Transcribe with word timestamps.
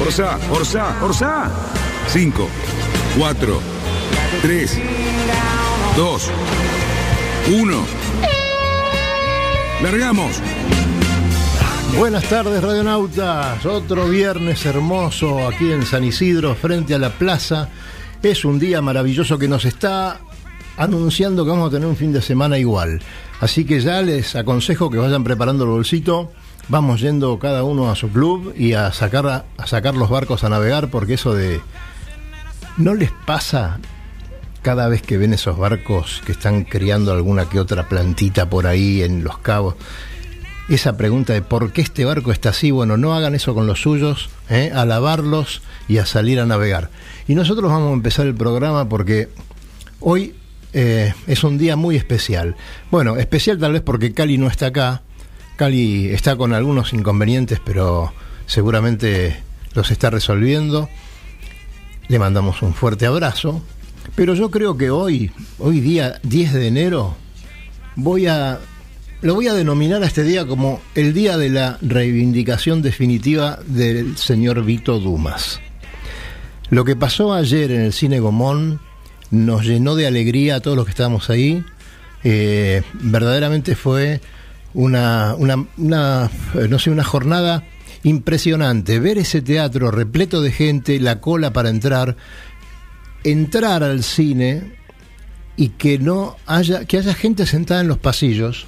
Orsa, 0.00 0.38
Orsa, 0.50 0.96
Orsa. 1.02 1.50
5, 2.08 2.48
4, 3.18 3.60
3, 4.42 4.78
2, 5.96 6.30
1. 7.50 7.86
Largamos. 9.82 10.40
Buenas 11.96 12.24
tardes, 12.24 12.62
radionautas. 12.62 13.64
Otro 13.66 14.08
viernes 14.08 14.66
hermoso 14.66 15.46
aquí 15.46 15.70
en 15.70 15.84
San 15.84 16.04
Isidro, 16.04 16.54
frente 16.54 16.94
a 16.94 16.98
la 16.98 17.10
plaza. 17.10 17.68
Es 18.22 18.44
un 18.44 18.58
día 18.58 18.82
maravilloso 18.82 19.38
que 19.38 19.48
nos 19.48 19.64
está 19.64 20.20
anunciando 20.76 21.44
que 21.44 21.50
vamos 21.50 21.68
a 21.68 21.72
tener 21.72 21.88
un 21.88 21.96
fin 21.96 22.12
de 22.12 22.20
semana 22.20 22.58
igual. 22.58 23.00
Así 23.40 23.64
que 23.64 23.80
ya 23.80 24.02
les 24.02 24.34
aconsejo 24.34 24.90
que 24.90 24.98
vayan 24.98 25.22
preparando 25.22 25.64
el 25.64 25.70
bolsito. 25.70 26.32
Vamos 26.68 27.00
yendo 27.00 27.38
cada 27.38 27.64
uno 27.64 27.90
a 27.90 27.96
su 27.96 28.10
club 28.10 28.54
y 28.56 28.72
a 28.72 28.92
sacar, 28.92 29.44
a 29.56 29.66
sacar 29.66 29.94
los 29.94 30.10
barcos 30.10 30.44
a 30.44 30.48
navegar, 30.48 30.90
porque 30.90 31.14
eso 31.14 31.34
de. 31.34 31.60
¿No 32.76 32.94
les 32.94 33.10
pasa 33.26 33.78
cada 34.62 34.88
vez 34.88 35.02
que 35.02 35.18
ven 35.18 35.34
esos 35.34 35.58
barcos 35.58 36.22
que 36.24 36.32
están 36.32 36.64
criando 36.64 37.12
alguna 37.12 37.48
que 37.48 37.60
otra 37.60 37.88
plantita 37.88 38.48
por 38.48 38.66
ahí 38.66 39.02
en 39.02 39.22
los 39.22 39.38
cabos? 39.38 39.76
esa 40.68 40.96
pregunta 40.96 41.32
de 41.32 41.42
por 41.42 41.72
qué 41.72 41.82
este 41.82 42.04
barco 42.04 42.32
está 42.32 42.50
así, 42.50 42.70
bueno, 42.70 42.96
no 42.96 43.14
hagan 43.14 43.34
eso 43.34 43.54
con 43.54 43.66
los 43.66 43.82
suyos, 43.82 44.30
¿eh? 44.48 44.72
a 44.74 44.84
lavarlos 44.84 45.62
y 45.88 45.98
a 45.98 46.06
salir 46.06 46.40
a 46.40 46.46
navegar. 46.46 46.90
Y 47.28 47.34
nosotros 47.34 47.70
vamos 47.70 47.90
a 47.90 47.94
empezar 47.94 48.26
el 48.26 48.34
programa 48.34 48.88
porque 48.88 49.28
hoy 50.00 50.34
eh, 50.72 51.12
es 51.26 51.44
un 51.44 51.58
día 51.58 51.76
muy 51.76 51.96
especial. 51.96 52.56
Bueno, 52.90 53.16
especial 53.16 53.58
tal 53.58 53.72
vez 53.72 53.82
porque 53.82 54.12
Cali 54.12 54.38
no 54.38 54.46
está 54.46 54.66
acá. 54.66 55.02
Cali 55.56 56.08
está 56.08 56.36
con 56.36 56.52
algunos 56.52 56.92
inconvenientes, 56.92 57.60
pero 57.64 58.12
seguramente 58.46 59.40
los 59.74 59.90
está 59.90 60.10
resolviendo. 60.10 60.88
Le 62.08 62.18
mandamos 62.18 62.62
un 62.62 62.74
fuerte 62.74 63.06
abrazo. 63.06 63.62
Pero 64.16 64.34
yo 64.34 64.50
creo 64.50 64.76
que 64.76 64.90
hoy, 64.90 65.30
hoy 65.58 65.80
día 65.80 66.20
10 66.22 66.52
de 66.52 66.66
enero, 66.68 67.16
voy 67.96 68.26
a 68.26 68.58
lo 69.22 69.34
voy 69.34 69.48
a 69.48 69.54
denominar 69.54 70.02
a 70.02 70.06
este 70.06 70.22
día 70.22 70.46
como 70.46 70.82
el 70.94 71.14
día 71.14 71.38
de 71.38 71.48
la 71.48 71.78
reivindicación 71.80 72.82
definitiva 72.82 73.58
del 73.66 74.18
señor 74.18 74.62
Vito 74.64 75.00
Dumas. 75.00 75.60
Lo 76.68 76.84
que 76.84 76.94
pasó 76.94 77.32
ayer 77.32 77.70
en 77.70 77.80
el 77.80 77.94
cine 77.94 78.20
Gomón 78.20 78.80
nos 79.30 79.64
llenó 79.64 79.94
de 79.94 80.06
alegría 80.06 80.56
a 80.56 80.60
todos 80.60 80.76
los 80.76 80.84
que 80.84 80.90
estábamos 80.90 81.30
ahí. 81.30 81.64
Eh, 82.22 82.82
verdaderamente 82.94 83.76
fue 83.76 84.20
una, 84.74 85.34
una, 85.36 86.30
eh, 86.54 86.66
no 86.68 86.78
sé, 86.78 86.90
una 86.90 87.04
jornada 87.04 87.64
impresionante. 88.02 89.00
Ver 89.00 89.18
ese 89.18 89.40
teatro 89.40 89.90
repleto 89.90 90.42
de 90.42 90.52
gente, 90.52 91.00
la 91.00 91.20
cola 91.20 91.52
para 91.52 91.70
entrar, 91.70 92.16
entrar 93.22 93.82
al 93.82 94.02
cine 94.02 94.76
y 95.56 95.70
que 95.70 95.98
no 95.98 96.36
haya, 96.46 96.84
que 96.84 96.98
haya 96.98 97.14
gente 97.14 97.46
sentada 97.46 97.80
en 97.80 97.88
los 97.88 97.98
pasillos 97.98 98.66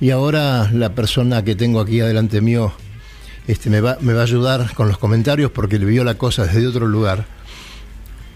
y 0.00 0.10
ahora 0.10 0.70
la 0.72 0.94
persona 0.94 1.42
que 1.42 1.54
tengo 1.54 1.80
aquí 1.80 2.00
adelante 2.00 2.40
mío 2.40 2.72
este, 3.46 3.70
me, 3.70 3.80
va, 3.80 3.98
me 4.00 4.12
va 4.12 4.20
a 4.20 4.24
ayudar 4.24 4.74
con 4.74 4.88
los 4.88 4.98
comentarios 4.98 5.50
porque 5.50 5.78
le 5.78 5.86
vio 5.86 6.04
la 6.04 6.14
cosa 6.14 6.44
desde 6.44 6.66
otro 6.66 6.86
lugar. 6.86 7.26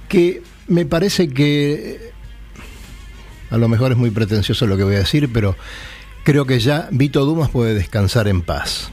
Que 0.08 0.42
me 0.68 0.86
parece 0.86 1.28
que 1.28 2.12
a 3.50 3.58
lo 3.58 3.68
mejor 3.68 3.92
es 3.92 3.98
muy 3.98 4.10
pretencioso 4.10 4.66
lo 4.66 4.76
que 4.76 4.84
voy 4.84 4.96
a 4.96 5.00
decir, 5.00 5.30
pero 5.32 5.56
creo 6.26 6.44
que 6.44 6.58
ya 6.58 6.88
Vito 6.90 7.24
Dumas 7.24 7.50
puede 7.50 7.72
descansar 7.74 8.26
en 8.26 8.42
paz. 8.42 8.90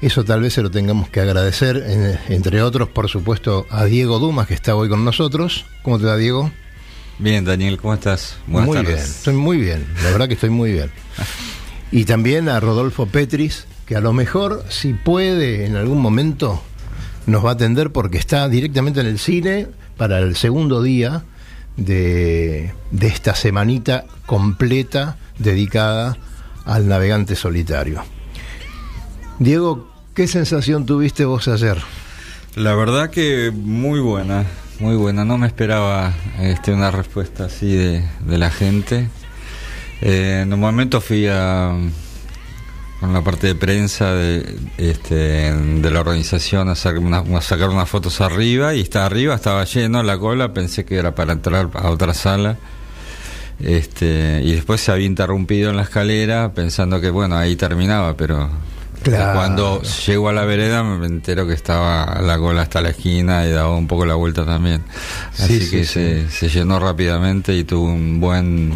Eso 0.00 0.24
tal 0.24 0.40
vez 0.40 0.54
se 0.54 0.62
lo 0.62 0.70
tengamos 0.70 1.10
que 1.10 1.20
agradecer, 1.20 1.76
en- 1.86 2.18
entre 2.34 2.62
otros, 2.62 2.88
por 2.88 3.10
supuesto, 3.10 3.66
a 3.68 3.84
Diego 3.84 4.18
Dumas, 4.18 4.46
que 4.46 4.54
está 4.54 4.74
hoy 4.74 4.88
con 4.88 5.04
nosotros. 5.04 5.66
¿Cómo 5.82 5.98
te 5.98 6.06
va, 6.06 6.16
Diego? 6.16 6.50
Bien, 7.18 7.44
Daniel, 7.44 7.76
¿cómo 7.76 7.92
estás? 7.92 8.36
Buenas 8.46 8.66
muy 8.68 8.76
tardes. 8.78 8.94
bien, 8.94 9.04
estoy 9.06 9.34
muy 9.34 9.56
bien, 9.58 9.86
la 10.02 10.10
verdad 10.10 10.26
que 10.28 10.34
estoy 10.34 10.50
muy 10.50 10.72
bien. 10.72 10.90
Y 11.92 12.04
también 12.04 12.48
a 12.48 12.60
Rodolfo 12.60 13.06
Petris, 13.06 13.66
que 13.84 13.96
a 13.96 14.00
lo 14.00 14.12
mejor, 14.12 14.64
si 14.68 14.94
puede, 14.94 15.66
en 15.66 15.74
algún 15.74 15.98
momento 16.00 16.62
nos 17.26 17.44
va 17.44 17.50
a 17.50 17.52
atender 17.54 17.90
porque 17.90 18.16
está 18.16 18.48
directamente 18.48 19.00
en 19.00 19.06
el 19.08 19.18
cine 19.18 19.66
para 19.96 20.20
el 20.20 20.36
segundo 20.36 20.82
día 20.84 21.24
de, 21.76 22.72
de 22.92 23.06
esta 23.08 23.34
semanita 23.34 24.04
completa 24.24 25.16
dedicada 25.40 26.16
al 26.64 26.88
navegante 26.88 27.36
solitario. 27.36 28.02
Diego, 29.38 29.88
¿qué 30.14 30.26
sensación 30.28 30.86
tuviste 30.86 31.24
vos 31.24 31.48
ayer? 31.48 31.78
La 32.56 32.74
verdad 32.74 33.10
que 33.10 33.52
muy 33.54 34.00
buena, 34.00 34.44
muy 34.80 34.96
buena. 34.96 35.24
No 35.24 35.38
me 35.38 35.46
esperaba 35.46 36.12
este, 36.40 36.72
una 36.72 36.90
respuesta 36.90 37.44
así 37.44 37.72
de, 37.74 38.04
de 38.26 38.38
la 38.38 38.50
gente. 38.50 39.08
Eh, 40.02 40.40
en 40.42 40.52
un 40.52 40.60
momento 40.60 41.00
fui 41.00 41.26
a 41.28 41.74
con 43.00 43.14
la 43.14 43.22
parte 43.22 43.46
de 43.46 43.54
prensa 43.54 44.12
de, 44.12 44.58
este, 44.76 45.54
la 45.90 46.00
organización 46.00 46.68
a, 46.68 46.74
una- 46.98 47.38
a 47.38 47.40
sacar 47.40 47.70
unas 47.70 47.88
fotos 47.88 48.20
arriba 48.20 48.74
y 48.74 48.80
está 48.82 49.06
arriba, 49.06 49.34
estaba 49.36 49.64
lleno 49.64 50.02
la 50.02 50.18
cola, 50.18 50.52
pensé 50.52 50.84
que 50.84 50.96
era 50.96 51.14
para 51.14 51.32
entrar 51.32 51.70
a 51.72 51.88
otra 51.88 52.12
sala. 52.12 52.58
Este, 53.62 54.40
y 54.42 54.52
después 54.52 54.80
se 54.80 54.90
había 54.92 55.06
interrumpido 55.06 55.70
en 55.70 55.76
la 55.76 55.82
escalera 55.82 56.52
pensando 56.54 57.00
que 57.00 57.10
bueno, 57.10 57.36
ahí 57.36 57.56
terminaba, 57.56 58.16
pero 58.16 58.48
Claro. 59.02 59.38
cuando 59.38 59.82
llego 60.06 60.28
a 60.28 60.32
la 60.34 60.44
vereda 60.44 60.82
me 60.82 61.06
entero 61.06 61.46
que 61.46 61.54
estaba 61.54 62.20
la 62.20 62.36
cola 62.36 62.60
hasta 62.62 62.82
la 62.82 62.90
esquina 62.90 63.46
y 63.46 63.50
daba 63.50 63.74
un 63.74 63.86
poco 63.86 64.04
la 64.04 64.14
vuelta 64.14 64.44
también. 64.44 64.82
Así 65.38 65.58
Sí, 65.58 65.64
sí, 65.64 65.70
que 65.70 65.84
sí. 65.84 65.92
Se, 65.92 66.28
se 66.30 66.48
llenó 66.50 66.78
rápidamente 66.78 67.54
y 67.56 67.64
tuvo 67.64 67.86
un 67.86 68.20
buen 68.20 68.74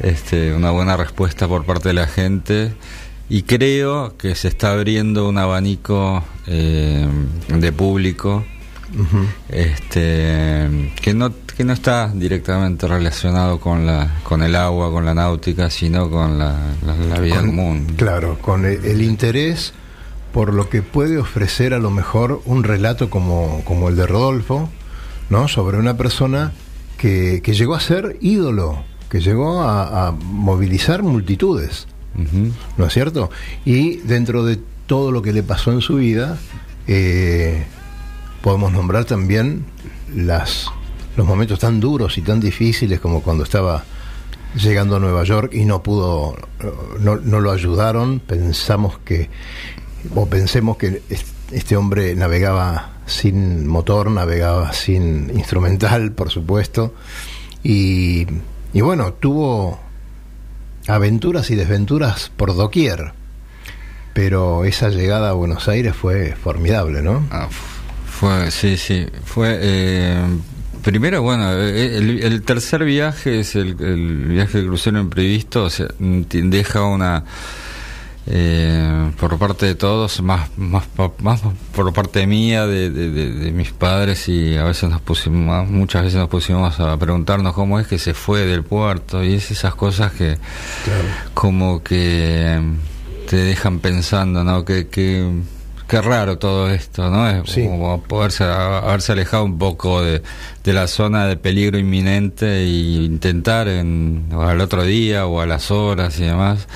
este, 0.00 0.54
una 0.54 0.70
buena 0.70 0.96
respuesta 0.96 1.46
por 1.46 1.64
parte 1.66 1.88
de 1.90 1.94
la 1.94 2.06
gente 2.06 2.72
y 3.28 3.42
creo 3.42 4.16
que 4.16 4.34
se 4.34 4.48
está 4.48 4.72
abriendo 4.72 5.28
un 5.28 5.36
abanico 5.38 6.24
eh, 6.46 7.06
de 7.48 7.72
público 7.72 8.44
este 9.50 10.92
que 11.02 11.14
no 11.14 11.30
que 11.56 11.64
no 11.64 11.72
está 11.72 12.08
directamente 12.14 12.86
relacionado 12.88 13.60
con 13.60 13.86
la 13.86 14.10
con 14.24 14.42
el 14.42 14.56
agua 14.56 14.90
con 14.90 15.04
la 15.04 15.14
náutica 15.14 15.70
sino 15.70 16.10
con 16.10 16.38
la, 16.38 16.56
la- 16.84 16.96
la 16.96 17.20
vida 17.20 17.36
Con- 17.36 17.46
común 17.46 17.86
Claro, 17.96 18.38
con 18.40 18.64
el, 18.64 18.84
el 18.84 19.02
interés 19.02 19.72
por 20.32 20.52
lo 20.52 20.68
que 20.68 20.82
puede 20.82 21.16
ofrecer 21.18 21.72
a 21.74 21.78
lo 21.78 21.90
mejor 21.90 22.42
un 22.44 22.64
relato 22.64 23.08
como, 23.08 23.62
como 23.64 23.88
el 23.88 23.94
de 23.94 24.04
Rodolfo, 24.04 24.68
¿no? 25.30 25.46
Sobre 25.46 25.78
una 25.78 25.96
persona 25.96 26.50
que, 26.98 27.40
que 27.40 27.54
llegó 27.54 27.76
a 27.76 27.80
ser 27.80 28.16
ídolo, 28.20 28.82
que 29.08 29.20
llegó 29.20 29.62
a, 29.62 30.08
a 30.08 30.10
movilizar 30.10 31.02
multitudes. 31.04 31.86
¿no 32.76 32.86
es 32.86 32.92
cierto? 32.92 33.30
Y 33.64 33.98
dentro 33.98 34.44
de 34.44 34.58
todo 34.86 35.12
lo 35.12 35.22
que 35.22 35.32
le 35.32 35.42
pasó 35.44 35.70
en 35.72 35.80
su 35.80 35.96
vida, 35.96 36.36
eh, 36.88 37.64
podemos 38.42 38.72
nombrar 38.72 39.04
también 39.04 39.64
las, 40.14 40.66
los 41.16 41.26
momentos 41.26 41.58
tan 41.58 41.80
duros 41.80 42.16
y 42.18 42.22
tan 42.22 42.40
difíciles 42.40 43.00
como 43.00 43.22
cuando 43.22 43.44
estaba 43.44 43.84
llegando 44.56 44.96
a 44.96 45.00
Nueva 45.00 45.24
York 45.24 45.52
y 45.54 45.64
no 45.64 45.82
pudo, 45.82 46.36
no, 47.00 47.16
no 47.16 47.40
lo 47.40 47.50
ayudaron, 47.52 48.20
pensamos 48.20 48.98
que, 49.04 49.28
o 50.14 50.26
pensemos 50.26 50.76
que 50.76 51.02
es- 51.08 51.26
este 51.52 51.76
hombre 51.76 52.14
navegaba 52.14 52.92
sin 53.06 53.66
motor, 53.66 54.10
navegaba 54.10 54.72
sin 54.72 55.30
instrumental, 55.36 56.12
por 56.12 56.30
supuesto, 56.30 56.94
y, 57.62 58.26
y 58.72 58.80
bueno, 58.80 59.12
tuvo 59.12 59.78
aventuras 60.88 61.50
y 61.50 61.54
desventuras 61.54 62.30
por 62.36 62.54
doquier, 62.54 63.12
pero 64.14 64.64
esa 64.64 64.88
llegada 64.88 65.30
a 65.30 65.32
Buenos 65.34 65.68
Aires 65.68 65.94
fue 65.96 66.34
formidable, 66.36 67.02
¿no? 67.02 67.26
Ah, 67.30 67.48
fue, 68.06 68.50
sí, 68.50 68.76
sí, 68.76 69.06
fue... 69.24 69.58
Eh, 69.60 70.26
primero, 70.84 71.22
bueno, 71.22 71.50
eh, 71.52 71.96
el, 71.96 72.42
tercer 72.42 72.84
viaje 72.84 73.40
es 73.40 73.56
el, 73.56 73.74
viaje 73.74 74.58
de 74.58 74.66
crucero 74.66 75.00
imprevisto, 75.00 75.64
o 75.64 75.70
sea, 75.70 75.88
deja 75.98 76.82
una 76.82 77.24
eh, 78.26 79.10
por 79.18 79.38
parte 79.38 79.64
de 79.66 79.74
todos, 79.74 80.20
más, 80.20 80.50
más, 80.56 80.84
más 81.20 81.42
por 81.74 81.92
parte 81.94 82.26
mía, 82.26 82.66
de, 82.66 82.90
de, 82.90 83.52
mis 83.52 83.72
padres, 83.72 84.28
y 84.28 84.56
a 84.56 84.64
veces 84.64 84.90
nos 84.90 85.00
pusimos, 85.00 85.68
muchas 85.68 86.04
veces 86.04 86.18
nos 86.18 86.28
pusimos 86.28 86.78
a 86.78 86.96
preguntarnos 86.98 87.54
cómo 87.54 87.80
es 87.80 87.86
que 87.86 87.98
se 87.98 88.12
fue 88.12 88.44
del 88.44 88.62
puerto, 88.62 89.24
y 89.24 89.34
es 89.34 89.50
esas 89.50 89.74
cosas 89.74 90.12
que 90.12 90.36
como 91.32 91.82
que 91.82 92.60
te 93.28 93.36
dejan 93.36 93.78
pensando, 93.78 94.44
¿no? 94.44 94.66
Que, 94.66 94.88
que, 94.88 95.30
qué 95.88 96.00
raro 96.00 96.38
todo 96.38 96.70
esto, 96.70 97.10
¿no? 97.10 97.28
Es 97.28 97.54
como 97.54 98.02
poderse, 98.02 98.44
haberse 98.44 99.12
alejado 99.12 99.44
un 99.44 99.58
poco 99.58 100.02
de, 100.02 100.22
de 100.62 100.72
la 100.72 100.86
zona 100.86 101.26
de 101.26 101.36
peligro 101.36 101.78
inminente 101.78 102.62
e 102.62 102.66
intentar 102.66 103.68
en, 103.68 104.26
al 104.32 104.60
otro 104.60 104.84
día 104.84 105.26
o 105.26 105.40
a 105.40 105.46
las 105.46 105.70
horas 105.70 106.18
y 106.18 106.24
demás 106.24 106.66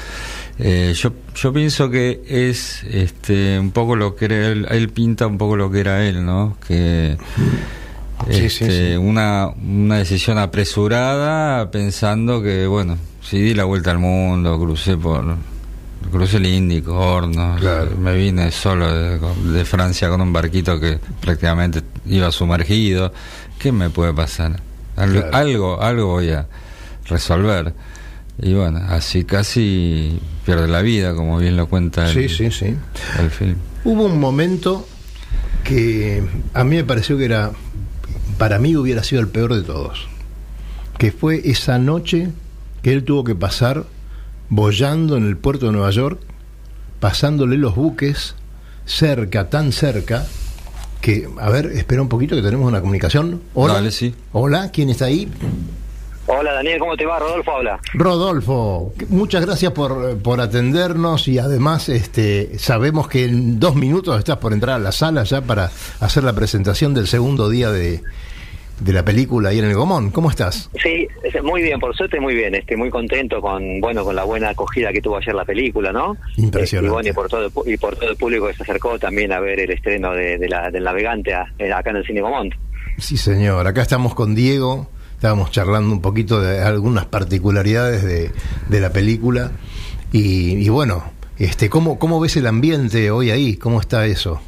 eh, 0.60 0.93
yo, 0.96 1.12
yo 1.37 1.52
pienso 1.52 1.88
que 1.88 2.20
es 2.26 2.82
este 2.84 3.60
un 3.60 3.70
poco 3.70 3.94
lo 3.94 4.16
que 4.16 4.25
era 4.25 4.49
él, 4.49 4.66
él 4.69 4.88
pinta 4.88 5.26
un 5.26 5.38
poco 5.38 5.56
lo 5.56 5.70
que 5.70 5.81
era 5.81 6.05
él, 6.05 6.25
¿no? 6.25 6.56
Que 6.66 7.16
este, 8.28 8.99
Una, 8.99 9.49
una 9.49 9.99
decisión 9.99 10.38
apresurada 10.38 11.70
pensando 11.70 12.43
que, 12.43 12.66
bueno, 12.66 12.99
si 13.22 13.40
di 13.40 13.55
la 13.55 13.64
vuelta 13.64 13.93
al 13.93 13.99
mundo, 13.99 14.58
crucé 14.58 14.96
por 14.96 15.37
crucé 16.10 16.38
el 16.38 16.46
Índico, 16.46 16.94
Hornos, 16.94 17.60
me 17.98 18.14
vine 18.16 18.50
solo 18.50 18.92
de, 18.92 19.64
Francia 19.64 20.08
con 20.08 20.20
un 20.20 20.32
barquito 20.32 20.78
que 20.80 20.98
prácticamente 21.20 21.82
iba 22.06 22.30
sumergido. 22.32 23.12
¿Qué 23.58 23.72
me 23.72 23.90
puede 23.90 24.14
pasar? 24.14 24.60
algo, 24.96 25.80
algo 25.80 26.06
voy 26.06 26.30
a 26.30 26.46
resolver. 27.08 27.74
Y 28.40 28.54
bueno, 28.54 28.80
así 28.88 29.24
casi 29.24 30.18
pierde 30.46 30.68
la 30.68 30.80
vida, 30.80 31.14
como 31.14 31.38
bien 31.38 31.56
lo 31.56 31.68
cuenta 31.68 32.08
el, 32.08 32.14
sí, 32.14 32.28
sí, 32.28 32.50
sí. 32.50 32.76
el 33.18 33.30
film. 33.30 33.56
Hubo 33.84 34.06
un 34.06 34.20
momento 34.20 34.86
que 35.64 36.22
a 36.54 36.64
mí 36.64 36.76
me 36.76 36.84
pareció 36.84 37.18
que 37.18 37.24
era, 37.24 37.50
para 38.38 38.58
mí 38.58 38.76
hubiera 38.76 39.02
sido 39.02 39.20
el 39.20 39.28
peor 39.28 39.54
de 39.54 39.62
todos, 39.62 40.08
que 40.98 41.10
fue 41.10 41.42
esa 41.44 41.78
noche 41.78 42.30
que 42.82 42.92
él 42.92 43.04
tuvo 43.04 43.24
que 43.24 43.34
pasar 43.34 43.86
bollando 44.48 45.16
en 45.16 45.26
el 45.26 45.36
puerto 45.36 45.66
de 45.66 45.72
Nueva 45.72 45.90
York, 45.90 46.20
pasándole 47.00 47.56
los 47.56 47.74
buques 47.74 48.34
cerca, 48.84 49.50
tan 49.50 49.72
cerca, 49.72 50.26
que, 51.00 51.28
a 51.38 51.50
ver, 51.50 51.66
espera 51.66 52.02
un 52.02 52.08
poquito 52.08 52.34
que 52.34 52.42
tenemos 52.42 52.66
una 52.66 52.80
comunicación. 52.80 53.42
Hola, 53.54 53.90
sí. 53.90 54.14
Hola, 54.32 54.70
¿quién 54.72 54.90
está 54.90 55.06
ahí? 55.06 55.28
Hola 56.30 56.52
Daniel, 56.52 56.78
¿cómo 56.78 56.94
te 56.94 57.06
va? 57.06 57.18
Rodolfo 57.18 57.52
habla. 57.52 57.80
Rodolfo, 57.94 58.92
muchas 59.08 59.46
gracias 59.46 59.72
por, 59.72 60.18
por 60.18 60.42
atendernos 60.42 61.26
y 61.26 61.38
además 61.38 61.88
este, 61.88 62.58
sabemos 62.58 63.08
que 63.08 63.24
en 63.24 63.58
dos 63.58 63.74
minutos 63.76 64.18
estás 64.18 64.36
por 64.36 64.52
entrar 64.52 64.76
a 64.76 64.78
la 64.78 64.92
sala 64.92 65.24
ya 65.24 65.40
para 65.40 65.70
hacer 66.00 66.24
la 66.24 66.34
presentación 66.34 66.92
del 66.92 67.06
segundo 67.06 67.48
día 67.48 67.70
de, 67.70 68.02
la 68.86 69.04
película 69.04 69.50
ahí 69.50 69.58
en 69.58 69.66
el 69.66 69.75
Gomón. 69.75 70.10
¿Cómo 70.10 70.30
estás? 70.30 70.70
Sí, 70.82 71.08
muy 71.42 71.62
bien, 71.62 71.78
por 71.78 71.96
suerte 71.96 72.20
muy 72.20 72.34
bien. 72.34 72.54
Estoy 72.54 72.76
muy 72.76 72.90
contento 72.90 73.40
con 73.40 73.80
bueno 73.80 74.04
con 74.04 74.16
la 74.16 74.25
buena 74.25 74.50
acogida 74.50 74.92
que 74.92 75.00
tuvo 75.00 75.16
ayer 75.16 75.34
la 75.34 75.44
película, 75.44 75.92
¿no? 75.92 76.16
Impresionante. 76.36 76.88
y, 76.88 76.92
bueno, 76.92 77.08
y 77.08 77.12
por 77.12 77.28
todo 77.28 77.50
y 77.66 77.76
por 77.76 77.96
todo 77.96 78.10
el 78.10 78.16
público 78.16 78.46
que 78.46 78.54
se 78.54 78.62
acercó 78.62 78.98
también 78.98 79.32
a 79.32 79.40
ver 79.40 79.60
el 79.60 79.70
estreno 79.70 80.12
de, 80.12 80.48
la, 80.48 80.70
del 80.70 80.84
navegante 80.84 81.34
acá 81.34 81.90
en 81.90 81.96
el 81.96 82.06
cine 82.06 82.20
Gomón. 82.20 82.54
Sí, 82.98 83.16
señor. 83.16 83.66
Acá 83.66 83.82
estamos 83.82 84.14
con 84.14 84.34
Diego 84.34 84.88
estábamos 85.19 85.50
charlando 85.50 85.92
un 85.92 86.00
poquito 86.00 86.40
de 86.40 86.62
algunas 86.62 87.06
particularidades 87.06 88.04
de, 88.04 88.31
de 88.69 88.81
la 88.81 88.92
película 88.92 89.50
y, 90.12 90.69
bueno, 90.69 91.02
este, 91.38 91.69
¿cómo, 91.69 91.98
¿cómo 91.98 92.20
ves 92.20 92.36
el 92.36 92.46
ambiente 92.46 93.10
hoy 93.10 93.31
ahí? 93.31 93.56
¿Cómo 93.56 93.81
está 93.81 94.06
eso? 94.06 94.40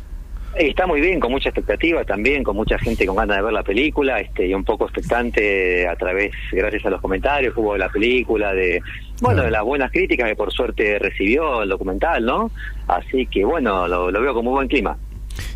Está 0.56 0.86
muy 0.86 1.00
bien, 1.00 1.20
con 1.20 1.30
mucha 1.30 1.50
expectativa 1.50 2.04
también, 2.04 2.42
con 2.42 2.56
mucha 2.56 2.78
gente 2.78 3.06
con 3.06 3.14
ganas 3.14 3.36
de 3.36 3.42
ver 3.42 3.52
la 3.52 3.62
película, 3.62 4.20
este, 4.20 4.48
y 4.48 4.54
un 4.54 4.64
poco 4.64 4.84
expectante 4.84 5.86
a 5.86 5.94
través, 5.94 6.32
gracias 6.50 6.84
a 6.86 6.90
los 6.90 7.00
comentarios 7.00 7.54
que 7.54 7.60
hubo 7.60 7.74
de 7.74 7.78
la 7.78 7.88
película, 7.88 8.52
de, 8.52 8.82
bueno, 9.20 9.42
de 9.42 9.50
las 9.50 9.62
buenas 9.62 9.92
críticas 9.92 10.28
que 10.28 10.34
por 10.34 10.52
suerte 10.52 10.98
recibió 10.98 11.62
el 11.62 11.68
documental, 11.68 12.24
¿no? 12.24 12.50
Así 12.88 13.26
que 13.26 13.44
bueno, 13.44 13.86
lo, 13.86 14.10
lo 14.10 14.20
veo 14.20 14.34
con 14.34 14.44
muy 14.44 14.54
buen 14.54 14.68
clima. 14.68 14.96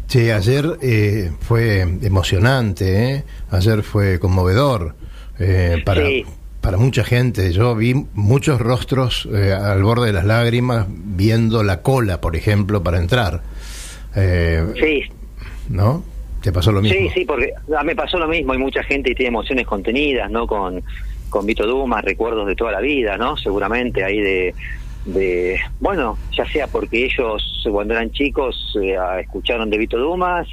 Che, 0.06 0.32
ayer 0.32 0.78
eh, 0.80 1.32
fue 1.40 1.80
emocionante, 1.80 3.14
¿eh? 3.14 3.24
ayer 3.50 3.82
fue 3.82 4.20
conmovedor 4.20 4.94
eh, 5.38 5.82
para, 5.84 6.02
para 6.60 6.76
mucha 6.76 7.02
gente. 7.04 7.52
Yo 7.52 7.74
vi 7.74 7.94
muchos 8.14 8.60
rostros 8.60 9.28
eh, 9.32 9.52
al 9.52 9.82
borde 9.82 10.06
de 10.06 10.12
las 10.12 10.24
lágrimas 10.24 10.86
viendo 10.88 11.62
la 11.62 11.82
cola, 11.82 12.20
por 12.20 12.36
ejemplo, 12.36 12.82
para 12.82 12.98
entrar. 12.98 13.42
Eh, 14.16 14.64
sí. 14.78 15.04
¿No? 15.68 16.02
¿Te 16.42 16.52
pasó 16.52 16.72
lo 16.72 16.82
mismo? 16.82 16.98
Sí, 16.98 17.08
sí, 17.14 17.24
porque 17.24 17.52
a 17.76 17.80
mí 17.82 17.86
me 17.86 17.96
pasó 17.96 18.18
lo 18.18 18.28
mismo. 18.28 18.52
Hay 18.52 18.58
mucha 18.58 18.82
gente 18.82 19.10
y 19.10 19.14
tiene 19.14 19.28
emociones 19.28 19.66
contenidas, 19.66 20.30
¿no? 20.30 20.46
Con, 20.46 20.82
con 21.30 21.46
Vito 21.46 21.66
Dumas, 21.66 22.04
recuerdos 22.04 22.46
de 22.46 22.54
toda 22.54 22.72
la 22.72 22.80
vida, 22.80 23.16
¿no? 23.16 23.36
Seguramente 23.36 24.04
ahí 24.04 24.20
de, 24.20 24.54
de 25.06 25.58
bueno, 25.80 26.18
ya 26.36 26.44
sea 26.46 26.66
porque 26.66 27.04
ellos 27.04 27.66
cuando 27.70 27.94
eran 27.94 28.10
chicos 28.10 28.76
escucharon 29.20 29.70
de 29.70 29.78
Vito 29.78 29.98
Dumas, 29.98 30.46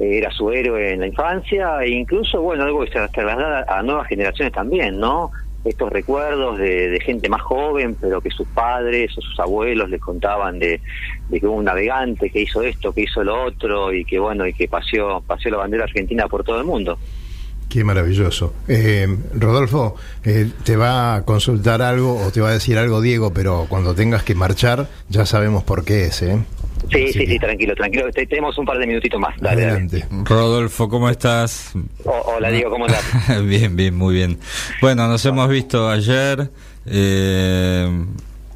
era 0.00 0.30
su 0.30 0.50
héroe 0.50 0.92
en 0.92 1.00
la 1.00 1.08
infancia 1.08 1.82
e 1.82 1.90
incluso, 1.90 2.40
bueno, 2.40 2.64
algo 2.64 2.84
que 2.84 2.92
se 2.92 3.08
traslada 3.08 3.64
a 3.68 3.82
nuevas 3.82 4.06
generaciones 4.06 4.52
también, 4.52 4.98
¿no? 4.98 5.32
Estos 5.64 5.90
recuerdos 5.90 6.58
de, 6.58 6.98
gente 7.04 7.28
más 7.28 7.42
joven, 7.42 7.96
pero 8.00 8.20
que 8.20 8.30
sus 8.30 8.46
padres 8.48 9.16
o 9.18 9.20
sus 9.20 9.38
abuelos 9.40 9.90
les 9.90 10.00
contaban 10.00 10.58
de, 10.58 10.80
que 11.30 11.46
hubo 11.46 11.56
un 11.56 11.64
navegante 11.64 12.30
que 12.30 12.42
hizo 12.42 12.62
esto, 12.62 12.92
que 12.92 13.02
hizo 13.02 13.22
lo 13.24 13.44
otro 13.44 13.92
y 13.92 14.04
que, 14.04 14.18
bueno, 14.18 14.46
y 14.46 14.52
que 14.52 14.68
paseó, 14.68 15.20
paseó 15.20 15.52
la 15.52 15.58
bandera 15.58 15.84
argentina 15.84 16.26
por 16.28 16.44
todo 16.44 16.58
el 16.58 16.64
mundo. 16.64 16.98
Qué 17.68 17.84
maravilloso. 17.84 18.54
Eh, 18.66 19.06
Rodolfo, 19.34 19.96
eh, 20.24 20.50
te 20.64 20.76
va 20.76 21.16
a 21.16 21.24
consultar 21.24 21.82
algo 21.82 22.18
o 22.18 22.30
te 22.30 22.40
va 22.40 22.48
a 22.48 22.52
decir 22.52 22.78
algo 22.78 23.02
Diego, 23.02 23.32
pero 23.34 23.66
cuando 23.68 23.94
tengas 23.94 24.22
que 24.22 24.34
marchar 24.34 24.88
ya 25.10 25.26
sabemos 25.26 25.64
por 25.64 25.84
qué 25.84 26.06
es, 26.06 26.22
¿eh? 26.22 26.38
Sí, 26.90 27.12
sí, 27.12 27.26
sí, 27.26 27.38
tranquilo, 27.38 27.74
tranquilo. 27.74 28.10
Tenemos 28.12 28.56
un 28.58 28.64
par 28.64 28.78
de 28.78 28.86
minutitos 28.86 29.20
más. 29.20 29.34
Adelante. 29.42 30.06
Rodolfo, 30.24 30.88
¿cómo 30.88 31.10
estás? 31.10 31.72
hola, 32.04 32.50
Diego, 32.50 32.70
¿cómo 32.70 32.86
estás? 32.86 33.44
bien, 33.44 33.76
bien, 33.76 33.94
muy 33.96 34.14
bien. 34.14 34.38
Bueno, 34.80 35.06
nos 35.08 35.24
hemos 35.26 35.48
visto 35.48 35.88
ayer. 35.90 36.50
Eh, 36.86 38.04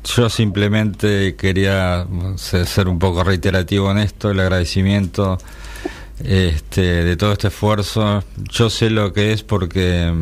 yo 0.05 0.29
simplemente 0.29 1.37
quería 1.37 2.07
ser 2.37 2.89
un 2.89 2.99
poco 2.99 3.23
reiterativo 3.23 3.91
en 3.91 3.99
esto, 3.99 4.31
el 4.31 4.41
agradecimiento 4.41 5.39
este, 6.25 6.81
de 6.81 7.17
todo 7.17 7.33
este 7.33 7.49
esfuerzo. 7.49 8.25
Yo 8.51 8.71
sé 8.71 8.91
lo 8.91 9.13
que 9.13 9.33
es 9.33 9.43
porque 9.43 10.13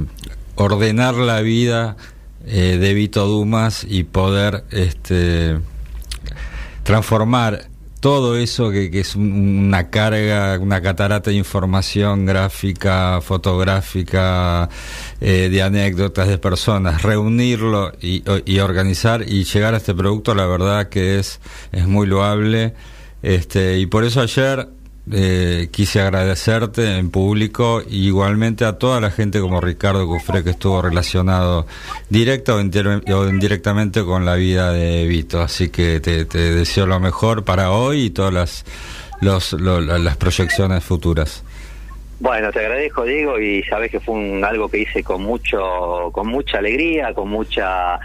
ordenar 0.56 1.14
la 1.14 1.40
vida 1.40 1.96
eh, 2.46 2.78
de 2.78 2.94
Vito 2.94 3.26
Dumas 3.26 3.86
y 3.88 4.04
poder 4.04 4.64
este, 4.70 5.58
transformar 6.82 7.69
todo 8.00 8.36
eso 8.36 8.70
que, 8.70 8.90
es 8.92 9.14
una 9.14 9.90
carga, 9.90 10.58
una 10.58 10.80
catarata 10.80 11.30
de 11.30 11.36
información 11.36 12.26
gráfica, 12.26 13.20
fotográfica, 13.20 14.68
eh, 15.20 15.48
de 15.50 15.62
anécdotas 15.62 16.26
de 16.28 16.38
personas, 16.38 17.02
reunirlo 17.02 17.92
y, 18.00 18.24
y, 18.46 18.58
organizar 18.58 19.22
y 19.22 19.44
llegar 19.44 19.74
a 19.74 19.76
este 19.76 19.94
producto, 19.94 20.34
la 20.34 20.46
verdad 20.46 20.88
que 20.88 21.18
es, 21.18 21.40
es 21.72 21.86
muy 21.86 22.06
loable. 22.06 22.74
Este, 23.22 23.78
y 23.78 23.86
por 23.86 24.04
eso 24.04 24.22
ayer 24.22 24.68
eh, 25.12 25.68
quise 25.70 26.00
agradecerte 26.00 26.98
en 26.98 27.10
público 27.10 27.82
y 27.88 28.06
igualmente 28.06 28.64
a 28.64 28.78
toda 28.78 29.00
la 29.00 29.10
gente 29.10 29.40
como 29.40 29.60
Ricardo 29.60 30.06
Cufré 30.06 30.44
que 30.44 30.50
estuvo 30.50 30.80
relacionado 30.82 31.66
directa 32.08 32.54
o, 32.54 32.60
indirectamente 32.60 34.04
con 34.04 34.24
la 34.24 34.34
vida 34.34 34.72
de 34.72 35.06
Vito. 35.06 35.40
Así 35.40 35.68
que 35.70 36.00
te, 36.00 36.24
deseo 36.24 36.86
lo 36.86 37.00
mejor 37.00 37.44
para 37.44 37.70
hoy 37.70 38.04
y 38.06 38.10
todas 38.10 38.32
las, 38.32 38.64
los, 39.20 39.52
las 39.52 40.16
proyecciones 40.16 40.84
futuras. 40.84 41.44
Bueno, 42.20 42.52
te 42.52 42.58
agradezco, 42.58 43.04
Diego, 43.04 43.40
y 43.40 43.62
sabes 43.62 43.90
que 43.90 43.98
fue 43.98 44.14
un, 44.14 44.44
algo 44.44 44.68
que 44.68 44.80
hice 44.80 45.02
con 45.02 45.22
mucho, 45.22 46.10
con 46.12 46.28
mucha 46.28 46.58
alegría, 46.58 47.14
con 47.14 47.30
mucha, 47.30 47.98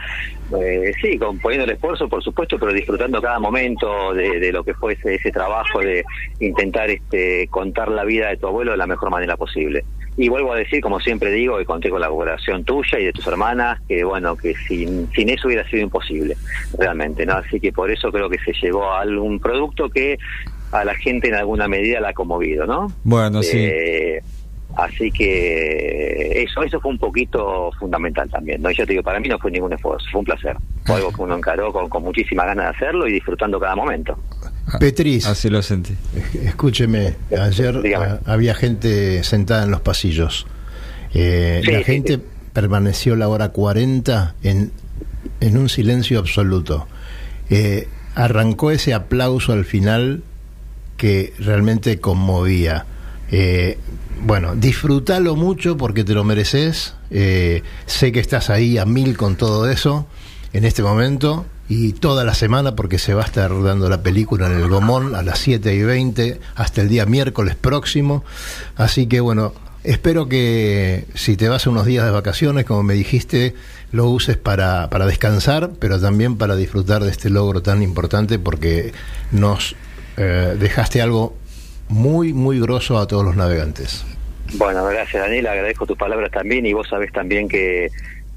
eh, 0.54 0.92
sí, 1.02 1.18
con 1.18 1.40
poniendo 1.40 1.66
el 1.66 1.72
esfuerzo, 1.72 2.08
por 2.08 2.24
supuesto, 2.24 2.58
pero 2.60 2.72
disfrutando 2.72 3.22
cada 3.22 3.40
momento 3.40 4.14
de, 4.14 4.52
lo 4.52 4.64
que 4.64 4.74
fue 4.76 4.94
ese, 4.94 5.16
ese, 5.16 5.32
trabajo 5.32 5.80
de 5.80 6.04
intentar 6.40 6.90
este, 6.90 7.48
contar 7.48 7.90
la 7.90 8.04
vida 8.04 8.30
de 8.30 8.38
tu 8.38 8.48
abuelo 8.48 8.72
de 8.72 8.78
la 8.78 8.88
mejor 8.88 9.10
manera 9.10 9.38
posible. 9.38 9.84
y 10.18 10.30
vuelvo 10.30 10.54
a 10.54 10.58
decir, 10.58 10.82
como 10.82 11.00
siempre 11.00 11.32
digo, 11.32 11.58
que 11.58 11.66
conté 11.66 11.90
con 11.90 12.00
la 12.00 12.08
colaboración 12.08 12.64
tuya 12.64 13.00
y 13.00 13.06
de 13.06 13.14
tus 13.14 13.26
hermanas, 13.28 13.82
que 13.88 14.04
bueno, 14.04 14.38
que 14.38 14.54
sin, 14.68 15.12
sin 15.14 15.30
eso 15.30 15.48
hubiera 15.48 15.68
sido 15.70 15.84
imposible, 15.84 16.38
realmente, 16.78 17.26
¿no? 17.26 17.34
Así 17.34 17.60
que 17.60 17.74
por 17.74 17.92
eso 17.92 18.12
creo 18.12 18.30
que 18.30 18.38
se 18.40 18.54
llegó 18.54 18.92
a 18.92 19.02
algún 19.02 19.40
producto 19.40 19.90
que 19.90 20.18
a 20.72 20.86
la 20.86 20.96
gente 20.96 21.30
en 21.30 21.36
alguna 21.36 21.68
medida 21.68 22.00
la 22.00 22.10
ha 22.10 22.14
conmovido, 22.14 22.66
¿no? 22.66 22.88
Bueno, 23.04 23.42
sí. 23.42 23.70
Así 24.76 25.10
que 25.12 26.44
eso, 26.44 26.62
eso 26.64 26.80
fue 26.82 26.92
un 26.92 26.98
poquito 26.98 27.72
fundamental 27.80 28.30
también, 28.30 28.62
¿no? 28.62 28.70
Y 28.70 28.76
yo 28.76 28.86
te 28.86 28.92
digo, 28.92 29.04
para 29.04 29.20
mí 29.22 29.28
no 29.30 29.40
fue 29.40 29.50
ningún 29.52 29.72
esfuerzo, 29.72 30.06
fue 30.12 30.20
un 30.20 30.26
placer. 30.26 30.58
Fue 30.86 30.96
algo 30.98 31.12
que 31.14 31.22
uno 31.22 31.38
encaró 31.38 31.72
con, 31.72 31.88
con 31.88 32.04
muchísima 32.04 32.44
ganas 32.46 32.66
de 32.66 32.72
hacerlo 32.78 33.08
y 33.08 33.14
disfrutando 33.14 33.60
cada 33.60 33.76
momento. 33.76 34.20
Petris, 34.80 35.26
Así 35.28 35.50
lo 35.50 35.62
sentí. 35.62 35.94
es- 36.16 36.36
escúcheme, 36.48 37.16
ayer 37.40 37.82
Dígame. 37.84 38.06
ah, 38.06 38.20
había 38.26 38.54
gente 38.54 39.24
sentada 39.24 39.64
en 39.64 39.72
los 39.72 39.80
pasillos. 39.82 40.46
Eh, 41.14 41.62
Sí, 41.64 41.72
la 41.72 41.78
sí, 41.80 41.84
gente 41.86 42.16
sí. 42.16 42.22
permaneció 42.52 43.16
la 43.16 43.30
hora 43.30 43.50
40 43.50 44.36
en, 44.44 44.72
en 45.40 45.58
un 45.58 45.70
silencio 45.70 46.20
absoluto. 46.20 46.88
Eh, 47.50 47.88
arrancó 48.16 48.72
ese 48.72 48.94
aplauso 48.94 49.54
al 49.54 49.64
final 49.64 50.24
que 50.98 51.32
realmente 51.40 52.00
conmovía. 52.00 52.86
Eh, 53.38 53.78
bueno, 54.22 54.56
disfrútalo 54.56 55.36
mucho 55.36 55.76
porque 55.76 56.06
te 56.06 56.14
lo 56.14 56.24
mereces. 56.24 56.94
Eh, 57.10 57.64
sé 57.86 58.14
que 58.14 58.22
estás 58.22 58.50
ahí 58.50 58.78
a 58.78 58.86
mil 58.86 59.18
con 59.18 59.36
todo 59.36 59.70
eso 59.70 60.08
en 60.54 60.64
este 60.64 60.82
momento 60.82 61.46
y 61.68 61.92
toda 61.92 62.24
la 62.24 62.34
semana 62.34 62.78
porque 62.78 62.98
se 62.98 63.14
va 63.14 63.24
a 63.24 63.26
estar 63.26 63.52
dando 63.62 63.90
la 63.90 64.02
película 64.02 64.48
en 64.48 64.54
el 64.54 64.70
Gomón 64.70 65.16
a 65.16 65.22
las 65.22 65.40
7 65.40 65.76
y 65.76 65.84
20 65.84 66.40
hasta 66.56 66.82
el 66.82 66.88
día 66.88 67.06
miércoles 67.06 67.58
próximo. 67.58 68.24
Así 68.78 69.06
que 69.08 69.20
bueno, 69.20 69.54
espero 69.84 70.30
que 70.30 71.06
si 71.14 71.36
te 71.36 71.50
vas 71.50 71.68
unos 71.68 71.86
días 71.86 72.06
de 72.06 72.12
vacaciones, 72.12 72.64
como 72.64 72.84
me 72.84 72.94
dijiste, 72.94 73.54
lo 73.92 74.06
uses 74.10 74.38
para, 74.38 74.90
para 74.90 75.06
descansar, 75.08 75.72
pero 75.78 76.00
también 76.00 76.38
para 76.38 76.56
disfrutar 76.56 77.04
de 77.04 77.12
este 77.12 77.30
logro 77.30 77.62
tan 77.62 77.84
importante 77.84 78.40
porque 78.40 78.94
nos 79.34 79.76
eh, 80.16 80.56
dejaste 80.58 81.02
algo 81.02 81.36
muy, 81.90 82.34
muy 82.34 82.60
grosso 82.60 82.98
a 82.98 83.08
todos 83.08 83.24
los 83.26 83.36
navegantes. 83.36 84.06
Bueno, 84.58 84.86
gracias 84.86 85.24
Daniel, 85.24 85.48
agradezco 85.48 85.86
tus 85.86 85.98
palabras 85.98 86.32
también 86.32 86.66
y 86.66 86.74
vos 86.74 86.88
sabés 86.88 87.12
también 87.12 87.50
que, 87.50 87.90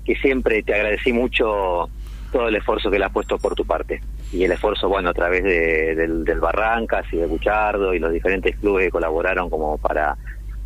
que 0.05 0.17
siempre 0.17 0.63
te 0.63 0.75
agradecí 0.75 1.13
mucho 1.13 1.89
todo 2.33 2.49
el 2.49 2.57
esfuerzo 2.57 2.91
que 2.91 2.99
le 2.99 3.05
has 3.05 3.13
puesto 3.13 3.39
por 3.39 3.55
tu 3.55 3.65
parte. 3.65 4.01
Y 4.33 4.45
el 4.45 4.53
esfuerzo, 4.53 4.89
bueno, 4.89 5.09
a 5.11 5.15
través 5.15 5.43
de, 5.45 5.95
del, 5.95 6.41
Barrancas 6.41 7.07
y 7.13 7.17
de 7.17 7.27
Buchardo 7.27 7.95
y 7.95 7.99
los 7.99 8.13
diferentes 8.13 8.57
clubes 8.57 8.87
que 8.87 8.91
colaboraron 8.91 9.49
como 9.49 9.79
para, 9.79 10.17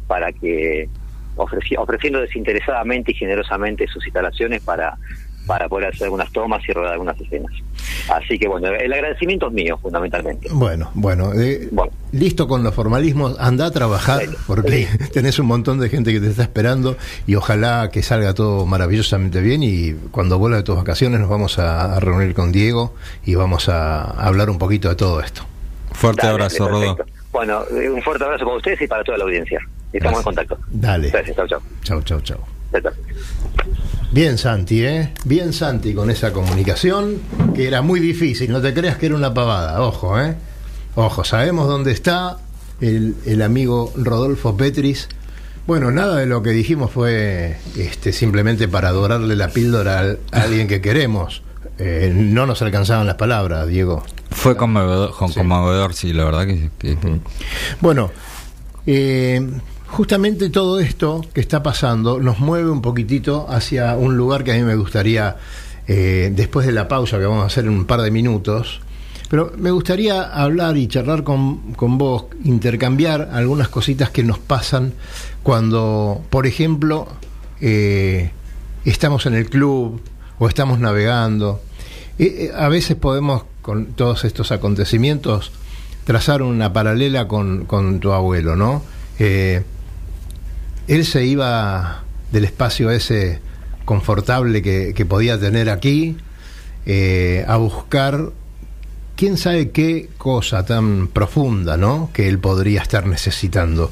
para 0.08 0.32
que, 0.32 0.88
ofreci- 1.36 1.78
ofreciendo 1.78 2.20
desinteresadamente 2.20 3.12
y 3.12 3.14
generosamente 3.14 3.86
sus 3.86 4.04
instalaciones 4.04 4.62
para, 4.62 4.96
para 5.46 5.68
poder 5.68 5.88
hacer 5.88 6.04
algunas 6.04 6.30
tomas 6.32 6.62
y 6.68 6.72
rodar 6.72 6.92
algunas 6.92 7.20
escenas. 7.20 7.52
Así 8.08 8.38
que 8.38 8.48
bueno, 8.48 8.68
el 8.68 8.92
agradecimiento 8.92 9.48
es 9.48 9.52
mío, 9.52 9.78
fundamentalmente. 9.80 10.48
Bueno, 10.52 10.90
bueno, 10.94 11.32
eh, 11.34 11.68
Bueno. 11.70 11.92
listo 12.12 12.46
con 12.46 12.62
los 12.62 12.74
formalismos, 12.74 13.36
anda 13.38 13.66
a 13.66 13.70
trabajar 13.70 14.22
porque 14.46 14.86
tenés 15.12 15.38
un 15.38 15.46
montón 15.46 15.80
de 15.80 15.88
gente 15.88 16.12
que 16.12 16.20
te 16.20 16.28
está 16.28 16.42
esperando 16.42 16.96
y 17.26 17.34
ojalá 17.34 17.90
que 17.90 18.02
salga 18.02 18.34
todo 18.34 18.66
maravillosamente 18.66 19.40
bien 19.40 19.62
y 19.62 19.92
cuando 20.10 20.38
vuelva 20.38 20.58
de 20.58 20.62
tus 20.62 20.76
vacaciones 20.76 21.20
nos 21.20 21.28
vamos 21.28 21.58
a, 21.58 21.96
a 21.96 22.00
reunir 22.00 22.34
con 22.34 22.52
Diego 22.52 22.94
y 23.24 23.34
vamos 23.34 23.68
a, 23.68 24.02
hablar 24.02 24.50
un 24.50 24.58
poquito 24.58 24.88
de 24.88 24.94
todo 24.96 25.20
esto. 25.20 25.42
Fuerte 25.92 26.22
Dale, 26.22 26.32
abrazo, 26.32 26.68
Rodó. 26.68 26.96
Bueno, 27.32 27.62
un 27.94 28.02
fuerte 28.02 28.24
abrazo 28.24 28.44
para 28.44 28.56
ustedes 28.56 28.80
y 28.82 28.86
para 28.86 29.02
toda 29.04 29.18
la 29.18 29.24
audiencia. 29.24 29.60
Estamos 29.92 30.18
en 30.20 30.24
contacto. 30.24 30.58
Dale. 30.68 31.10
Gracias, 31.10 31.36
chao, 31.36 31.46
chao. 31.46 31.60
Chau, 31.82 32.02
chau, 32.02 32.20
chau. 32.20 32.22
Chao, 32.22 32.38
chao. 32.38 32.51
Bien 34.12 34.36
Santi, 34.36 34.84
¿eh? 34.84 35.12
Bien 35.24 35.52
Santi 35.52 35.94
con 35.94 36.10
esa 36.10 36.32
comunicación 36.32 37.16
que 37.54 37.66
era 37.66 37.80
muy 37.82 37.98
difícil, 38.00 38.50
no 38.52 38.60
te 38.60 38.74
creas 38.74 38.98
que 38.98 39.06
era 39.06 39.14
una 39.14 39.32
pavada, 39.32 39.80
ojo, 39.82 40.20
¿eh? 40.20 40.34
Ojo, 40.94 41.24
sabemos 41.24 41.66
dónde 41.68 41.92
está 41.92 42.36
el, 42.80 43.14
el 43.24 43.40
amigo 43.40 43.92
Rodolfo 43.96 44.56
Petris. 44.56 45.08
Bueno, 45.66 45.90
nada 45.90 46.16
de 46.16 46.26
lo 46.26 46.42
que 46.42 46.50
dijimos 46.50 46.90
fue 46.90 47.56
este, 47.78 48.12
simplemente 48.12 48.68
para 48.68 48.88
adorarle 48.88 49.34
la 49.36 49.48
píldora 49.48 50.00
al- 50.00 50.18
a 50.32 50.42
alguien 50.42 50.68
que 50.68 50.82
queremos. 50.82 51.42
Eh, 51.78 52.12
no 52.14 52.44
nos 52.46 52.60
alcanzaban 52.60 53.06
las 53.06 53.14
palabras, 53.16 53.66
Diego. 53.68 54.02
Fue 54.30 54.56
conmovedor, 54.56 55.12
con- 55.16 55.28
Sí. 55.28 55.34
conmovedor, 55.36 55.94
sí, 55.94 56.12
la 56.12 56.24
verdad 56.24 56.46
que... 56.46 56.70
que- 56.78 56.98
Bueno, 57.80 58.10
eh, 58.86 59.40
justamente 59.92 60.48
todo 60.48 60.80
esto 60.80 61.20
que 61.34 61.42
está 61.42 61.62
pasando 61.62 62.18
nos 62.18 62.38
mueve 62.38 62.70
un 62.70 62.80
poquitito 62.80 63.46
hacia 63.50 63.94
un 63.94 64.16
lugar 64.16 64.42
que 64.42 64.52
a 64.52 64.54
mí 64.54 64.62
me 64.62 64.74
gustaría, 64.74 65.36
eh, 65.86 66.32
después 66.34 66.66
de 66.66 66.72
la 66.72 66.88
pausa 66.88 67.18
que 67.18 67.26
vamos 67.26 67.42
a 67.44 67.46
hacer 67.46 67.64
en 67.64 67.72
un 67.72 67.84
par 67.84 68.00
de 68.00 68.10
minutos, 68.10 68.80
pero 69.28 69.52
me 69.58 69.70
gustaría 69.70 70.22
hablar 70.22 70.78
y 70.78 70.88
charlar 70.88 71.24
con, 71.24 71.74
con 71.74 71.98
vos, 71.98 72.24
intercambiar 72.42 73.30
algunas 73.32 73.68
cositas 73.68 74.08
que 74.08 74.22
nos 74.22 74.38
pasan 74.38 74.94
cuando, 75.42 76.22
por 76.30 76.46
ejemplo, 76.46 77.08
eh, 77.60 78.30
estamos 78.86 79.26
en 79.26 79.34
el 79.34 79.50
club 79.50 80.00
o 80.38 80.48
estamos 80.48 80.78
navegando. 80.80 81.60
Eh, 82.18 82.46
eh, 82.46 82.52
a 82.56 82.68
veces 82.68 82.96
podemos, 82.96 83.44
con 83.60 83.92
todos 83.92 84.24
estos 84.24 84.52
acontecimientos, 84.52 85.52
trazar 86.04 86.40
una 86.40 86.72
paralela 86.72 87.28
con, 87.28 87.66
con 87.66 88.00
tu 88.00 88.12
abuelo, 88.12 88.56
¿no? 88.56 88.82
Eh, 89.18 89.62
él 90.88 91.04
se 91.04 91.24
iba 91.24 92.04
del 92.30 92.44
espacio 92.44 92.90
ese 92.90 93.40
confortable 93.84 94.62
que, 94.62 95.06
podía 95.06 95.38
tener 95.38 95.68
aquí 95.70 96.16
eh, 96.86 97.44
a 97.46 97.56
buscar 97.56 98.30
quién 99.16 99.36
sabe 99.36 99.70
qué 99.70 100.08
cosa 100.18 100.64
tan 100.64 101.08
profunda, 101.08 101.76
¿no? 101.76 102.10
Que 102.12 102.28
él 102.28 102.38
podría 102.38 102.82
estar 102.82 103.06
necesitando. 103.06 103.90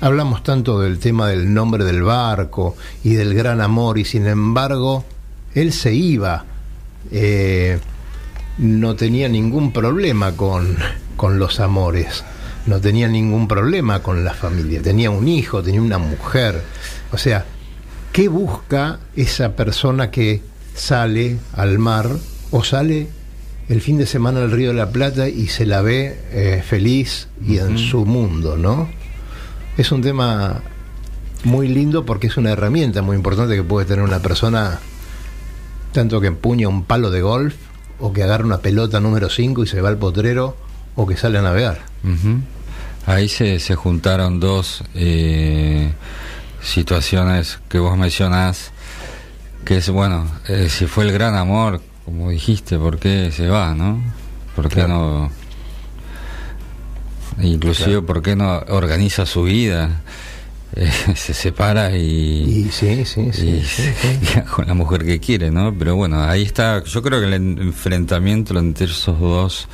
Hablamos 0.00 0.42
tanto 0.42 0.80
del 0.80 0.98
tema 0.98 1.28
del 1.28 1.52
nombre 1.52 1.84
del 1.84 2.02
barco 2.02 2.76
y 3.02 3.14
del 3.14 3.34
gran 3.34 3.60
amor 3.60 3.98
y 3.98 4.04
sin 4.04 4.26
embargo 4.26 5.04
él 5.54 5.72
se 5.72 5.94
iba. 5.94 6.44
eh, 7.10 7.78
no 8.58 8.96
tenía 8.96 9.28
ningún 9.28 9.72
problema 9.72 10.32
con, 10.32 10.76
con 11.16 11.38
los 11.38 11.60
amores, 11.60 12.24
no 12.66 12.80
tenía 12.80 13.08
ningún 13.08 13.48
problema 13.48 14.02
con 14.02 14.24
la 14.24 14.34
familia, 14.34 14.82
tenía 14.82 15.10
un 15.10 15.28
hijo, 15.28 15.62
tenía 15.62 15.80
una 15.80 15.98
mujer. 15.98 16.62
O 17.12 17.18
sea, 17.18 17.44
¿qué 18.12 18.28
busca 18.28 18.98
esa 19.14 19.54
persona 19.56 20.10
que 20.10 20.42
sale 20.74 21.38
al 21.54 21.78
mar 21.78 22.08
o 22.50 22.64
sale 22.64 23.08
el 23.68 23.80
fin 23.80 23.98
de 23.98 24.06
semana 24.06 24.42
al 24.42 24.50
Río 24.50 24.68
de 24.68 24.74
la 24.74 24.90
Plata 24.90 25.28
y 25.28 25.48
se 25.48 25.66
la 25.66 25.82
ve 25.82 26.18
eh, 26.30 26.62
feliz 26.64 27.28
y 27.44 27.58
en 27.58 27.78
su 27.78 28.04
mundo, 28.04 28.56
¿no? 28.56 28.88
Es 29.76 29.90
un 29.92 30.02
tema 30.02 30.62
muy 31.44 31.68
lindo 31.68 32.04
porque 32.04 32.28
es 32.28 32.36
una 32.36 32.52
herramienta 32.52 33.02
muy 33.02 33.16
importante 33.16 33.56
que 33.56 33.62
puede 33.62 33.86
tener 33.86 34.04
una 34.04 34.20
persona 34.20 34.78
tanto 35.92 36.20
que 36.20 36.28
empuña 36.28 36.68
un 36.68 36.84
palo 36.84 37.10
de 37.10 37.22
golf 37.22 37.54
o 37.98 38.12
que 38.12 38.22
agarra 38.22 38.44
una 38.44 38.58
pelota 38.58 39.00
número 39.00 39.30
5 39.30 39.64
y 39.64 39.66
se 39.66 39.80
va 39.80 39.88
al 39.88 39.98
potrero 39.98 40.56
o 40.94 41.06
que 41.06 41.16
sale 41.16 41.38
a 41.38 41.42
navegar. 41.42 41.80
Ahí 43.06 43.28
se, 43.28 43.60
se 43.60 43.74
juntaron 43.76 44.40
dos 44.40 44.82
eh, 44.94 45.92
situaciones 46.60 47.60
que 47.68 47.78
vos 47.78 47.96
mencionás, 47.96 48.72
que 49.64 49.76
es, 49.78 49.88
bueno, 49.90 50.28
eh, 50.48 50.68
si 50.68 50.86
fue 50.86 51.04
el 51.04 51.12
gran 51.12 51.36
amor, 51.36 51.80
como 52.04 52.30
dijiste, 52.30 52.78
¿por 52.78 52.98
qué 52.98 53.30
se 53.32 53.48
va, 53.48 53.74
no? 53.74 54.00
¿Por 54.56 54.68
qué 54.68 54.76
Claro. 54.76 55.30
no? 57.38 57.44
Inclusive, 57.44 57.86
Claro. 57.90 58.06
¿por 58.06 58.22
qué 58.22 58.36
no 58.36 58.58
organiza 58.68 59.26
su 59.26 59.44
vida? 59.44 60.02
Eh, 60.78 60.90
se 61.14 61.32
separa 61.32 61.96
y... 61.96 62.66
Y 62.66 62.70
sí, 62.70 63.04
sí, 63.06 63.30
sí. 63.32 63.48
y 63.48 63.62
se 63.64 64.44
con 64.54 64.66
la 64.66 64.74
mujer 64.74 65.06
que 65.06 65.20
quiere, 65.20 65.50
¿no? 65.50 65.72
Pero 65.72 65.96
bueno, 65.96 66.22
ahí 66.22 66.42
está, 66.42 66.82
yo 66.84 67.00
creo 67.02 67.20
que 67.20 67.28
el 67.28 67.32
en- 67.34 67.58
enfrentamiento 67.62 68.58
entre 68.58 68.84
esos 68.86 69.18
dos 69.18 69.68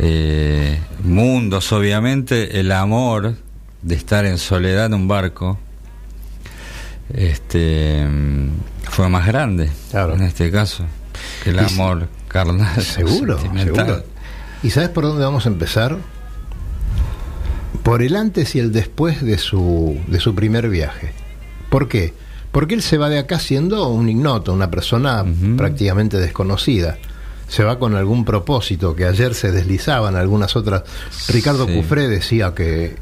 eh, 0.00 0.78
mundos, 1.02 1.72
obviamente, 1.72 2.60
el 2.60 2.70
amor 2.72 3.34
de 3.82 3.94
estar 3.94 4.24
en 4.24 4.38
soledad 4.38 4.86
en 4.86 4.94
un 4.94 5.08
barco, 5.08 5.58
este 7.12 8.06
fue 8.90 9.08
más 9.08 9.26
grande 9.26 9.70
Claro. 9.90 10.14
en 10.14 10.22
este 10.22 10.50
caso 10.50 10.84
que 11.42 11.50
el 11.50 11.56
Y 11.56 11.58
amor 11.60 12.08
carnal 12.28 12.82
Seguro, 12.82 13.38
seguro. 13.38 14.02
¿Y 14.62 14.70
sabes 14.70 14.88
por 14.90 15.04
dónde 15.04 15.24
vamos 15.24 15.46
a 15.46 15.48
empezar? 15.48 15.96
Por 17.82 18.02
el 18.02 18.16
antes 18.16 18.54
y 18.54 18.58
el 18.58 18.72
después 18.72 19.22
de 19.22 19.38
su, 19.38 19.98
de 20.08 20.20
su 20.20 20.34
primer 20.34 20.68
viaje. 20.68 21.12
¿Por 21.70 21.88
qué? 21.88 22.12
Porque 22.52 22.74
él 22.74 22.82
se 22.82 22.98
va 22.98 23.08
de 23.08 23.18
acá 23.18 23.38
siendo 23.38 23.88
un 23.88 24.08
ignoto, 24.08 24.52
una 24.52 24.70
persona 24.70 25.24
prácticamente 25.56 26.18
desconocida. 26.18 26.98
Se 27.48 27.64
va 27.64 27.78
con 27.78 27.94
algún 27.94 28.24
propósito, 28.24 28.94
que 28.94 29.04
ayer 29.06 29.34
se 29.34 29.50
deslizaban 29.52 30.16
algunas 30.16 30.54
otras. 30.56 30.82
Ricardo 31.28 31.66
Sí. 31.66 31.74
Cufré 31.74 32.06
decía 32.08 32.54
que, 32.54 32.96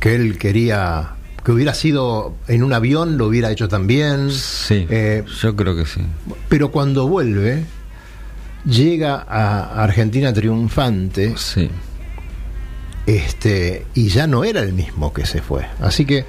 que 0.00 0.14
él 0.14 0.36
quería 0.38 1.10
que 1.44 1.52
hubiera 1.52 1.72
sido 1.72 2.34
en 2.48 2.62
un 2.62 2.72
avión, 2.74 3.16
lo 3.16 3.26
hubiera 3.28 3.50
hecho 3.50 3.68
también. 3.68 4.30
Sí, 4.32 4.86
Eh, 4.90 5.24
yo 5.40 5.56
creo 5.56 5.74
que 5.76 5.86
sí. 5.86 6.00
pero 6.48 6.70
cuando 6.70 7.08
vuelve, 7.08 7.64
llega 8.66 9.24
a 9.26 9.82
Argentina 9.82 10.32
triunfante 10.32 11.34
Sí. 11.38 11.70
este, 13.06 13.86
y 13.94 14.08
ya 14.08 14.26
no 14.26 14.44
era 14.44 14.60
el 14.60 14.72
mismo 14.74 15.12
que 15.14 15.24
se 15.24 15.40
fue. 15.40 15.66
Así 15.80 16.04
que 16.04 16.26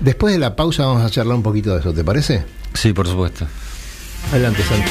después 0.00 0.34
de 0.34 0.40
la 0.40 0.56
pausa 0.56 0.84
vamos 0.86 1.02
a 1.04 1.08
charlar 1.10 1.36
un 1.36 1.42
poquito 1.42 1.72
de 1.72 1.80
eso, 1.80 1.94
¿te 1.94 2.04
parece? 2.04 2.44
Sí, 2.74 2.92
por 2.92 3.06
supuesto. 3.06 3.46
Adelante, 4.30 4.62
Santi. 4.62 4.90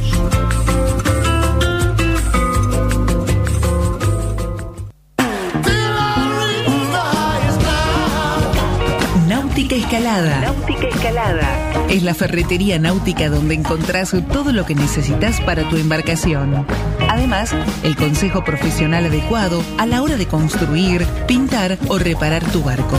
Náutica 9.28 9.76
Escalada. 9.76 10.40
Náutica 10.40 10.88
Escalada. 10.88 11.86
Es 11.88 12.02
la 12.02 12.14
ferretería 12.14 12.80
náutica 12.80 13.28
donde 13.28 13.54
encontrás 13.54 14.12
todo 14.32 14.52
lo 14.52 14.66
que 14.66 14.74
necesitas 14.74 15.40
para 15.40 15.68
tu 15.68 15.76
embarcación. 15.76 16.66
Además, 17.08 17.54
el 17.84 17.94
consejo 17.96 18.42
profesional 18.44 19.06
adecuado 19.06 19.62
a 19.78 19.86
la 19.86 20.02
hora 20.02 20.16
de 20.16 20.26
construir, 20.26 21.06
pintar 21.28 21.78
o 21.88 21.98
reparar 21.98 22.44
tu 22.50 22.64
barco. 22.64 22.98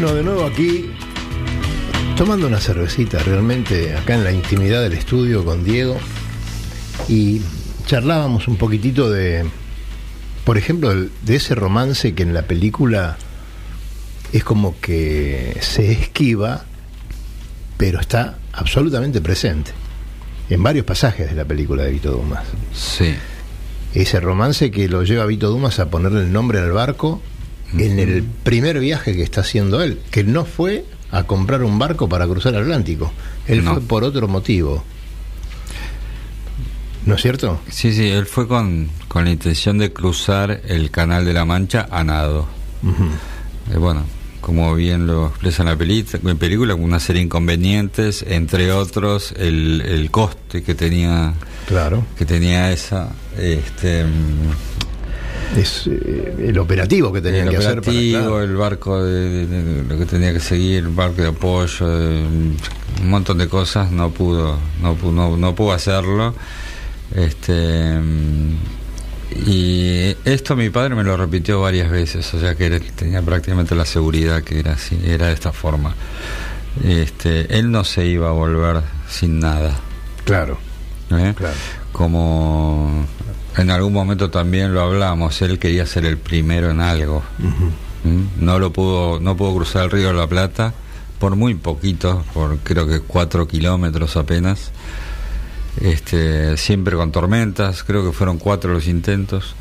Bueno, 0.00 0.14
de 0.14 0.22
nuevo 0.22 0.44
aquí, 0.44 0.92
tomando 2.16 2.46
una 2.46 2.60
cervecita, 2.60 3.18
realmente 3.18 3.96
acá 3.96 4.14
en 4.14 4.22
la 4.22 4.30
intimidad 4.30 4.80
del 4.80 4.92
estudio 4.92 5.44
con 5.44 5.64
Diego, 5.64 5.98
y 7.08 7.40
charlábamos 7.84 8.46
un 8.46 8.58
poquitito 8.58 9.10
de, 9.10 9.44
por 10.44 10.56
ejemplo, 10.56 10.94
de 10.94 11.34
ese 11.34 11.56
romance 11.56 12.14
que 12.14 12.22
en 12.22 12.32
la 12.32 12.42
película 12.42 13.16
es 14.32 14.44
como 14.44 14.78
que 14.80 15.56
se 15.62 15.90
esquiva, 15.90 16.64
pero 17.76 17.98
está 17.98 18.38
absolutamente 18.52 19.20
presente, 19.20 19.72
en 20.48 20.62
varios 20.62 20.86
pasajes 20.86 21.28
de 21.28 21.34
la 21.34 21.44
película 21.44 21.82
de 21.82 21.90
Vito 21.90 22.12
Dumas. 22.12 22.44
Sí. 22.72 23.16
Ese 23.94 24.20
romance 24.20 24.70
que 24.70 24.88
lo 24.88 25.02
lleva 25.02 25.24
a 25.24 25.26
Vito 25.26 25.50
Dumas 25.50 25.80
a 25.80 25.90
ponerle 25.90 26.20
el 26.20 26.32
nombre 26.32 26.60
al 26.60 26.70
barco 26.70 27.20
en 27.76 27.98
el 27.98 28.22
primer 28.22 28.78
viaje 28.80 29.14
que 29.14 29.22
está 29.22 29.42
haciendo 29.42 29.82
él, 29.82 30.00
que 30.10 30.24
no 30.24 30.44
fue 30.44 30.84
a 31.10 31.24
comprar 31.24 31.62
un 31.62 31.78
barco 31.78 32.08
para 32.08 32.26
cruzar 32.26 32.54
el 32.54 32.62
Atlántico, 32.62 33.12
él 33.46 33.64
No. 33.64 33.74
fue 33.74 33.82
por 33.82 34.04
otro 34.04 34.28
motivo. 34.28 34.84
¿No 37.06 37.14
es 37.14 37.22
cierto? 37.22 37.60
Sí, 37.70 37.92
sí, 37.94 38.08
él 38.08 38.26
fue 38.26 38.46
con, 38.46 38.88
con 39.08 39.24
la 39.24 39.30
intención 39.30 39.78
de 39.78 39.92
cruzar 39.92 40.60
el 40.66 40.90
Canal 40.90 41.24
de 41.24 41.32
la 41.32 41.44
Mancha 41.44 41.88
a 41.90 42.04
nado. 42.04 42.46
Eh, 43.72 43.78
bueno, 43.78 44.04
como 44.42 44.74
bien 44.74 45.06
lo 45.06 45.28
expresa 45.28 45.62
en 45.62 45.68
la 45.70 45.76
peli- 45.76 46.04
en 46.12 46.36
película, 46.38 46.74
con 46.74 46.84
una 46.84 47.00
serie 47.00 47.20
de 47.20 47.26
inconvenientes, 47.26 48.24
entre 48.28 48.72
otros 48.72 49.32
el, 49.38 49.80
el 49.86 50.10
coste 50.10 50.62
que 50.62 50.74
tenía 50.74 51.32
Claro. 51.66 52.04
que 52.16 52.24
tenía 52.26 52.72
esa 52.72 53.10
este 53.38 54.04
mm, 54.04 54.77
Es 55.56 55.86
eh, 55.86 56.46
el 56.48 56.58
operativo 56.58 57.12
que 57.12 57.20
tenían 57.20 57.46
el 57.48 57.50
que 57.52 57.56
hacer 57.58 57.80
para 57.82 57.96
claro. 57.98 58.42
el 58.42 58.56
barco 58.56 59.02
de, 59.02 59.84
lo 59.88 59.98
que 59.98 60.04
tenía 60.06 60.32
que 60.32 60.40
seguir, 60.40 60.84
el 60.84 60.88
barco 60.88 61.22
de 61.22 61.28
apoyo, 61.28 61.88
de- 61.88 62.22
un 63.00 63.10
montón 63.10 63.38
de 63.38 63.48
cosas, 63.48 63.90
no 63.90 64.10
pudo, 64.10 64.58
no 64.82 64.94
pudo, 64.94 65.12
no, 65.12 65.36
no 65.36 65.54
pudo 65.54 65.72
hacerlo. 65.72 66.34
Este 67.14 67.98
y 69.46 70.16
esto 70.24 70.56
mi 70.56 70.70
padre 70.70 70.94
me 70.94 71.04
lo 71.04 71.16
repitió 71.16 71.60
varias 71.60 71.90
veces, 71.90 72.32
o 72.34 72.40
sea 72.40 72.54
que 72.54 72.66
él 72.66 72.82
tenía 72.96 73.22
prácticamente 73.22 73.74
la 73.74 73.84
seguridad 73.84 74.42
que 74.42 74.58
era 74.58 74.72
así, 74.72 74.98
era 75.04 75.26
de 75.28 75.32
esta 75.34 75.52
forma. 75.52 75.94
Este, 76.84 77.58
él 77.58 77.70
no 77.70 77.84
se 77.84 78.06
iba 78.06 78.28
a 78.28 78.32
volver 78.32 78.82
sin 79.08 79.38
nada. 79.40 79.78
Claro, 80.24 80.58
¿eh? 81.10 81.34
claro. 81.36 81.54
como 81.92 83.06
en 83.58 83.70
algún 83.70 83.92
momento 83.92 84.30
también 84.30 84.72
lo 84.72 84.80
hablamos, 84.80 85.42
él 85.42 85.58
quería 85.58 85.84
ser 85.86 86.04
el 86.06 86.16
primero 86.16 86.70
en 86.70 86.80
algo. 86.80 87.22
¿Mm? 88.04 88.44
No 88.44 88.58
lo 88.58 88.72
pudo, 88.72 89.20
no 89.20 89.36
pudo 89.36 89.54
cruzar 89.56 89.84
el 89.84 89.90
río 89.90 90.08
de 90.08 90.14
la 90.14 90.26
Plata 90.26 90.72
por 91.18 91.34
muy 91.36 91.54
poquito, 91.54 92.24
por 92.32 92.58
creo 92.58 92.86
que 92.86 93.00
cuatro 93.00 93.46
kilómetros 93.48 94.16
apenas. 94.16 94.70
Este, 95.80 96.56
siempre 96.56 96.96
con 96.96 97.12
tormentas, 97.12 97.84
creo 97.84 98.04
que 98.04 98.12
fueron 98.12 98.38
cuatro 98.38 98.72
los 98.72 98.86
intentos. 98.86 99.54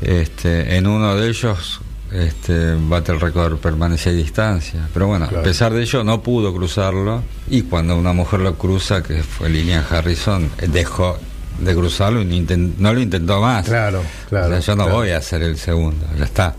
Este, 0.00 0.76
en 0.76 0.86
uno 0.86 1.14
de 1.16 1.28
ellos, 1.28 1.80
este, 2.12 2.74
bate 2.74 3.12
el 3.12 3.20
récord 3.20 3.56
permanecía 3.58 4.12
a 4.12 4.14
distancia. 4.14 4.88
Pero 4.92 5.06
bueno, 5.08 5.26
Claro. 5.26 5.40
a 5.40 5.44
pesar 5.44 5.72
de 5.72 5.82
ello, 5.82 6.04
no 6.04 6.22
pudo 6.22 6.52
cruzarlo. 6.54 7.22
Y 7.48 7.62
cuando 7.62 7.96
una 7.96 8.12
mujer 8.12 8.40
lo 8.40 8.56
cruza, 8.56 9.02
que 9.02 9.22
fue 9.22 9.48
Lilian 9.48 9.84
Harrison, 9.88 10.50
dejó 10.68 11.18
de 11.58 11.74
cruzarlo 11.74 12.22
y 12.22 12.46
no, 12.78 12.92
lo 12.94 13.00
intentó 13.00 13.40
más. 13.40 13.64
Claro, 13.66 14.02
claro, 14.28 14.46
O 14.46 14.50
sea, 14.50 14.60
yo 14.60 14.76
no 14.76 14.84
claro. 14.84 14.98
voy 14.98 15.10
a 15.10 15.20
ser 15.20 15.42
el 15.42 15.56
segundo, 15.56 16.04
ya 16.18 16.24
está. 16.24 16.54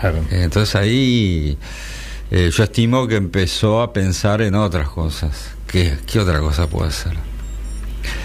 Claro. 0.00 0.18
Eh, 0.30 0.42
Entonces 0.44 0.74
ahí 0.76 1.56
eh, 2.30 2.50
yo 2.54 2.62
estimo 2.64 3.06
que 3.08 3.16
empezó 3.16 3.80
a 3.82 3.92
pensar 3.92 4.42
en 4.42 4.54
otras 4.54 4.88
cosas. 4.88 5.50
¿Qué, 5.66 5.96
qué 6.06 6.20
otra 6.20 6.40
cosa 6.40 6.66
puede 6.68 6.90
ser? 6.92 7.14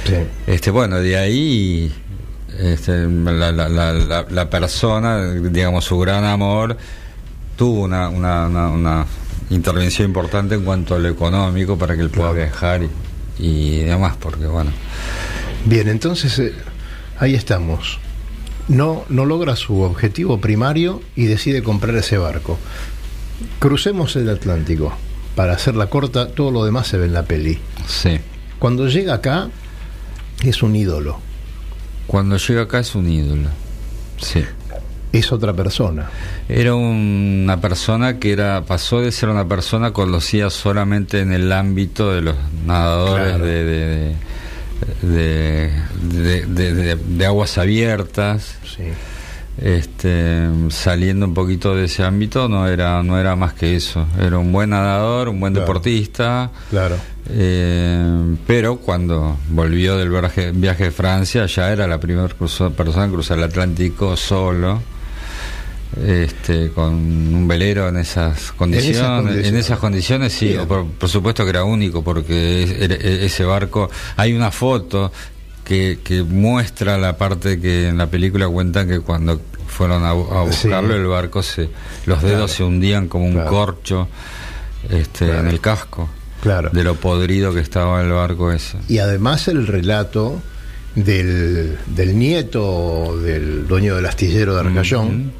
Sí. 0.05 0.15
Este, 0.47 0.71
bueno, 0.71 0.97
de 0.99 1.17
ahí 1.17 1.93
este, 2.59 3.07
la, 3.07 3.51
la- 3.51 4.25
la- 4.29 4.49
persona, 4.49 5.31
digamos, 5.33 5.83
su 5.85 5.97
gran 5.99 6.23
amor, 6.25 6.77
tuvo 7.57 7.81
una, 7.81 8.09
una, 8.09 8.47
una- 8.47 8.69
una 8.69 9.05
intervención 9.49 10.07
importante 10.07 10.55
en 10.55 10.63
cuanto 10.63 10.95
a 10.95 10.99
lo 10.99 11.09
económico 11.09 11.77
para 11.77 11.95
que 11.95 12.01
él 12.01 12.09
pueda 12.09 12.31
viajar 12.31 12.81
y, 12.83 12.89
y 13.39 13.79
demás, 13.83 14.15
porque 14.19 14.45
bueno, 14.45 14.71
Bien, 15.65 15.87
entonces 15.87 16.37
eh, 16.39 16.53
ahí 17.19 17.35
estamos. 17.35 17.99
No, 18.67 19.03
no 19.09 19.25
logra 19.25 19.55
su 19.55 19.81
objetivo 19.81 20.39
primario 20.39 21.01
y 21.15 21.25
decide 21.25 21.63
comprar 21.63 21.95
ese 21.95 22.17
barco. 22.17 22.57
Crucemos 23.59 24.15
el 24.15 24.29
Atlántico. 24.29 24.93
Para 25.35 25.53
hacerla 25.53 25.87
corta, 25.87 26.27
todo 26.29 26.51
lo 26.51 26.63
demás 26.63 26.87
se 26.87 26.97
ve 26.97 27.05
en 27.07 27.13
la 27.13 27.23
peli. 27.23 27.59
sí. 27.87 28.19
Cuando 28.59 28.87
llega 28.87 29.15
acá, 29.15 29.49
es 30.41 30.63
un 30.63 30.73
ídolo. 30.77 31.19
Cuando 32.07 32.37
llega 32.37 32.61
acá 32.61 32.79
es 32.79 32.95
un 32.95 33.09
ídolo. 33.09 33.49
Sí. 34.21 34.41
es 35.11 35.31
otra 35.33 35.51
persona. 35.53 36.09
Era 36.47 36.73
una 36.73 37.59
persona 37.59 38.19
que 38.19 38.31
era 38.31 38.63
pasó 38.63 39.01
de 39.01 39.11
ser 39.11 39.27
una 39.27 39.45
persona 39.49 39.91
conocida 39.91 40.49
solamente 40.49 41.19
en 41.19 41.33
el 41.33 41.51
ámbito 41.51 42.13
de 42.13 42.21
los 42.21 42.35
nadadores 42.65 43.27
Claro. 43.29 43.45
de, 43.45 43.63
de, 43.65 43.85
de, 43.87 44.15
de- 45.01 45.71
de- 46.47 46.73
de- 46.73 46.95
de 46.95 47.25
aguas 47.25 47.57
abiertas. 47.57 48.55
Sí. 48.65 48.83
Este, 49.55 50.47
saliendo 50.69 51.27
un 51.27 51.35
poquito 51.35 51.75
de 51.75 51.85
ese 51.85 52.01
ámbito 52.03 52.49
no 52.49 52.67
era 52.67 53.03
no 53.03 53.19
era 53.19 53.35
más 53.35 53.53
que 53.53 53.75
eso 53.75 54.07
era 54.19 54.39
un 54.39 54.51
buen 54.51 54.71
nadador 54.71 55.29
un 55.29 55.39
buen 55.39 55.53
Claro. 55.53 55.67
deportista 55.67 56.49
Claro. 56.71 56.95
eh, 57.29 58.35
pero 58.47 58.77
cuando 58.77 59.37
volvió 59.49 59.95
del 59.95 60.09
viaje, 60.09 60.51
viaje 60.53 60.85
de 60.85 60.91
Francia 60.91 61.45
ya 61.45 61.71
era 61.71 61.85
la 61.85 61.99
primera 61.99 62.27
persona 62.29 63.05
en 63.05 63.11
cruzar 63.11 63.37
el 63.37 63.43
Atlántico 63.43 64.17
solo 64.17 64.81
este 66.05 66.69
con 66.71 66.93
un 66.93 67.47
velero 67.47 67.87
en 67.89 67.97
esas 67.97 68.51
condiciones 68.53 68.97
en 68.99 69.23
condiciones. 69.25 69.65
esas 69.65 69.79
condiciones, 69.79 70.33
sí 70.33 70.55
por, 70.67 70.85
por 70.87 71.09
supuesto 71.09 71.43
que 71.43 71.49
era 71.51 71.63
único 71.63 72.03
porque 72.03 72.63
es- 72.63 72.71
e- 72.71 73.25
ese 73.25 73.43
barco 73.43 73.89
hay 74.15 74.33
una 74.33 74.49
foto 74.51 75.11
que, 75.63 75.99
que 76.03 76.23
muestra 76.23 76.97
la 76.97 77.17
parte 77.17 77.59
que 77.59 77.87
en 77.89 77.97
la 77.97 78.07
película 78.07 78.47
cuentan 78.47 78.87
que 78.87 78.99
cuando 79.01 79.39
fueron 79.67 80.03
a, 80.03 80.11
a 80.11 80.51
Sí. 80.51 80.67
buscarlo 80.67 80.95
el 80.95 81.05
barco 81.05 81.41
se 81.43 81.69
los 82.05 82.21
dedos 82.21 82.35
Claro. 82.37 82.47
se 82.47 82.63
hundían 82.63 83.07
como 83.07 83.25
un 83.25 83.33
Claro. 83.33 83.49
corcho 83.49 84.07
este 84.89 85.25
Claro. 85.25 85.39
en 85.41 85.47
el 85.47 85.59
casco 85.61 86.09
Claro. 86.41 86.69
de 86.73 86.83
lo 86.83 86.95
podrido 86.95 87.53
que 87.53 87.61
estaba 87.61 88.01
el 88.01 88.11
barco 88.11 88.51
ese. 88.51 88.77
Y 88.89 88.97
además 88.97 89.47
el 89.47 89.65
relato 89.67 90.41
del, 90.95 91.77
del 91.87 92.19
nieto 92.19 93.17
del 93.23 93.65
dueño 93.67 93.95
del 93.95 94.05
astillero 94.05 94.53
de 94.55 94.59
Arcayón, 94.59 95.31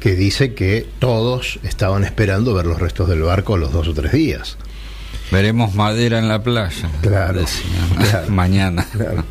que 0.00 0.14
dice 0.14 0.54
que 0.54 0.86
todos 0.98 1.58
estaban 1.62 2.04
esperando 2.04 2.54
ver 2.54 2.66
los 2.66 2.78
restos 2.78 3.08
del 3.08 3.22
barco 3.22 3.54
a 3.54 3.58
los 3.58 3.72
dos 3.72 3.88
o 3.88 3.94
tres 3.94 4.12
días. 4.12 4.56
Veremos 5.30 5.74
madera 5.74 6.18
en 6.18 6.28
la 6.28 6.42
playa. 6.42 6.90
Claro. 7.02 7.44
Mañana. 8.28 8.86
Claro. 8.92 9.24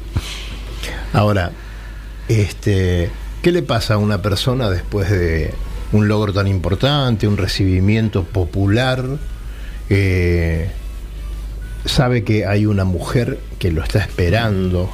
Ahora, 1.14 1.52
este, 2.28 3.10
¿qué 3.42 3.52
le 3.52 3.64
pasa 3.64 3.96
a 3.96 3.98
una 3.98 4.22
persona 4.22 4.70
después 4.70 5.10
de 5.10 5.54
un 5.92 6.08
logro 6.08 6.34
tan 6.34 6.48
importante, 6.48 7.28
un 7.28 7.38
recibimiento 7.38 8.24
popular? 8.24 9.04
Eh, 9.90 10.70
sabe 11.86 12.24
que 12.24 12.46
hay 12.46 12.66
una 12.66 12.84
mujer 12.84 13.40
que 13.58 13.72
lo 13.72 13.82
está 13.82 14.00
esperando, 14.00 14.92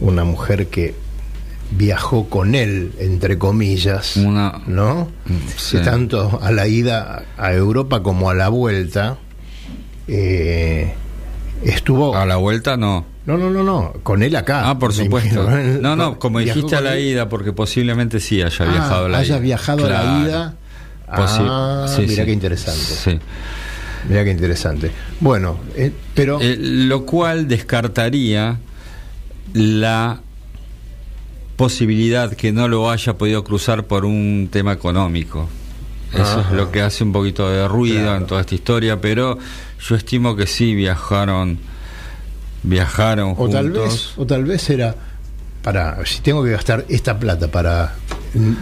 una 0.00 0.24
mujer 0.24 0.68
que 0.68 0.94
viajó 1.70 2.28
con 2.28 2.54
él, 2.54 2.92
entre 2.98 3.38
comillas, 3.38 4.16
Una- 4.16 4.60
¿no? 4.66 5.08
sí. 5.56 5.78
Que 5.78 5.84
tanto 5.84 6.38
a 6.42 6.50
la 6.52 6.66
ida 6.68 7.24
a 7.36 7.52
Europa 7.52 8.02
como 8.02 8.30
a 8.30 8.34
la 8.34 8.48
vuelta 8.48 9.18
eh, 10.06 10.92
estuvo 11.64 12.14
A 12.16 12.26
la 12.26 12.36
vuelta 12.36 12.76
no. 12.76 13.06
no, 13.26 13.38
no, 13.38 13.50
no, 13.50 13.62
no, 13.64 13.92
con 14.02 14.22
él 14.22 14.36
acá. 14.36 14.68
Ah, 14.68 14.78
por 14.78 14.92
supuesto. 14.92 15.42
imagino. 15.48 15.80
No, 15.80 15.96
no, 15.96 16.18
como 16.18 16.38
dijiste 16.40 16.76
a 16.76 16.80
la 16.80 16.96
él. 16.96 17.06
ida, 17.06 17.28
porque 17.28 17.52
posiblemente 17.52 18.20
sí 18.20 18.42
haya 18.42 18.64
Ah, 18.64 18.70
viajado 18.70 19.06
a 19.06 19.08
la 19.08 19.18
haya 19.18 19.34
ida. 19.36 19.42
viajado 19.42 19.86
a 19.86 19.88
la 19.88 20.22
ida. 20.26 20.54
Ah, 21.08 21.86
sí, 21.88 22.02
mira 22.02 22.14
sí. 22.22 22.24
qué 22.24 22.32
interesante. 22.32 22.80
Sí. 22.80 23.18
Mira 24.08 24.24
qué 24.24 24.30
interesante. 24.30 24.90
Bueno, 25.20 25.58
eh, 25.76 25.90
pero 26.14 26.38
Eh, 26.40 26.56
lo 26.58 27.06
cual 27.06 27.48
descartaría 27.48 28.58
la 29.54 30.20
posibilidad 31.56 32.32
que 32.34 32.52
no 32.52 32.68
lo 32.68 32.90
haya 32.90 33.16
podido 33.16 33.44
cruzar 33.44 33.84
por 33.84 34.04
un 34.04 34.48
tema 34.50 34.72
económico. 34.72 35.48
Eso 36.12 36.22
Ajá. 36.22 36.40
es 36.42 36.56
lo 36.56 36.70
que 36.70 36.80
hace 36.82 37.02
un 37.04 37.12
poquito 37.12 37.48
de 37.48 37.66
ruido 37.68 38.00
Claro. 38.02 38.16
en 38.18 38.26
toda 38.26 38.40
esta 38.42 38.54
historia, 38.54 39.00
pero 39.00 39.38
yo 39.80 39.96
estimo 39.96 40.36
que 40.36 40.46
sí 40.46 40.74
viajaron 40.74 41.58
viajaron 42.62 43.30
o 43.32 43.34
juntos. 43.34 43.54
tal 43.54 43.70
vez 43.70 44.12
o 44.16 44.26
tal 44.26 44.44
vez 44.44 44.70
era 44.70 44.94
para 45.62 46.04
si 46.06 46.20
tengo 46.20 46.42
que 46.44 46.50
gastar 46.50 46.84
esta 46.88 47.18
plata 47.18 47.48
para 47.48 47.94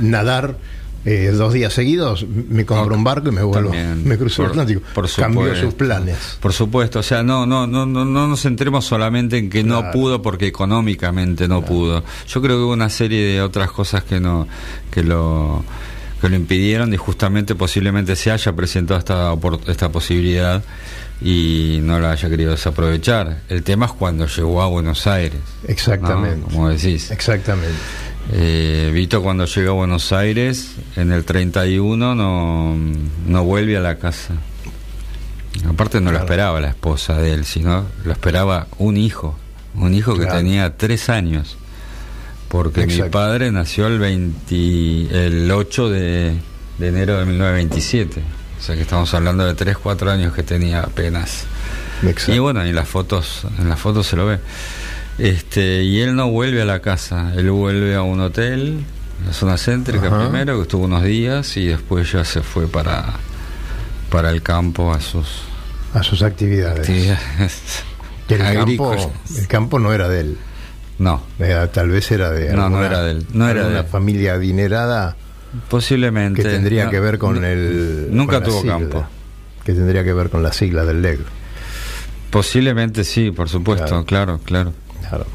nadar 0.00 0.56
eh, 1.04 1.32
dos 1.32 1.52
días 1.52 1.72
seguidos, 1.72 2.24
me 2.28 2.64
compro 2.64 2.94
un 2.94 3.02
barco 3.02 3.28
y 3.28 3.32
me 3.32 3.42
vuelvo, 3.42 3.70
también. 3.70 4.06
me 4.06 4.16
cruzo 4.16 4.44
el 4.44 4.50
Atlántico. 4.50 4.82
por 4.94 5.10
Cambió 5.12 5.54
sus 5.56 5.74
planes. 5.74 6.38
Por 6.40 6.52
supuesto, 6.52 7.00
o 7.00 7.02
sea, 7.02 7.22
no, 7.22 7.44
no, 7.44 7.66
no, 7.66 7.86
no, 7.86 8.04
no 8.04 8.28
nos 8.28 8.42
centremos 8.42 8.84
solamente 8.84 9.36
en 9.36 9.50
que 9.50 9.64
no 9.64 9.90
pudo 9.90 10.22
porque 10.22 10.46
económicamente 10.46 11.48
no 11.48 11.64
pudo. 11.64 12.04
Yo 12.28 12.40
creo 12.40 12.56
que 12.56 12.62
hubo 12.62 12.72
una 12.72 12.88
serie 12.88 13.34
de 13.34 13.42
otras 13.42 13.70
cosas 13.72 14.04
que 14.04 14.20
no, 14.20 14.46
que 14.90 15.02
lo, 15.02 15.64
que 16.20 16.28
lo 16.28 16.36
impidieron 16.36 16.94
y 16.94 16.96
justamente 16.96 17.56
posiblemente 17.56 18.14
se 18.14 18.30
haya 18.30 18.52
presentado 18.52 18.98
esta, 18.98 19.34
esta 19.66 19.88
posibilidad 19.90 20.62
y 21.20 21.80
no 21.82 21.98
la 21.98 22.12
haya 22.12 22.28
querido 22.28 22.52
desaprovechar. 22.52 23.42
El 23.48 23.62
tema 23.62 23.86
es 23.86 23.92
cuando 23.92 24.26
llegó 24.26 24.62
a 24.62 24.66
Buenos 24.66 25.06
Aires. 25.06 25.40
Exactamente. 25.66 26.36
¿no? 26.36 26.46
Como 26.46 26.68
decís. 26.68 27.10
Exactamente. 27.10 27.74
Eh, 28.30 28.90
Vito 28.94 29.22
cuando 29.22 29.46
llega 29.46 29.70
a 29.70 29.74
Buenos 29.74 30.12
Aires 30.12 30.76
en 30.96 31.10
el 31.10 31.24
31 31.24 32.14
no, 32.14 32.76
no 33.26 33.44
vuelve 33.44 33.76
a 33.76 33.80
la 33.80 33.98
casa. 33.98 34.34
Aparte 35.68 36.00
no 36.00 36.12
lo 36.12 36.18
esperaba 36.18 36.60
la 36.60 36.68
esposa 36.68 37.18
de 37.18 37.34
él, 37.34 37.44
sino 37.44 37.86
lo 38.04 38.12
esperaba 38.12 38.68
un 38.78 38.96
hijo, 38.96 39.36
un 39.74 39.94
hijo 39.94 40.16
que 40.16 40.26
tenía 40.26 40.76
tres 40.76 41.08
años. 41.08 41.56
Porque 42.48 42.86
mi 42.86 43.02
padre 43.08 43.50
nació 43.50 43.86
el, 43.86 43.98
20 43.98 45.26
el 45.26 45.50
8 45.50 45.88
de, 45.88 46.36
de 46.78 46.88
enero 46.88 47.18
de 47.18 47.24
1927. 47.24 48.22
O 48.58 48.62
sea 48.62 48.76
que 48.76 48.82
estamos 48.82 49.12
hablando 49.14 49.44
de 49.44 49.54
3, 49.54 49.76
4 49.76 50.10
años 50.10 50.32
que 50.34 50.42
tenía 50.42 50.82
apenas. 50.82 51.46
Exacto. 52.02 52.32
Y 52.32 52.38
bueno, 52.38 52.62
en 52.62 52.74
las 52.74 52.88
fotos, 52.88 53.42
en 53.58 53.68
las 53.68 53.80
fotos 53.80 54.06
se 54.06 54.16
lo 54.16 54.26
ve. 54.26 54.38
Este, 55.18 55.82
y 55.84 56.00
él 56.00 56.14
no 56.16 56.30
vuelve 56.30 56.62
a 56.62 56.64
la 56.64 56.80
casa, 56.80 57.32
él 57.36 57.50
vuelve 57.50 57.94
a 57.94 58.02
un 58.02 58.20
hotel, 58.20 58.84
en 59.20 59.26
la 59.26 59.32
zona 59.32 59.56
céntrica 59.58 60.06
Ajá. 60.08 60.20
primero, 60.28 60.56
que 60.56 60.62
estuvo 60.62 60.84
unos 60.84 61.04
días, 61.04 61.56
y 61.56 61.66
después 61.66 62.10
ya 62.10 62.24
se 62.24 62.40
fue 62.42 62.66
para, 62.66 63.04
para 64.10 64.30
el 64.30 64.42
campo 64.42 64.92
a 64.92 65.00
sus 65.00 65.26
a 65.94 66.02
sus 66.02 66.22
actividades. 66.22 66.80
actividades 66.80 67.84
Que 68.28 68.36
el 68.36 68.54
campo, 68.54 68.94
el 69.36 69.46
campo 69.48 69.78
no 69.78 69.92
era 69.92 70.08
de 70.08 70.20
él. 70.20 70.38
No, 70.98 71.22
Era- 71.38 71.70
tal 71.70 71.90
vez 71.90 72.10
era 72.12 72.30
de 72.30 72.54
No, 72.54 72.70
no 72.70 72.84
era 72.84 73.02
de 73.02 73.10
él, 73.12 73.26
no 73.34 73.48
era 73.48 73.80
él. 73.80 73.84
familia 73.86 74.34
adinerada 74.34 75.16
posiblemente. 75.68 76.42
que 76.42 76.48
tendría 76.48 76.84
no, 76.86 76.90
que 76.90 77.00
ver 77.00 77.18
con 77.18 77.44
el 77.44 78.08
Nunca 78.10 78.36
con 78.40 78.44
tuvo 78.44 78.60
sigla, 78.60 78.78
campo. 78.78 79.04
que 79.64 79.72
tendría 79.74 80.02
que 80.04 80.12
ver 80.14 80.30
con 80.30 80.42
la 80.42 80.52
sigla 80.52 80.84
del 80.84 81.02
negro 81.02 81.24
Posiblemente 82.30 83.04
sí, 83.04 83.30
por 83.32 83.48
supuesto, 83.50 84.04
claro, 84.04 84.04
claro. 84.06 84.40
Claro. 84.44 84.72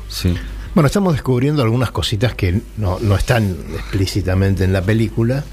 Sí. 0.09 0.33
bueno 0.75 0.87
estamos 0.87 1.13
descubriendo 1.13 1.61
algunas 1.63 1.91
cositas 1.91 2.33
que 2.35 2.61
no, 2.77 2.99
no 2.99 3.15
están 3.15 3.55
explícitamente 3.73 4.63
en 4.63 4.73
la 4.73 4.81
película 4.81 5.43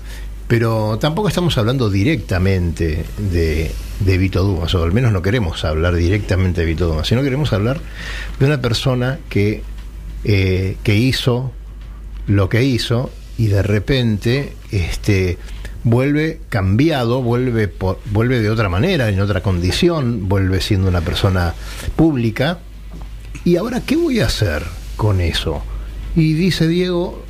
pero 0.46 0.98
tampoco 1.00 1.28
estamos 1.28 1.56
hablando 1.56 1.88
directamente 1.90 3.04
de, 3.16 3.70
de 4.00 4.18
Vito 4.18 4.42
Dumas, 4.44 4.74
o 4.74 4.84
al 4.84 4.92
menos 4.92 5.10
no 5.10 5.22
queremos 5.22 5.64
hablar 5.64 5.94
directamente 5.96 6.60
de 6.60 6.66
Vito 6.66 6.86
Dumas, 6.86 7.08
sino 7.08 7.22
queremos 7.22 7.52
hablar 7.54 7.80
de 8.38 8.44
una 8.46 8.60
persona 8.60 9.18
que, 9.30 9.62
eh, 10.24 10.76
que 10.82 10.96
hizo 10.96 11.50
lo 12.26 12.50
que 12.50 12.62
hizo 12.62 13.10
y 13.38 13.46
de 13.46 13.62
repente 13.62 14.52
este, 14.70 15.38
vuelve 15.82 16.40
cambiado, 16.50 17.22
vuelve, 17.22 17.66
por- 17.68 17.98
vuelve 18.12 18.40
de 18.40 18.50
otra 18.50 18.68
manera, 18.68 19.08
en 19.08 19.20
otra 19.20 19.42
condición, 19.42 20.28
vuelve 20.28 20.60
siendo 20.60 20.88
una 20.88 21.00
persona 21.00 21.54
pública. 21.96 22.58
¿Y 23.44 23.56
ahora 23.56 23.80
qué 23.80 23.96
voy 23.96 24.20
a 24.20 24.26
hacer 24.26 24.62
con 24.96 25.20
eso? 25.20 25.62
Y 26.16 26.34
dice 26.34 26.68
Diego 26.68 27.24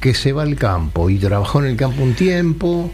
que 0.00 0.14
se 0.14 0.32
va 0.32 0.42
al 0.42 0.56
campo 0.56 1.10
y 1.10 1.18
trabajó 1.18 1.60
en 1.60 1.66
el 1.66 1.76
campo 1.76 2.02
un 2.02 2.14
tiempo 2.14 2.90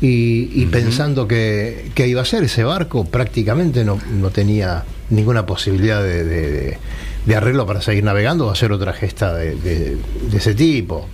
y, 0.00 0.50
y 0.54 0.66
pensando 0.66 1.26
que, 1.26 1.90
que 1.94 2.06
iba 2.08 2.22
a 2.22 2.24
ser 2.24 2.44
ese 2.44 2.62
barco, 2.64 3.04
prácticamente 3.04 3.84
no, 3.84 3.98
no 4.12 4.30
tenía 4.30 4.84
ninguna 5.10 5.46
posibilidad 5.46 6.02
de, 6.02 6.24
de- 6.24 6.50
de- 6.50 6.78
de 7.26 7.36
arreglo 7.36 7.66
para 7.66 7.80
seguir 7.80 8.02
navegando 8.02 8.46
o 8.48 8.50
hacer 8.50 8.72
otra 8.72 8.92
gesta 8.92 9.32
de, 9.34 9.96
ese 10.34 10.54
tipo. 10.56 11.06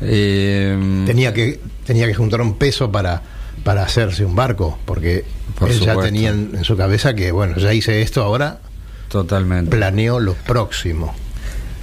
Eh, 0.00 1.02
Tenía 1.06 1.34
que, 1.34 1.60
tenía 1.86 2.06
que 2.06 2.14
juntar 2.14 2.40
un 2.40 2.54
peso 2.56 2.90
para, 2.90 3.22
para 3.62 3.82
hacerse 3.84 4.24
un 4.24 4.34
barco, 4.34 4.78
porque 4.86 5.24
Por 5.58 5.70
él 5.70 5.80
ya 5.80 5.94
tenía 6.06 6.30
en, 6.30 6.50
en 6.56 6.64
su 6.64 6.76
cabeza 6.78 7.14
que, 7.14 7.30
bueno, 7.30 7.56
ya 7.58 7.74
hice 7.74 8.00
esto, 8.00 8.22
ahora 8.22 8.60
Totalmente. 9.22 9.70
planeo 9.70 10.18
lo 10.18 10.34
próximo. 10.34 11.14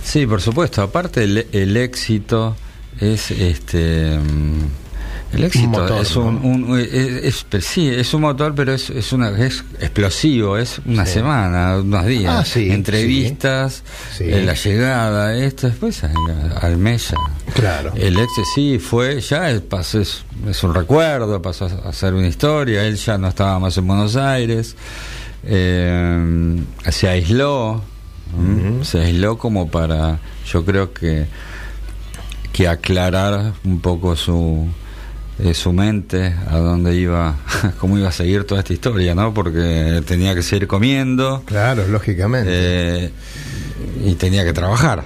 Sí, 0.03 0.25
por 0.27 0.41
supuesto. 0.41 0.81
Aparte 0.81 1.23
el, 1.23 1.47
el 1.53 1.77
éxito 1.77 2.55
es 2.99 3.31
este 3.31 4.17
mm, 4.19 5.35
El 5.37 5.43
éxito 5.45 5.65
Un 5.65 5.71
motor, 5.71 6.01
es 6.01 6.15
un, 6.17 6.35
un- 6.43 6.77
es- 6.77 7.45
es- 7.49 7.65
sí, 7.65 7.87
es 7.87 8.13
un 8.13 8.19
motor, 8.21 8.53
pero 8.53 8.73
es, 8.73 8.89
es 8.89 9.13
una 9.13 9.29
es 9.29 9.63
explosivo, 9.79 10.57
es 10.57 10.79
una 10.85 11.05
Sí. 11.05 11.13
semana, 11.13 11.77
unos 11.77 12.05
días, 12.05 12.35
Ah, 12.37 12.43
sí, 12.43 12.69
entrevistas, 12.69 13.83
sí. 14.17 14.25
eh, 14.25 14.43
la 14.43 14.55
llegada, 14.55 15.33
esto 15.37 15.67
después 15.67 16.03
al, 16.03 16.13
al 16.61 16.75
mes. 16.77 17.13
Claro. 17.53 17.93
El 17.95 18.17
ex 18.19 18.29
sí 18.55 18.77
fue, 18.77 19.21
ya 19.21 19.49
es, 19.51 19.61
pasó, 19.61 20.01
es, 20.01 20.23
es 20.49 20.63
un 20.63 20.73
recuerdo, 20.73 21.41
pasó 21.41 21.65
a 21.85 21.93
ser 21.93 22.13
una 22.13 22.27
historia, 22.27 22.83
él 22.85 22.97
ya 22.97 23.17
no 23.17 23.29
estaba 23.29 23.57
más 23.59 23.77
en 23.77 23.87
Buenos 23.87 24.17
Aires, 24.17 24.75
eh, 25.43 26.62
se 26.89 27.08
aisló, 27.08 27.82
se 28.84 28.99
aisló 28.99 29.38
como 29.38 29.69
para, 29.69 30.19
yo 30.45 30.63
creo 30.65 30.93
que, 30.93 31.25
que 32.54 32.67
aclarar 32.67 33.54
un 33.63 33.80
poco 33.82 34.15
su, 34.15 34.67
eh, 35.39 35.54
su 35.54 35.73
mente 35.73 36.34
a 36.49 36.58
dónde 36.58 36.95
iba, 36.95 37.36
cómo 37.80 37.97
iba 37.97 38.10
a 38.10 38.13
seguir 38.13 38.43
toda 38.45 38.62
esta 38.62 38.73
historia, 38.73 39.15
¿no? 39.15 39.34
Porque 39.34 40.01
tenía 40.06 40.34
que 40.36 40.43
seguir 40.43 40.67
comiendo 40.67 41.43
Claro, 41.45 41.88
lógicamente. 41.88 42.49
eh, 43.06 43.12
y 44.06 44.15
tenía 44.15 44.43
que 44.43 44.54
trabajar. 44.54 45.04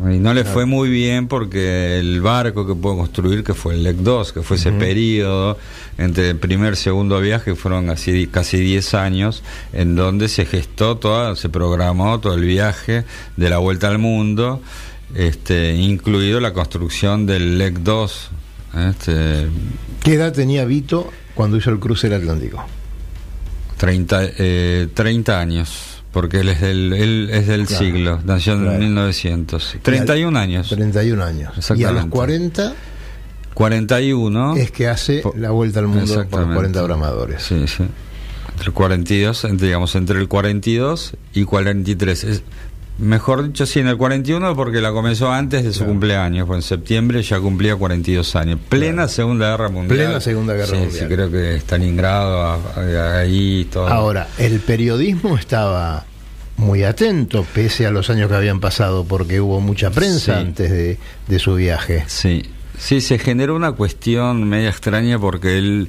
Y 0.00 0.18
no 0.18 0.34
le 0.34 0.44
fue 0.44 0.64
muy 0.64 0.88
bien 0.88 1.28
porque 1.28 1.98
el 1.98 2.20
barco 2.22 2.66
que 2.66 2.74
pudo 2.74 2.96
construir, 2.96 3.44
que 3.44 3.54
fue 3.54 3.74
el 3.74 3.82
LEC 3.82 3.96
2, 3.96 4.32
que 4.32 4.42
fue 4.42 4.56
ese 4.56 4.72
periodo 4.72 5.58
entre 5.98 6.30
el 6.30 6.36
primer 6.38 6.72
y 6.72 6.76
segundo 6.76 7.20
viaje, 7.20 7.54
fueron 7.54 7.90
así 7.90 8.26
casi 8.26 8.58
10 8.58 8.94
años, 8.94 9.42
en 9.72 9.94
donde 9.94 10.28
se 10.28 10.46
gestó 10.46 10.96
toda, 10.96 11.36
se 11.36 11.50
programó 11.50 12.18
todo 12.20 12.34
el 12.34 12.44
viaje 12.44 13.04
de 13.36 13.50
la 13.50 13.58
vuelta 13.58 13.88
al 13.88 13.98
mundo, 13.98 14.62
este, 15.14 15.74
incluido 15.74 16.40
la 16.40 16.52
construcción 16.52 17.26
del 17.26 17.58
LEC 17.58 17.78
2. 17.80 18.30
Este, 18.90 19.46
¿Qué 20.02 20.14
edad 20.14 20.32
tenía 20.32 20.64
Vito 20.64 21.10
cuando 21.34 21.58
hizo 21.58 21.70
el 21.70 21.78
cruce 21.78 22.08
del 22.08 22.22
Atlántico? 22.22 22.64
30, 23.76 24.20
eh, 24.38 24.88
30 24.94 25.40
años, 25.40 25.91
porque 26.12 26.40
él 26.40 26.48
es 26.50 26.60
del, 26.60 26.92
él 26.92 27.30
es 27.32 27.46
del 27.46 27.66
Claro, 27.66 27.84
siglo, 27.84 28.20
nació 28.24 28.52
en 28.54 28.62
claro. 28.64 28.78
1900. 28.78 29.76
31 29.82 30.38
años. 30.38 30.68
31 30.68 31.24
años. 31.24 31.40
Y 31.76 31.84
a 31.84 31.92
los 31.92 32.04
Exactamente. 32.04 32.10
40 32.10 32.74
41 33.54 34.56
es 34.56 34.70
que 34.70 34.88
hace 34.88 35.22
la 35.36 35.50
vuelta 35.50 35.80
al 35.80 35.86
mundo 35.88 36.00
por 36.06 36.16
los 36.16 36.24
Exactamente. 36.24 36.54
40 36.54 36.82
bramadores. 36.82 37.42
Sí, 37.42 37.66
sí. 37.66 37.84
Entre 38.50 38.66
el 38.66 38.72
42, 38.72 39.44
entre, 39.44 39.66
digamos, 39.66 39.94
entre 39.94 40.18
el 40.20 40.28
42 40.28 41.14
y 41.34 41.44
43. 41.44 42.24
Es, 42.24 42.42
mejor 42.98 43.44
dicho, 43.46 43.66
sí, 43.66 43.80
en 43.80 43.88
el 43.88 43.96
41 43.96 44.54
porque 44.54 44.80
la 44.80 44.92
comenzó 44.92 45.30
antes 45.32 45.64
de 45.64 45.72
su 45.72 45.78
Claro. 45.80 45.92
cumpleaños, 45.92 46.46
fue 46.46 46.56
en 46.56 46.62
septiembre 46.62 47.22
ya 47.22 47.40
cumplía 47.40 47.74
42 47.76 48.36
años. 48.36 48.58
Plena 48.68 48.92
Claro. 48.94 49.08
Segunda 49.08 49.50
Guerra 49.50 49.68
Mundial. 49.70 49.98
Plena 49.98 50.20
Segunda 50.20 50.54
Guerra 50.54 50.66
Sí, 50.68 50.76
Mundial. 50.76 51.08
Sí, 51.08 51.14
creo 51.14 51.30
que 51.30 51.56
Stalingrado, 51.56 52.60
ahí, 53.18 53.66
todo. 53.72 53.88
Ahora, 53.88 54.28
el 54.38 54.60
periodismo 54.60 55.36
estaba 55.36 56.04
muy 56.56 56.84
atento, 56.84 57.44
pese 57.54 57.86
a 57.86 57.90
los 57.90 58.08
años 58.10 58.28
que 58.28 58.36
habían 58.36 58.60
pasado, 58.60 59.04
porque 59.04 59.40
hubo 59.40 59.60
mucha 59.60 59.90
prensa 59.90 60.34
Sí. 60.34 60.40
antes 60.40 60.70
de, 60.70 60.98
de 61.26 61.38
su 61.38 61.54
viaje. 61.54 62.04
Sí, 62.06 62.42
sí, 62.78 63.00
se 63.00 63.18
generó 63.18 63.56
una 63.56 63.72
cuestión 63.72 64.48
media 64.48 64.68
extraña 64.68 65.18
porque 65.18 65.58
él 65.58 65.88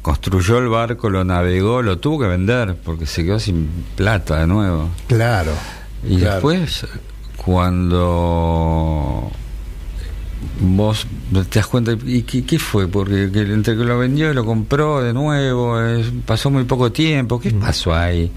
construyó 0.00 0.58
el 0.58 0.68
barco, 0.68 1.10
lo 1.10 1.24
navegó, 1.24 1.82
lo 1.82 1.98
tuvo 1.98 2.20
que 2.20 2.28
vender 2.28 2.76
porque 2.84 3.04
se 3.06 3.24
quedó 3.24 3.40
sin 3.40 3.68
plata 3.96 4.38
de 4.40 4.46
nuevo. 4.46 4.88
Claro. 5.08 5.50
Y 6.08 6.16
claro. 6.18 6.34
después, 6.34 6.86
cuando 7.36 9.30
vos 10.60 11.06
te 11.50 11.58
das 11.58 11.66
cuenta, 11.66 11.92
¿y 12.04 12.22
qué, 12.22 12.44
qué 12.44 12.58
fue? 12.58 12.88
Porque 12.88 13.30
que 13.32 13.40
entre 13.40 13.76
que 13.76 13.84
lo 13.84 13.98
vendió 13.98 14.30
y 14.30 14.34
lo 14.34 14.44
compró 14.44 15.02
de 15.02 15.12
nuevo, 15.12 15.80
es- 15.80 16.06
pasó 16.24 16.50
muy 16.50 16.64
poco 16.64 16.92
tiempo, 16.92 17.40
¿qué 17.40 17.50
pasó 17.50 17.94
ahí? 17.94 18.30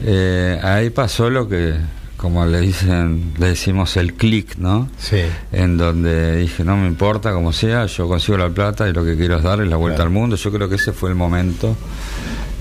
Eh, 0.00 0.58
ahí 0.62 0.90
pasó 0.90 1.28
lo 1.30 1.48
que, 1.48 1.74
como 2.16 2.44
le 2.46 2.60
dicen, 2.60 3.32
le 3.38 3.48
decimos 3.48 3.96
el 3.96 4.14
clic, 4.14 4.56
¿no? 4.58 4.88
Sí. 4.98 5.18
en 5.52 5.76
donde 5.76 6.36
dije, 6.36 6.64
no 6.64 6.76
me 6.76 6.86
importa 6.86 7.32
como 7.32 7.52
sea, 7.52 7.86
yo 7.86 8.08
consigo 8.08 8.38
la 8.38 8.48
plata 8.50 8.88
y 8.88 8.92
lo 8.92 9.04
que 9.04 9.16
quiero 9.16 9.36
es 9.36 9.42
darle 9.42 9.66
la 9.66 9.76
vuelta 9.76 9.96
Claro. 9.98 10.08
al 10.08 10.14
mundo. 10.14 10.36
Yo 10.36 10.50
creo 10.52 10.68
que 10.68 10.76
ese 10.76 10.92
fue 10.92 11.10
el 11.10 11.16
momento 11.16 11.76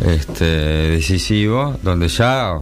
este, 0.06 0.46
decisivo, 0.46 1.76
donde 1.84 2.08
ya, 2.08 2.54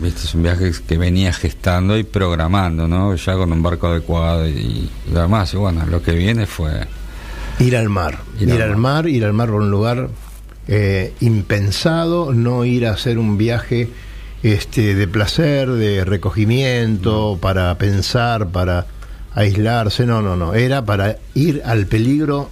viste, 0.00 0.22
es 0.24 0.34
un 0.34 0.42
viaje 0.42 0.72
que 0.86 0.98
venía 0.98 1.32
gestando 1.32 1.96
y 1.96 2.04
programando, 2.04 2.86
¿no? 2.88 3.14
Ya 3.14 3.34
con 3.34 3.52
un 3.52 3.62
barco 3.62 3.88
adecuado 3.88 4.48
y. 4.48 4.88
Y 5.08 5.56
bueno, 5.56 5.86
lo 5.86 6.02
que 6.02 6.12
viene 6.12 6.46
fue... 6.46 6.86
Ir 7.58 7.76
al 7.76 7.88
mar. 7.88 8.18
Ir, 8.38 8.62
al 8.62 8.76
mar. 8.76 9.08
ir 9.08 9.24
al 9.24 9.32
mar 9.32 9.48
por 9.48 9.62
un 9.62 9.70
lugar 9.70 10.08
eh, 10.68 11.12
impensado, 11.20 12.32
no 12.32 12.64
ir 12.64 12.86
a 12.86 12.92
hacer 12.92 13.18
un 13.18 13.36
viaje 13.36 13.88
este, 14.42 14.94
de 14.94 15.08
placer, 15.08 15.68
de 15.70 16.04
recogimiento, 16.04 17.38
para 17.40 17.76
pensar, 17.76 18.48
para 18.48 18.86
aislarse, 19.34 20.06
no, 20.06 20.22
no, 20.22 20.36
no, 20.36 20.54
era 20.54 20.84
para 20.84 21.18
ir 21.34 21.62
al 21.64 21.86
peligro 21.86 22.48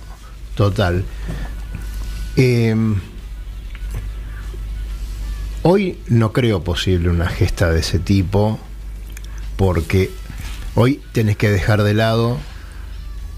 total. 0.56 1.04
Eh, 2.36 2.74
hoy 5.68 5.98
no 6.06 6.32
creo 6.32 6.62
posible 6.62 7.10
una 7.10 7.28
gesta 7.28 7.72
de 7.72 7.80
ese 7.80 7.98
tipo, 7.98 8.60
porque 9.56 10.12
hoy 10.76 11.02
tenés 11.10 11.36
que 11.36 11.50
dejar 11.50 11.82
de 11.82 11.92
lado 11.92 12.38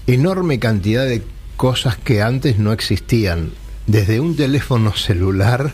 enorme 0.05 0.59
cantidad 0.59 1.05
de 1.05 1.23
cosas 1.57 1.97
que 1.97 2.21
antes 2.21 2.59
no 2.59 2.71
existían, 2.71 3.49
desde 3.87 4.19
un 4.19 4.35
teléfono 4.35 4.95
celular 4.95 5.73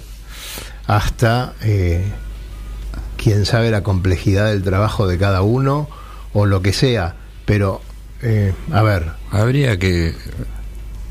hasta 0.87 1.55
eh, 1.61 2.05
quién 3.17 3.45
sabe 3.45 3.69
la 3.69 3.83
complejidad 3.83 4.45
del 4.49 4.63
trabajo 4.63 5.07
de 5.07 5.17
cada 5.17 5.41
uno 5.41 5.89
o 6.31 6.45
lo 6.45 6.61
que 6.61 6.71
sea, 6.71 7.17
pero 7.43 7.81
eh, 8.21 8.53
a 8.71 8.81
ver, 8.81 9.11
Habría 9.29 9.77
que 9.77 10.15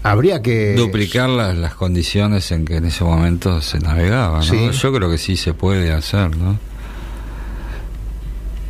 habría 0.04 0.42
que 0.42 0.74
duplicar 0.74 1.28
las, 1.30 1.56
las 1.56 1.74
condiciones 1.74 2.52
en 2.52 2.64
que 2.64 2.76
en 2.76 2.84
ese 2.84 3.02
momento 3.02 3.60
se 3.60 3.80
navegaba, 3.80 4.38
¿no? 4.38 4.42
Sí. 4.44 4.70
Yo 4.70 4.92
creo 4.92 5.10
que 5.10 5.18
sí 5.18 5.36
se 5.36 5.54
puede 5.54 5.92
hacer, 5.92 6.36
¿no? 6.36 6.58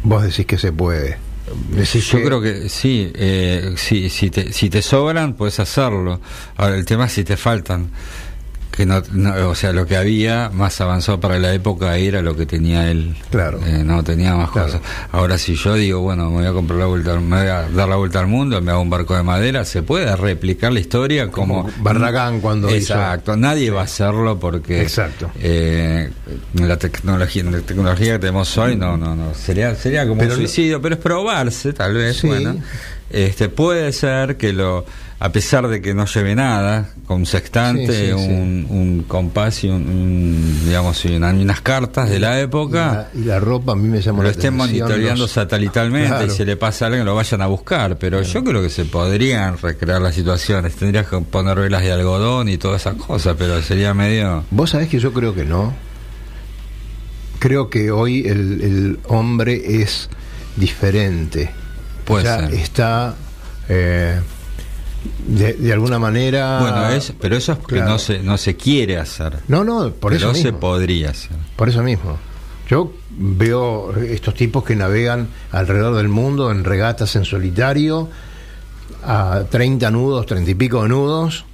Vos 0.04 0.22
decís 0.22 0.46
que 0.46 0.56
se 0.56 0.72
puede. 0.72 1.18
Decís 1.70 2.06
Yo 2.06 2.22
creo 2.22 2.40
que 2.40 2.68
sí, 2.68 3.10
eh, 3.14 3.74
sí, 3.76 4.08
si, 4.08 4.30
te, 4.30 4.52
si 4.52 4.70
te 4.70 4.80
sobran, 4.80 5.34
puedes 5.34 5.58
hacerlo. 5.58 6.20
Ahora, 6.56 6.76
el 6.76 6.84
tema 6.84 7.06
es 7.06 7.12
si 7.12 7.24
te 7.24 7.36
faltan. 7.36 7.90
Que 8.74 8.86
no, 8.86 9.00
no- 9.12 9.50
o 9.50 9.54
sea, 9.54 9.72
lo 9.72 9.86
que 9.86 9.96
había 9.96 10.50
más 10.52 10.80
avanzado 10.80 11.20
para 11.20 11.38
la 11.38 11.54
época 11.54 11.96
era 11.96 12.22
lo 12.22 12.34
que 12.34 12.44
tenía 12.44 12.90
él. 12.90 13.14
Claro. 13.30 13.60
Eh, 13.64 13.82
no 13.84 14.02
tenía 14.02 14.34
más 14.34 14.50
Claro. 14.50 14.66
cosas. 14.66 14.82
Ahora, 15.12 15.38
si 15.38 15.54
yo 15.54 15.74
digo, 15.74 16.00
bueno, 16.00 16.28
me 16.28 16.38
voy 16.38 16.46
a 16.46 16.52
comprar 16.52 16.80
la 16.80 16.86
vuelta, 16.86 17.14
me 17.20 17.36
voy 17.38 17.46
a 17.46 17.68
dar 17.68 17.88
la 17.88 17.94
vuelta 17.94 18.18
al 18.18 18.26
mundo, 18.26 18.60
me 18.60 18.72
hago 18.72 18.80
un 18.80 18.90
barco 18.90 19.14
de 19.14 19.22
madera, 19.22 19.64
se 19.64 19.82
puede 19.84 20.14
replicar 20.16 20.72
la 20.72 20.80
historia 20.80 21.30
como. 21.30 21.62
Como 21.66 21.70
Barragán 21.84 22.40
cuando 22.40 22.68
hizo- 22.68 22.94
Exacto, 22.94 23.36
nadie 23.36 23.70
va 23.70 23.82
a 23.82 23.84
hacerlo 23.84 24.40
porque. 24.40 24.82
Exacto. 24.82 25.30
eh, 25.40 26.10
la 26.54 26.76
tecnología, 26.76 27.44
la 27.44 27.60
tecnología 27.60 28.14
que 28.14 28.18
tenemos 28.18 28.58
hoy, 28.58 28.74
no, 28.76 28.96
no, 28.96 29.14
no. 29.14 29.34
Sería, 29.34 29.74
sería 29.76 30.02
como 30.02 30.18
Pero 30.18 30.34
un 30.34 30.40
no- 30.40 30.48
suicidio, 30.48 30.82
pero 30.82 30.96
es 30.96 31.00
probarse, 31.00 31.72
tal 31.74 31.94
vez. 31.94 32.16
Sí. 32.16 32.26
Bueno, 32.26 32.56
este 33.10 33.48
puede 33.48 33.92
ser 33.92 34.36
que 34.36 34.52
lo, 34.52 34.84
a 35.20 35.30
pesar 35.32 35.68
de 35.68 35.80
que 35.80 35.94
no 35.94 36.04
lleve 36.06 36.34
nada, 36.34 36.90
con 37.06 37.20
un 37.20 37.26
sextante, 37.26 37.86
Sí, 37.86 38.12
sí, 38.12 38.24
sí. 38.26 38.30
un, 38.32 38.66
un 38.68 39.04
compás 39.08 39.64
y 39.64 39.68
un, 39.68 39.86
un, 39.88 40.62
digamos, 40.66 41.02
unas 41.04 41.60
cartas 41.62 42.10
de 42.10 42.18
la 42.18 42.38
y 42.38 42.42
época. 42.42 43.08
la, 43.14 43.20
y 43.20 43.24
la 43.24 43.40
ropa 43.40 43.72
a 43.72 43.74
mí 43.76 43.88
me 43.88 44.00
llama 44.02 44.18
Lo 44.18 44.24
la 44.24 44.30
estén 44.32 44.54
atención, 44.54 44.82
monitoreando 44.86 45.22
los- 45.22 45.30
satelitalmente 45.30 46.08
Claro. 46.08 46.26
y 46.26 46.30
se 46.30 46.44
le 46.44 46.56
pasa 46.56 46.84
a 46.84 46.88
alguien, 46.88 47.06
lo 47.06 47.14
vayan 47.14 47.40
a 47.42 47.46
buscar. 47.46 47.96
Pero 47.98 48.20
yo 48.22 48.44
creo 48.44 48.60
que 48.60 48.68
se 48.70 48.84
podrían 48.84 49.56
recrear 49.58 50.02
las 50.02 50.14
situaciones. 50.14 50.74
Tendrías 50.74 51.06
que 51.06 51.18
poner 51.20 51.58
velas 51.58 51.82
de 51.82 51.92
algodón 51.92 52.48
y 52.48 52.58
todas 52.58 52.82
esas 52.82 52.96
cosas, 52.96 53.36
pero 53.38 53.62
sería 53.62 53.94
medio. 53.94 54.44
Vos 54.50 54.70
sabés 54.70 54.88
que 54.88 54.98
yo 54.98 55.12
creo 55.12 55.34
que 55.34 55.44
no. 55.44 55.72
Creo 57.38 57.68
que 57.70 57.90
hoy 57.90 58.26
el, 58.26 58.60
el 58.62 58.98
hombre 59.08 59.82
es 59.82 60.08
diferente. 60.56 61.50
Puede 62.04 62.24
Ya 62.24 62.40
ser. 62.40 62.54
está 62.54 63.14
eh, 63.68 64.20
de, 65.26 65.52
de 65.54 65.72
alguna 65.72 65.98
manera. 65.98 66.58
Bueno, 66.60 66.88
es, 66.90 67.12
pero 67.20 67.36
eso 67.36 67.52
es 67.52 67.58
que 67.60 67.76
Claro. 67.76 67.90
no 67.90 67.98
se, 67.98 68.18
no 68.20 68.36
se 68.38 68.56
quiere 68.56 68.98
hacer. 68.98 69.38
No, 69.48 69.64
no, 69.64 69.90
por 69.92 70.12
pero 70.12 70.16
eso 70.30 70.34
se 70.34 70.44
mismo. 70.44 70.60
podría 70.60 71.10
hacer. 71.10 71.36
Por 71.56 71.68
eso 71.68 71.82
mismo. 71.82 72.16
Yo 72.68 72.92
veo 73.10 73.94
estos 73.96 74.34
tipos 74.34 74.64
que 74.64 74.74
navegan 74.74 75.28
alrededor 75.52 75.96
del 75.96 76.08
mundo 76.08 76.50
en 76.50 76.64
regatas 76.64 77.14
en 77.16 77.24
solitario, 77.24 78.08
a 79.04 79.42
30 79.50 79.90
nudos, 79.90 80.24
30 80.26 80.50
y 80.50 80.54
pico 80.54 80.82
de 80.82 80.88
nudos, 80.88 81.44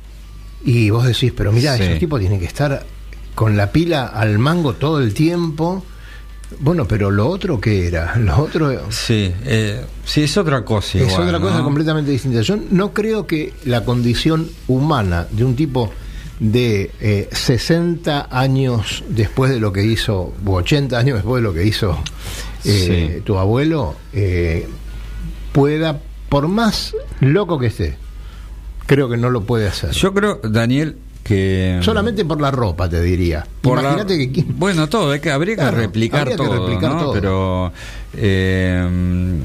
y 0.64 0.90
vos 0.90 1.04
decís, 1.06 1.32
pero 1.36 1.50
mira, 1.52 1.76
Sí. 1.76 1.82
esos 1.84 1.98
tipos 1.98 2.20
tienen 2.20 2.38
que 2.38 2.46
estar 2.46 2.84
con 3.34 3.56
la 3.56 3.72
pila 3.72 4.06
al 4.06 4.38
mango 4.38 4.74
todo 4.74 5.00
el 5.00 5.12
tiempo 5.14 5.84
Bueno, 6.58 6.86
pero 6.88 7.10
lo 7.10 7.28
otro 7.28 7.60
que 7.60 7.86
era, 7.86 8.16
lo 8.18 8.36
otro 8.38 8.90
Sí, 8.90 9.32
eh, 9.44 9.84
sí, 10.04 10.22
es 10.24 10.36
otra 10.36 10.64
cosa. 10.64 10.98
es 10.98 11.08
igual, 11.08 11.28
otra 11.28 11.40
cosa 11.40 11.62
completamente 11.62 12.10
distinta. 12.10 12.40
Yo 12.40 12.56
no 12.70 12.92
creo 12.92 13.26
que 13.26 13.52
la 13.64 13.84
condición 13.84 14.48
humana 14.66 15.26
de 15.30 15.44
un 15.44 15.54
tipo 15.56 15.92
de 16.40 16.90
eh, 17.00 17.28
60 17.30 18.28
años 18.30 19.04
después 19.08 19.50
de 19.52 19.60
lo 19.60 19.72
que 19.72 19.84
hizo, 19.84 20.32
u 20.44 20.52
80 20.52 20.98
años 20.98 21.16
después 21.16 21.42
de 21.42 21.48
lo 21.48 21.54
que 21.54 21.66
hizo 21.66 21.98
eh, 22.64 23.14
Sí. 23.16 23.22
tu 23.24 23.36
abuelo, 23.38 23.94
eh, 24.12 24.66
pueda, 25.52 26.00
por 26.28 26.48
más 26.48 26.94
loco 27.20 27.58
que 27.58 27.66
esté, 27.66 27.96
creo 28.86 29.08
que 29.08 29.16
no 29.16 29.30
lo 29.30 29.42
puede 29.44 29.68
hacer. 29.68 29.90
Yo 29.90 30.12
creo, 30.14 30.40
Daniel, 30.42 30.96
que. 31.22 31.78
Solamente 31.82 32.24
por 32.24 32.40
la 32.40 32.50
ropa, 32.50 32.88
te 32.88 33.00
diría. 33.02 33.46
por 33.60 33.76
la- 33.82 33.90
Imagínate 33.94 34.30
que... 34.32 34.44
Bueno, 34.48 34.88
todo, 34.88 35.12
hay 35.12 35.20
que, 35.20 35.30
habría 35.30 35.56
que 35.56 35.70
replicar 35.70 36.20
habría 36.22 36.36
que 36.36 36.42
todo. 36.44 36.66
replicar 36.66 36.92
¿no? 36.92 36.98
todo. 37.00 37.12
Pero. 37.12 37.72
eh, 38.14 39.38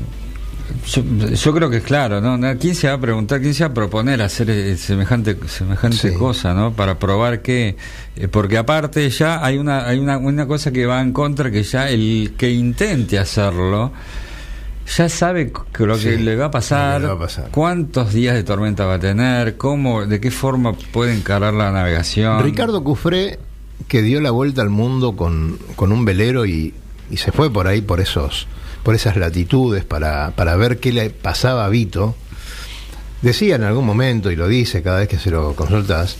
yo, 0.87 1.03
yo 1.33 1.53
creo 1.53 1.69
que 1.69 1.77
es 1.77 1.83
claro, 1.83 2.21
¿no? 2.21 2.39
¿Quién 2.59 2.73
se 2.75 2.87
va 2.87 2.93
a 2.95 2.99
preguntar, 2.99 3.39
quién 3.39 3.53
se 3.53 3.63
va 3.63 3.69
a 3.69 3.73
proponer 3.73 4.21
hacer 4.21 4.49
eh, 4.49 4.75
semejante 4.77 5.37
semejante 5.47 5.97
Sí. 6.11 6.15
cosa, 6.15 6.53
¿no? 6.53 6.73
Para 6.73 6.97
probar 6.97 7.41
que, 7.41 7.75
eh, 8.15 8.27
porque 8.27 8.57
aparte 8.57 9.07
ya 9.09 9.43
hay 9.45 9.57
una 9.57 9.87
hay 9.87 9.99
una, 9.99 10.17
una 10.17 10.47
cosa 10.47 10.71
que 10.71 10.85
va 10.85 11.01
en 11.01 11.11
contra 11.13 11.51
que 11.51 11.63
ya 11.63 11.89
el 11.89 12.33
que 12.37 12.51
intente 12.51 13.19
hacerlo 13.19 13.91
ya 14.87 15.09
sabe 15.09 15.51
que 15.73 15.85
lo 15.85 15.95
que 15.95 16.17
Sí, 16.17 16.17
le 16.17 16.35
va 16.35 16.45
a 16.45 16.51
pasar, 16.51 17.01
lo 17.01 17.07
que 17.07 17.13
le 17.13 17.19
va 17.19 17.25
a 17.25 17.27
pasar. 17.27 17.49
cuántos 17.51 18.13
días 18.13 18.35
de 18.35 18.43
tormenta 18.43 18.85
va 18.85 18.95
a 18.95 18.99
tener, 18.99 19.57
cómo, 19.57 20.05
de 20.05 20.19
qué 20.19 20.31
forma 20.31 20.73
puede 20.73 21.13
encarar 21.15 21.53
la 21.53 21.71
navegación. 21.71 22.43
Ricardo 22.43 22.83
Cufré, 22.83 23.39
que 23.87 24.01
dio 24.01 24.21
la 24.21 24.31
vuelta 24.31 24.61
al 24.61 24.69
mundo 24.69 25.15
con, 25.15 25.57
con 25.75 25.91
un 25.91 26.05
velero 26.05 26.45
y, 26.45 26.73
y 27.09 27.17
se 27.17 27.31
fue 27.31 27.51
por 27.51 27.67
ahí, 27.67 27.81
por 27.81 27.99
esos 27.99 28.47
por 28.83 28.93
esas 28.93 29.17
latitudes, 29.17 29.83
para, 29.83 30.29
para 30.35 30.55
ver 30.57 30.79
qué 30.79 30.93
le 30.93 31.09
pasaba 31.09 31.65
a 31.65 31.69
Vito, 31.69 32.15
decía 33.23 33.55
en 33.55 33.63
algún 33.63 33.83
momento, 33.83 34.29
y 34.29 34.35
lo 34.35 34.47
dice 34.47 34.83
cada 34.83 34.99
vez 34.99 35.07
que 35.07 35.17
se 35.17 35.31
lo 35.31 35.55
consultas, 35.55 36.17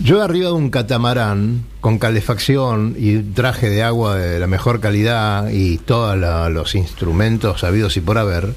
yo 0.00 0.22
arriba 0.22 0.48
de 0.48 0.54
un 0.54 0.70
catamarán 0.70 1.64
con 1.80 1.98
calefacción 1.98 2.94
y 2.98 3.18
traje 3.18 3.68
de 3.70 3.82
agua 3.82 4.16
de 4.16 4.38
la 4.40 4.46
mejor 4.46 4.80
calidad 4.80 5.48
y 5.50 5.78
todos 5.78 6.16
los 6.50 6.74
instrumentos 6.74 7.60
sabidos 7.60 7.96
y 7.96 8.00
por 8.00 8.18
haber, 8.18 8.54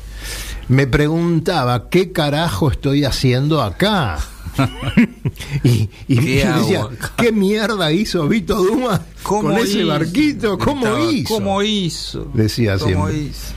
me 0.67 0.87
preguntaba 0.87 1.89
qué 1.89 2.11
carajo 2.11 2.71
estoy 2.71 3.03
haciendo 3.05 3.61
acá. 3.61 4.17
y 5.63 5.89
y 6.07 6.17
¿Qué 6.17 6.39
yo 6.43 6.57
decía, 6.59 6.79
hago? 6.79 6.89
¿qué 7.17 7.31
mierda 7.31 7.91
hizo 7.91 8.27
Vito 8.27 8.55
Duma 8.55 9.01
con 9.21 9.51
ese 9.57 9.79
hizo? 9.79 9.87
barquito? 9.87 10.57
¿Cómo 10.57 10.87
Estaba- 10.87 11.11
hizo? 11.11 11.33
¿Cómo 11.35 11.61
hizo? 11.61 12.31
Decía 12.33 12.77
¿Cómo 12.79 13.07
siempre. 13.07 13.17
hizo? 13.29 13.53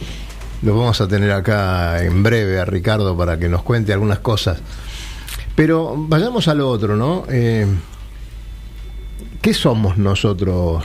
Lo 0.62 0.76
vamos 0.76 1.00
a 1.00 1.08
tener 1.08 1.30
acá 1.32 2.04
en 2.04 2.22
breve 2.22 2.60
a 2.60 2.66
Ricardo 2.66 3.16
para 3.16 3.38
que 3.38 3.48
nos 3.48 3.62
cuente 3.62 3.94
algunas 3.94 4.18
cosas. 4.18 4.58
Pero 5.60 5.94
vayamos 5.94 6.48
a 6.48 6.54
lo 6.54 6.70
otro, 6.70 6.96
¿no? 6.96 7.24
Eh, 7.28 7.66
¿Qué 9.42 9.52
somos 9.52 9.98
nosotros, 9.98 10.84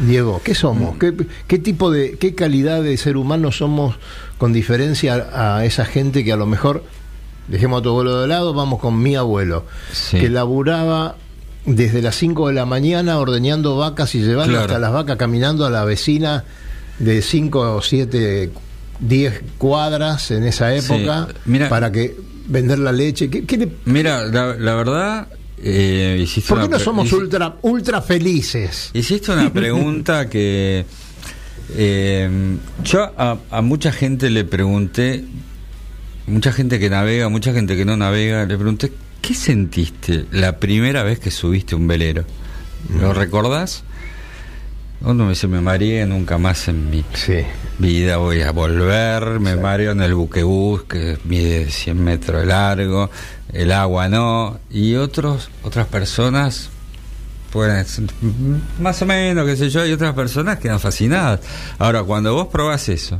Diego? 0.00 0.42
¿Qué 0.44 0.54
somos? 0.54 0.98
¿Qué, 0.98 1.14
qué 1.46 1.58
tipo 1.58 1.90
de, 1.90 2.18
qué 2.18 2.34
calidad 2.34 2.82
de 2.82 2.94
ser 2.98 3.16
humano 3.16 3.52
somos 3.52 3.94
con 4.36 4.52
diferencia 4.52 5.28
a 5.32 5.64
esa 5.64 5.86
gente 5.86 6.24
que 6.24 6.32
a 6.32 6.36
lo 6.36 6.44
mejor, 6.44 6.84
dejemos 7.48 7.80
a 7.80 7.82
tu 7.82 7.88
abuelo 7.88 8.20
de 8.20 8.28
lado, 8.28 8.52
vamos 8.52 8.80
con 8.80 9.00
mi 9.00 9.16
abuelo, 9.16 9.64
Sí. 9.94 10.18
que 10.18 10.28
laburaba 10.28 11.16
desde 11.64 12.02
las 12.02 12.16
5 12.16 12.48
de 12.48 12.54
la 12.54 12.66
mañana 12.66 13.18
ordeñando 13.18 13.78
vacas 13.78 14.14
y 14.14 14.20
llevando 14.20 14.52
Claro. 14.52 14.66
hasta 14.66 14.78
las 14.78 14.92
vacas 14.92 15.16
caminando 15.16 15.64
a 15.64 15.70
la 15.70 15.86
vecina 15.86 16.44
de 16.98 17.22
5 17.22 17.76
o 17.76 17.80
7, 17.80 18.50
10 19.00 19.42
cuadras 19.56 20.30
en 20.32 20.44
esa 20.44 20.74
época 20.74 21.28
Mira- 21.46 21.70
para 21.70 21.90
que 21.90 22.28
vender 22.50 22.78
la 22.78 22.92
leche. 22.92 23.30
¿Qué, 23.30 23.44
qué 23.44 23.56
le- 23.56 23.72
Mira, 23.86 24.24
la, 24.26 24.54
la 24.56 24.74
verdad, 24.74 25.28
eh, 25.62 26.18
hiciste 26.22 26.48
¿Por 26.52 26.62
qué 26.62 26.68
no 26.68 26.78
somos 26.78 27.10
ultra, 27.12 27.56
ultra 27.62 28.02
felices? 28.02 28.90
Hiciste 28.92 29.32
una 29.32 29.52
pregunta 29.52 30.28
que 30.28 30.84
eh, 31.76 32.56
yo 32.84 33.02
a, 33.16 33.38
a 33.50 33.62
mucha 33.62 33.92
gente 33.92 34.28
le 34.30 34.44
pregunté, 34.44 35.24
mucha 36.26 36.52
gente 36.52 36.78
que 36.78 36.90
navega, 36.90 37.28
mucha 37.28 37.52
gente 37.52 37.76
que 37.76 37.84
no 37.84 37.96
navega, 37.96 38.44
le 38.46 38.56
pregunté, 38.56 38.92
¿qué 39.22 39.34
sentiste 39.34 40.26
la 40.32 40.58
primera 40.58 41.02
vez 41.02 41.18
que 41.20 41.30
subiste 41.30 41.74
un 41.74 41.86
velero? 41.86 42.24
¿Lo 42.98 43.12
recordás? 43.12 43.84
Uno 45.02 45.24
me 45.24 45.30
dice, 45.30 45.46
me 45.48 45.60
mareé 45.62 46.04
nunca 46.06 46.36
más 46.36 46.68
en 46.68 46.90
mi 46.90 47.02
Sí. 47.14 47.38
vida 47.78 48.18
voy 48.18 48.42
a 48.42 48.50
volver, 48.52 49.40
me 49.40 49.56
mareo 49.56 49.92
en 49.92 50.00
el 50.02 50.14
buquebús 50.14 50.82
que 50.84 51.16
mide 51.24 51.70
100 51.70 52.02
metros 52.04 52.42
de 52.42 52.46
largo, 52.46 53.10
el 53.52 53.72
agua 53.72 54.08
no, 54.10 54.60
y 54.70 54.96
otros 54.96 55.48
otras 55.62 55.86
personas 55.86 56.68
pueden 57.50 57.84
ser, 57.86 58.04
mm, 58.20 58.82
más 58.82 59.00
o 59.00 59.06
menos, 59.06 59.46
qué 59.46 59.56
sé 59.56 59.70
yo, 59.70 59.86
y 59.86 59.92
otras 59.92 60.14
personas 60.14 60.58
quedan 60.58 60.78
fascinadas. 60.78 61.40
Ahora, 61.78 62.02
cuando 62.02 62.34
vos 62.34 62.48
probás 62.48 62.88
eso 62.90 63.18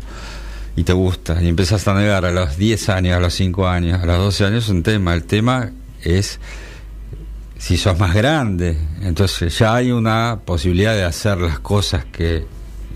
y 0.76 0.84
te 0.84 0.92
gusta 0.92 1.42
y 1.42 1.48
empezás 1.48 1.88
a 1.88 1.94
navegar 1.94 2.26
a 2.26 2.30
los 2.30 2.58
10 2.58 2.90
años, 2.90 3.16
a 3.16 3.20
los 3.20 3.32
5 3.34 3.66
años, 3.66 4.02
a 4.02 4.06
los 4.06 4.18
12 4.18 4.44
años, 4.44 4.64
es 4.64 4.70
un 4.70 4.82
tema, 4.82 5.14
el 5.14 5.24
tema 5.24 5.70
es 6.04 6.38
si 7.60 7.76
sos 7.76 7.98
más 7.98 8.14
grande, 8.14 8.76
entonces 9.02 9.56
ya 9.58 9.74
hay 9.76 9.92
una 9.92 10.38
posibilidad 10.44 10.94
de 10.94 11.04
hacer 11.04 11.38
las 11.38 11.58
cosas 11.60 12.04
que 12.10 12.44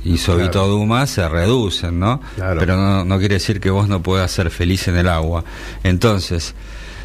hizo 0.04 0.32
Claro. 0.34 0.48
Vito 0.48 0.66
Duma, 0.68 1.06
se 1.06 1.28
reducen, 1.28 1.98
¿no? 2.00 2.20
Claro. 2.34 2.58
Pero 2.60 2.76
no, 2.76 3.04
no 3.04 3.18
quiere 3.18 3.34
decir 3.34 3.60
que 3.60 3.70
vos 3.70 3.88
no 3.88 4.02
puedas 4.02 4.30
ser 4.32 4.50
feliz 4.50 4.88
en 4.88 4.96
el 4.96 5.08
agua. 5.08 5.44
Entonces, 5.82 6.54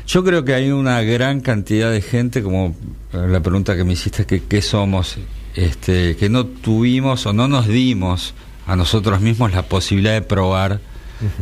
yo 0.08 0.24
creo 0.24 0.43
que 0.45 0.54
hay 0.54 0.72
una 0.72 1.02
gran 1.02 1.41
cantidad 1.41 1.91
de 1.91 2.02
gente, 2.02 2.41
como 2.41 2.76
eh, 3.13 3.28
la 3.30 3.41
pregunta 3.41 3.76
que 3.76 3.84
me 3.84 3.93
hiciste, 3.93 4.26
que 4.26 4.41
qué 4.43 4.62
somos, 4.62 5.17
este, 5.56 6.15
que 6.15 6.30
no 6.30 6.45
tuvimos 6.45 7.26
o 7.26 7.34
no 7.34 7.48
nos 7.48 7.67
dimos 7.67 8.34
a 8.67 8.76
nosotros 8.76 9.19
mismos 9.22 9.52
la 9.54 9.63
posibilidad 9.63 10.13
de 10.13 10.22
probar 10.22 10.80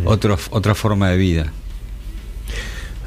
otro- 0.05 0.37
otra 0.49 0.73
forma 0.73 1.09
de 1.09 1.17
vida. 1.17 1.53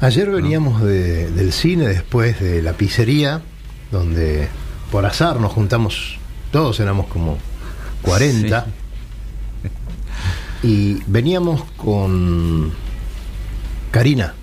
Ayer 0.01 0.29
veníamos 0.31 0.81
de- 0.81 1.29
del 1.31 1.51
cine 1.53 1.87
después 1.87 2.39
de 2.39 2.61
la 2.61 2.73
pizzería, 2.73 3.41
donde 3.91 4.47
por 4.91 5.05
azar 5.05 5.39
nos 5.39 5.51
juntamos, 5.51 6.17
todos 6.51 6.79
éramos 6.79 7.05
como 7.07 7.37
40, 8.01 8.65
y 10.63 10.97
veníamos 11.07 11.63
con 11.77 12.71
Karina. 13.91 14.33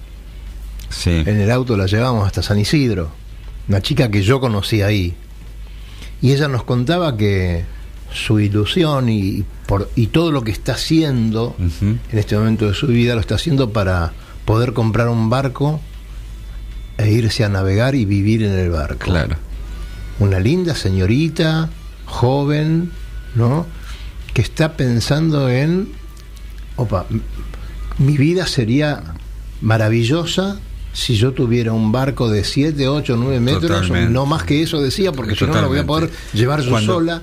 Sí. 0.90 1.10
En 1.26 1.40
el 1.40 1.50
auto 1.50 1.76
la 1.76 1.86
llevamos 1.86 2.26
hasta 2.26 2.42
San 2.42 2.58
Isidro, 2.58 3.10
una 3.68 3.82
chica 3.82 4.10
que 4.10 4.22
yo 4.22 4.40
conocí 4.40 4.82
ahí. 4.82 5.14
Y 6.22 6.32
ella 6.32 6.48
nos 6.48 6.64
contaba 6.64 7.16
que 7.16 7.64
su 8.12 8.40
ilusión 8.40 9.08
y, 9.08 9.44
por, 9.66 9.90
y 9.96 10.06
todo 10.08 10.32
lo 10.32 10.42
que 10.42 10.50
está 10.50 10.72
haciendo 10.72 11.54
en 11.60 12.00
este 12.18 12.36
momento 12.36 12.66
de 12.66 12.74
su 12.74 12.86
vida 12.86 13.14
lo 13.14 13.20
está 13.20 13.34
haciendo 13.34 13.70
para 13.72 14.12
poder 14.48 14.72
comprar 14.72 15.10
un 15.10 15.28
barco 15.28 15.78
e 16.96 17.10
irse 17.12 17.44
a 17.44 17.50
navegar 17.50 17.94
y 17.94 18.06
vivir 18.06 18.42
en 18.42 18.52
el 18.58 18.70
barco. 18.70 19.04
Claro. 19.04 19.36
Una 20.20 20.40
linda 20.40 20.74
señorita, 20.74 21.68
joven, 22.06 22.90
¿no? 23.34 23.66
Que 24.32 24.40
está 24.40 24.72
pensando 24.72 25.50
en, 25.50 25.92
opa, 26.76 27.04
mi 27.98 28.16
vida 28.16 28.46
sería 28.46 29.02
maravillosa 29.60 30.58
si 30.94 31.16
yo 31.16 31.32
tuviera 31.32 31.74
un 31.74 31.92
barco 31.92 32.30
de 32.30 32.42
7, 32.42 32.88
8, 32.88 33.16
9 33.18 33.40
metros, 33.40 33.82
Totalmente. 33.82 34.10
no 34.10 34.24
más 34.24 34.44
que 34.44 34.62
eso 34.62 34.80
decía, 34.80 35.12
porque 35.12 35.36
si 35.36 35.44
no 35.44 35.52
no 35.52 35.60
lo 35.60 35.68
voy 35.68 35.80
a 35.80 35.86
poder 35.86 36.10
llevar 36.32 36.62
yo 36.62 36.70
Cuando- 36.70 36.94
sola. 36.94 37.22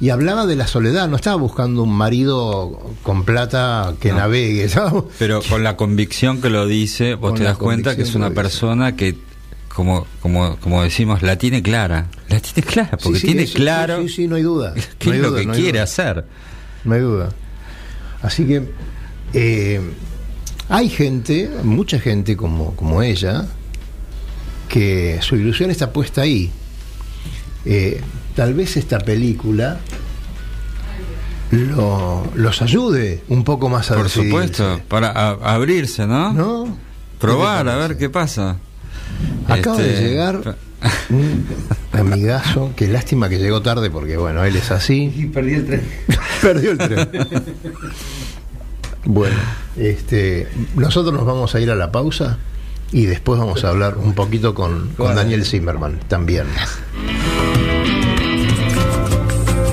Y 0.00 0.10
hablaba 0.10 0.46
de 0.46 0.54
la 0.54 0.66
soledad, 0.68 1.08
no 1.08 1.16
estaba 1.16 1.36
buscando 1.36 1.82
un 1.82 1.92
marido 1.92 2.92
con 3.02 3.24
plata 3.24 3.94
que 4.00 4.10
No. 4.10 4.18
navegue, 4.18 4.68
¿sabes? 4.68 5.02
Pero 5.18 5.42
con 5.48 5.64
la 5.64 5.76
convicción 5.76 6.40
que 6.40 6.50
lo 6.50 6.66
dice, 6.66 7.14
vos 7.14 7.30
Con 7.30 7.38
te 7.38 7.44
das 7.44 7.58
cuenta 7.58 7.96
que 7.96 8.02
es 8.02 8.14
una 8.14 8.30
persona 8.30 8.94
que, 8.94 9.16
como, 9.68 10.06
como, 10.22 10.56
como 10.58 10.82
decimos, 10.84 11.22
la 11.22 11.36
tiene 11.36 11.62
clara. 11.64 12.06
La 12.28 12.38
tiene 12.38 12.62
clara, 12.68 12.96
porque 13.02 13.18
Sí, 13.18 13.20
sí, 13.22 13.26
tiene 13.26 13.42
eso, 13.42 13.54
claro 13.56 14.02
Sí, 14.02 14.08
sí, 14.08 14.28
no 14.28 14.36
hay 14.36 14.42
duda. 14.42 14.72
qué 14.98 15.06
no 15.08 15.12
hay 15.14 15.18
es 15.20 15.26
lo 15.26 15.34
que 15.34 15.46
no 15.46 15.52
quiere 15.54 15.72
duda. 15.72 15.82
hacer. 15.82 16.24
No 16.84 16.94
hay 16.94 17.00
duda. 17.00 17.30
Así 18.22 18.44
que 18.46 18.70
eh, 19.32 19.80
hay 20.68 20.88
gente, 20.90 21.50
mucha 21.64 21.98
gente 21.98 22.36
como, 22.36 22.76
como 22.76 23.02
ella, 23.02 23.46
que 24.68 25.18
su 25.22 25.34
ilusión 25.34 25.72
está 25.72 25.92
puesta 25.92 26.20
ahí. 26.22 26.52
Eh, 27.64 28.00
tal 28.38 28.54
vez 28.54 28.76
esta 28.76 29.00
película 29.00 29.78
lo- 31.50 32.24
los 32.36 32.62
ayude 32.62 33.24
un 33.28 33.42
poco 33.42 33.68
más 33.68 33.90
a 33.90 33.94
Por 33.96 34.04
decidirse. 34.04 34.30
supuesto, 34.30 34.80
para 34.86 35.08
a- 35.10 35.54
abrirse, 35.54 36.06
¿no? 36.06 36.32
¿No? 36.32 36.78
Probar, 37.18 37.64
¿Qué 37.64 37.70
te 37.70 37.74
a 37.74 37.76
ver 37.78 37.96
qué 37.96 38.10
pasa. 38.10 38.56
Acaba 39.48 39.78
de 39.78 39.90
Este, 39.92 40.08
llegar 40.08 40.54
un 41.10 41.44
amigazo, 41.92 42.70
qué 42.76 42.86
lástima 42.86 43.28
que 43.28 43.38
llegó 43.40 43.60
tarde 43.60 43.90
porque 43.90 44.16
bueno, 44.16 44.44
él 44.44 44.54
es 44.54 44.70
así. 44.70 45.12
Y 45.16 45.26
perdí 45.26 45.54
el 45.54 45.66
tren. 45.66 45.82
Perdió 46.40 46.70
el 46.70 46.78
tren. 46.78 47.08
Bueno, 49.04 49.36
este, 49.76 50.46
nosotros 50.76 51.12
nos 51.12 51.26
vamos 51.26 51.56
a 51.56 51.60
ir 51.60 51.72
a 51.72 51.74
la 51.74 51.90
pausa 51.90 52.38
y 52.92 53.06
después 53.06 53.40
vamos 53.40 53.64
a 53.64 53.70
hablar 53.70 53.96
un 53.98 54.12
poquito 54.14 54.54
con, 54.54 54.90
con 54.96 55.16
Daniel 55.16 55.44
Zimmerman 55.44 55.98
también. 56.06 56.46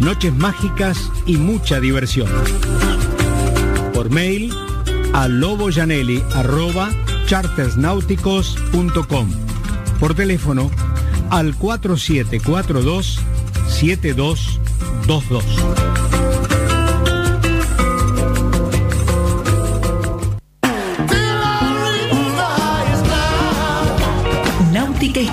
noches 0.00 0.34
mágicas 0.34 1.12
y 1.26 1.36
mucha 1.36 1.78
diversión. 1.80 2.28
Por 3.94 4.10
mail 4.10 4.52
a 5.12 5.28
chartersnáuticos.com. 7.26 9.30
Por 10.00 10.14
teléfono 10.14 10.70
al 11.30 11.54
4742 11.56 13.20
7222. 13.68 15.87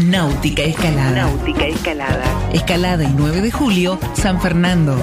Náutica 0.03 0.63
Escalada. 0.63 1.27
Náutica 1.27 1.67
Escalada. 1.67 2.25
Escalada 2.51 3.05
y 3.05 3.13
9 3.15 3.39
de 3.39 3.49
julio, 3.49 3.97
San 4.13 4.41
Fernando. 4.41 4.97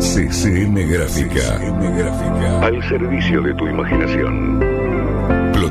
CCM 0.00 0.74
Gráfica. 0.90 1.60
Al 2.66 2.82
servicio 2.88 3.42
de 3.42 3.54
tu 3.54 3.68
imaginación. 3.68 4.91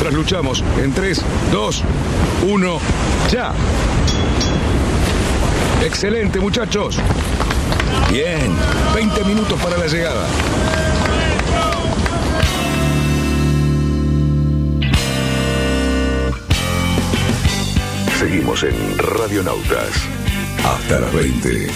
Trasluchamos 0.00 0.62
en 0.82 0.92
3, 0.92 1.22
2, 1.52 1.82
1, 2.48 2.78
ya. 3.30 3.52
Excelente, 5.84 6.40
muchachos. 6.40 6.98
Bien, 8.10 8.54
20 8.94 9.24
minutos 9.24 9.60
para 9.60 9.76
la 9.76 9.86
llegada. 9.86 10.26
Seguimos 18.18 18.62
en 18.62 18.98
Radionautas. 18.98 19.90
Hasta 20.64 21.00
las 21.00 21.12
20. 21.12 21.68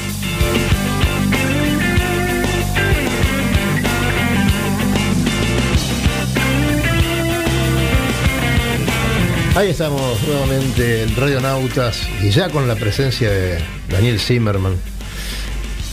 Ahí 9.59 9.71
estamos 9.71 10.23
nuevamente 10.23 11.03
en 11.03 11.17
Radionautas 11.17 12.07
y 12.23 12.31
ya 12.31 12.49
con 12.49 12.69
la 12.69 12.77
presencia 12.77 13.29
de 13.29 13.59
Daniel 13.91 14.21
Zimmerman. 14.21 14.77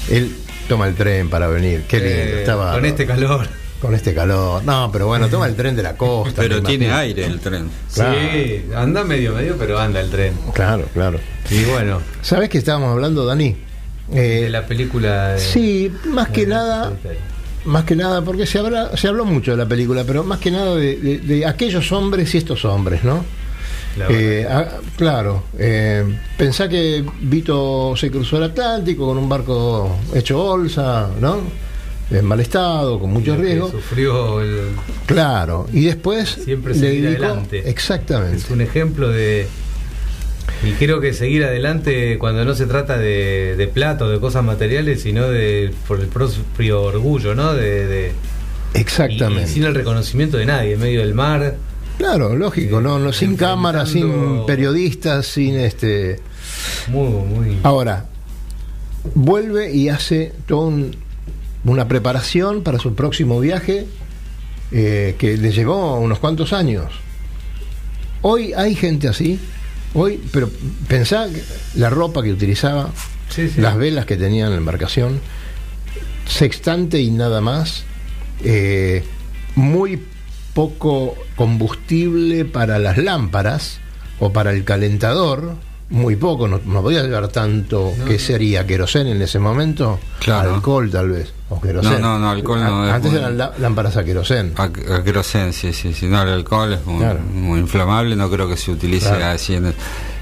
Él 0.08 0.36
toma 0.70 0.88
el 0.88 0.94
tren 0.94 1.32
para 1.32 1.48
venir. 1.48 1.84
Qué 1.88 1.98
lindo. 1.98 2.14
Eh, 2.16 2.40
Estaba 2.42 2.74
con 2.74 2.86
este 2.86 3.08
calor. 3.08 3.48
con 3.82 3.96
este 3.96 4.14
calor. 4.14 4.64
No, 4.64 4.92
pero 4.92 5.08
bueno, 5.08 5.30
toma 5.30 5.48
el 5.48 5.56
tren 5.56 5.76
de 5.76 5.82
la 5.82 5.98
costa. 5.98 6.44
Pero 6.44 6.62
tiene 6.62 6.86
imagino. 6.86 7.02
aire 7.02 7.26
el 7.26 7.40
tren. 7.40 7.68
Claro. 7.92 8.16
Sí, 8.32 8.66
anda 8.76 9.04
medio 9.04 9.34
medio, 9.34 9.56
pero 9.58 9.80
anda 9.80 10.00
el 10.00 10.12
tren. 10.12 10.34
Claro, 10.54 10.86
claro. 10.94 11.20
Y 11.50 11.64
bueno, 11.64 12.02
¿Sabes 12.22 12.50
qué 12.50 12.60
estábamos 12.60 12.92
hablando, 12.92 13.26
Dani? 13.26 13.56
Eh, 14.14 14.42
de 14.44 14.50
la 14.52 14.68
película. 14.68 15.30
de- 15.30 15.40
sí, 15.40 15.92
más 16.06 16.30
que 16.30 16.42
de- 16.42 16.48
nada, 16.54 16.94
más 17.66 17.84
que 17.84 17.96
nada, 17.96 18.22
porque 18.22 18.46
se, 18.46 18.60
habla, 18.60 18.96
se 18.96 19.08
habló 19.08 19.26
mucho 19.26 19.50
de 19.52 19.58
la 19.58 19.66
película, 19.68 20.04
pero 20.06 20.24
más 20.24 20.38
que 20.38 20.52
nada 20.52 20.76
de, 20.76 20.98
de- 20.98 21.18
de 21.18 21.46
aquellos 21.48 21.92
hombres 21.92 22.36
y 22.36 22.38
estos 22.38 22.64
hombres, 22.64 23.04
¿no? 23.04 23.26
Eh, 24.10 24.46
ah, 24.50 24.68
claro, 24.98 25.44
eh, 25.58 26.04
pensá 26.38 26.68
que 26.68 27.04
Vito 27.22 27.96
se 27.96 28.12
cruzó 28.12 28.38
el 28.38 28.44
Atlántico 28.44 29.06
con 29.08 29.18
un 29.18 29.30
barco 29.30 29.98
hecho 30.14 30.38
bolsa, 30.38 31.10
¿no? 31.22 31.40
En 32.12 32.24
mal 32.26 32.40
estado, 32.40 33.00
con 33.00 33.12
mucho 33.12 33.36
riesgo. 33.36 33.72
Sufrió 33.72 34.42
el. 34.42 34.68
Claro, 35.08 35.68
y 35.74 35.86
después 35.86 36.30
Siempre 36.44 36.74
le 36.74 36.80
seguir 36.80 37.06
dedicó- 37.10 37.26
adelante. 37.26 37.70
Exactamente. 37.70 38.38
Es 38.38 38.50
un 38.52 38.62
ejemplo 38.62 39.10
de. 39.10 39.48
Y 40.64 40.72
creo 40.74 41.02
que 41.02 41.14
seguir 41.14 41.44
adelante 41.44 42.18
cuando 42.20 42.46
no 42.46 42.54
se 42.54 42.66
trata 42.68 42.98
de, 42.98 43.56
de 43.58 43.68
plata 43.68 44.06
o 44.06 44.10
de 44.10 44.20
cosas 44.20 44.44
materiales, 44.44 45.02
sino 45.02 45.28
de 45.28 45.74
por 45.88 46.00
el 46.00 46.08
propio 46.08 46.84
orgullo, 46.84 47.34
¿no? 47.34 47.54
De, 47.54 47.88
de- 47.88 48.12
Exactamente. 48.74 49.44
Y, 49.44 49.52
y 49.52 49.54
sin 49.56 49.64
el 49.64 49.74
reconocimiento 49.74 50.38
de 50.38 50.46
nadie, 50.46 50.74
en 50.74 50.80
medio 50.80 51.00
del 51.00 51.14
mar. 51.14 51.56
Claro, 51.98 52.36
lógico, 52.36 52.82
no, 52.82 53.00
no 53.00 53.14
sin 53.14 53.38
cámaras, 53.38 53.90
sin 53.90 54.46
periodistas, 54.46 55.26
sin 55.28 55.56
este. 55.56 56.20
Muy, 56.88 57.10
muy. 57.10 57.58
Ahora, 57.64 58.06
vuelve 59.14 59.74
y 59.74 59.90
hace 59.90 60.34
toda 60.46 60.68
un- 60.68 60.96
una 61.64 61.88
preparación 61.88 62.64
para 62.64 62.80
su 62.80 62.94
próximo 62.96 63.40
viaje 63.40 63.88
eh, 64.72 65.16
que 65.18 65.38
le 65.38 65.52
llevó 65.52 65.98
unos 66.00 66.20
cuantos 66.20 66.52
años. 66.52 66.92
Hoy 68.22 68.52
hay 68.54 68.76
gente 68.76 69.08
así, 69.08 69.40
hoy, 69.94 70.20
pero 70.34 70.50
pensá 70.88 71.28
la 71.76 71.90
ropa 71.90 72.24
que 72.24 72.32
utilizaba, 72.32 72.90
Sí, 73.30 73.48
sí. 73.50 73.62
las 73.62 73.78
velas 73.78 74.06
que 74.06 74.18
tenía 74.18 74.46
en 74.46 74.52
la 74.52 74.58
embarcación, 74.58 75.22
sextante 76.28 77.00
y 77.00 77.12
nada 77.12 77.42
más, 77.42 77.84
eh, 78.44 79.04
muy 79.56 80.02
poco 80.56 81.14
combustible 81.36 82.46
para 82.46 82.80
las 82.80 82.98
lámparas 82.98 83.80
o 84.20 84.32
para 84.32 84.52
el 84.52 84.64
calentador, 84.64 85.54
muy 85.90 86.16
poco, 86.16 86.48
no, 86.48 86.62
no 86.66 86.82
podía 86.82 87.04
llevar 87.04 87.28
tanto, 87.28 87.92
No, 87.98 88.06
¿qué 88.06 88.14
no. 88.14 88.20
sería? 88.20 88.66
¿Querosén 88.66 89.06
en 89.08 89.22
ese 89.22 89.38
momento? 89.38 90.00
Claro. 90.20 90.56
Alcohol 90.56 90.90
tal 90.90 91.10
vez, 91.10 91.34
o 91.50 91.60
querosén. 91.60 92.00
No, 92.02 92.14
no, 92.14 92.20
no, 92.20 92.30
alcohol 92.32 92.62
no, 92.64 92.84
A- 92.86 92.96
Antes 92.96 93.14
eran 93.14 93.38
lá- 93.38 93.52
lámparas 93.60 93.98
a 93.98 94.04
querosén. 94.06 94.54
A, 94.56 94.64
a 94.64 95.04
querosén, 95.04 95.52
sí, 95.54 95.74
sí, 95.74 95.94
sí. 95.94 96.08
No, 96.08 96.22
el 96.24 96.30
alcohol 96.30 96.74
es 96.74 96.86
muy, 96.86 97.00
Claro. 97.00 97.20
muy 97.20 97.60
inflamable, 97.60 98.16
no 98.16 98.30
creo 98.32 98.48
que 98.48 98.56
se 98.58 98.72
utilice 98.72 99.10
Claro. 99.10 99.26
así. 99.26 99.56
en 99.56 99.66
el- 99.68 99.76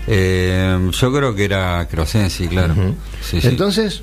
Eh, 0.07 0.89
yo 0.91 1.13
creo 1.13 1.33
que 1.35 1.45
era 1.45 1.87
querosén, 1.87 2.29
sí, 2.29 2.47
claro. 2.49 2.73
Sí. 3.21 3.39
Entonces, 3.43 4.01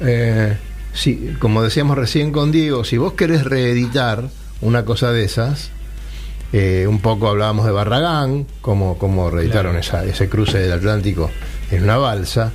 eh, 0.00 0.58
sí, 0.92 1.34
como 1.38 1.62
decíamos 1.62 1.96
recién 1.96 2.30
con 2.32 2.52
Diego, 2.52 2.84
si 2.84 2.98
vos 2.98 3.14
querés 3.14 3.44
reeditar 3.44 4.28
una 4.62 4.84
cosa 4.84 5.12
de 5.12 5.24
esas, 5.24 5.70
eh, 6.52 6.86
un 6.88 7.00
poco 7.00 7.28
hablábamos 7.28 7.64
de 7.66 7.72
Barragán, 7.72 8.46
como, 8.60 8.98
como 8.98 9.30
reeditaron 9.30 9.76
esa- 9.76 10.04
ese 10.04 10.28
cruce 10.28 10.58
del 10.58 10.72
Atlántico 10.72 11.30
en 11.70 11.84
una 11.84 11.96
balsa. 11.96 12.52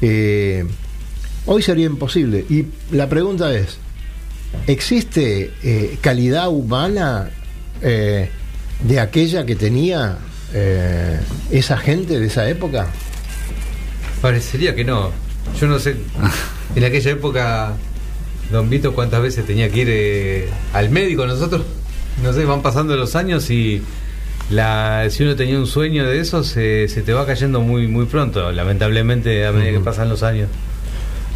Eh, 0.00 0.64
hoy 1.46 1.62
sería 1.62 1.86
imposible. 1.86 2.44
Y 2.48 2.66
la 2.92 3.08
pregunta 3.08 3.52
es, 3.54 3.78
¿existe 4.66 5.52
eh, 5.62 5.98
calidad 6.00 6.48
humana 6.48 7.30
de 7.80 9.00
aquella 9.00 9.44
que 9.44 9.54
tenía 9.54 10.16
esa 11.50 11.76
gente 11.76 12.18
de 12.18 12.26
esa 12.26 12.48
época? 12.48 12.86
Parecería 14.22 14.74
que 14.74 14.84
no. 14.84 15.10
Yo 15.60 15.66
no 15.66 15.78
sé. 15.78 15.96
En 16.74 16.84
aquella 16.84 17.10
época, 17.12 17.74
Don 18.50 18.70
Vito, 18.70 18.94
cuántas 18.94 19.22
veces 19.22 19.44
tenía 19.46 19.68
que 19.70 19.80
ir 19.80 19.88
eh, 19.90 20.48
al 20.72 20.90
médico. 20.90 21.26
Nosotros, 21.26 21.62
no 22.22 22.32
sé, 22.32 22.44
van 22.44 22.62
pasando 22.62 22.96
los 22.96 23.16
años 23.16 23.50
y 23.50 23.82
la, 24.50 25.06
si 25.10 25.24
uno 25.24 25.34
tenía 25.34 25.58
un 25.58 25.66
sueño 25.66 26.06
de 26.06 26.20
eso, 26.20 26.44
se, 26.44 26.88
se 26.88 27.02
te 27.02 27.12
va 27.12 27.26
cayendo 27.26 27.60
muy, 27.60 27.88
muy 27.88 28.06
pronto, 28.06 28.52
lamentablemente, 28.52 29.44
a 29.46 29.52
medida 29.52 29.72
que 29.72 29.80
pasan 29.80 30.08
los 30.08 30.22
años. 30.22 30.48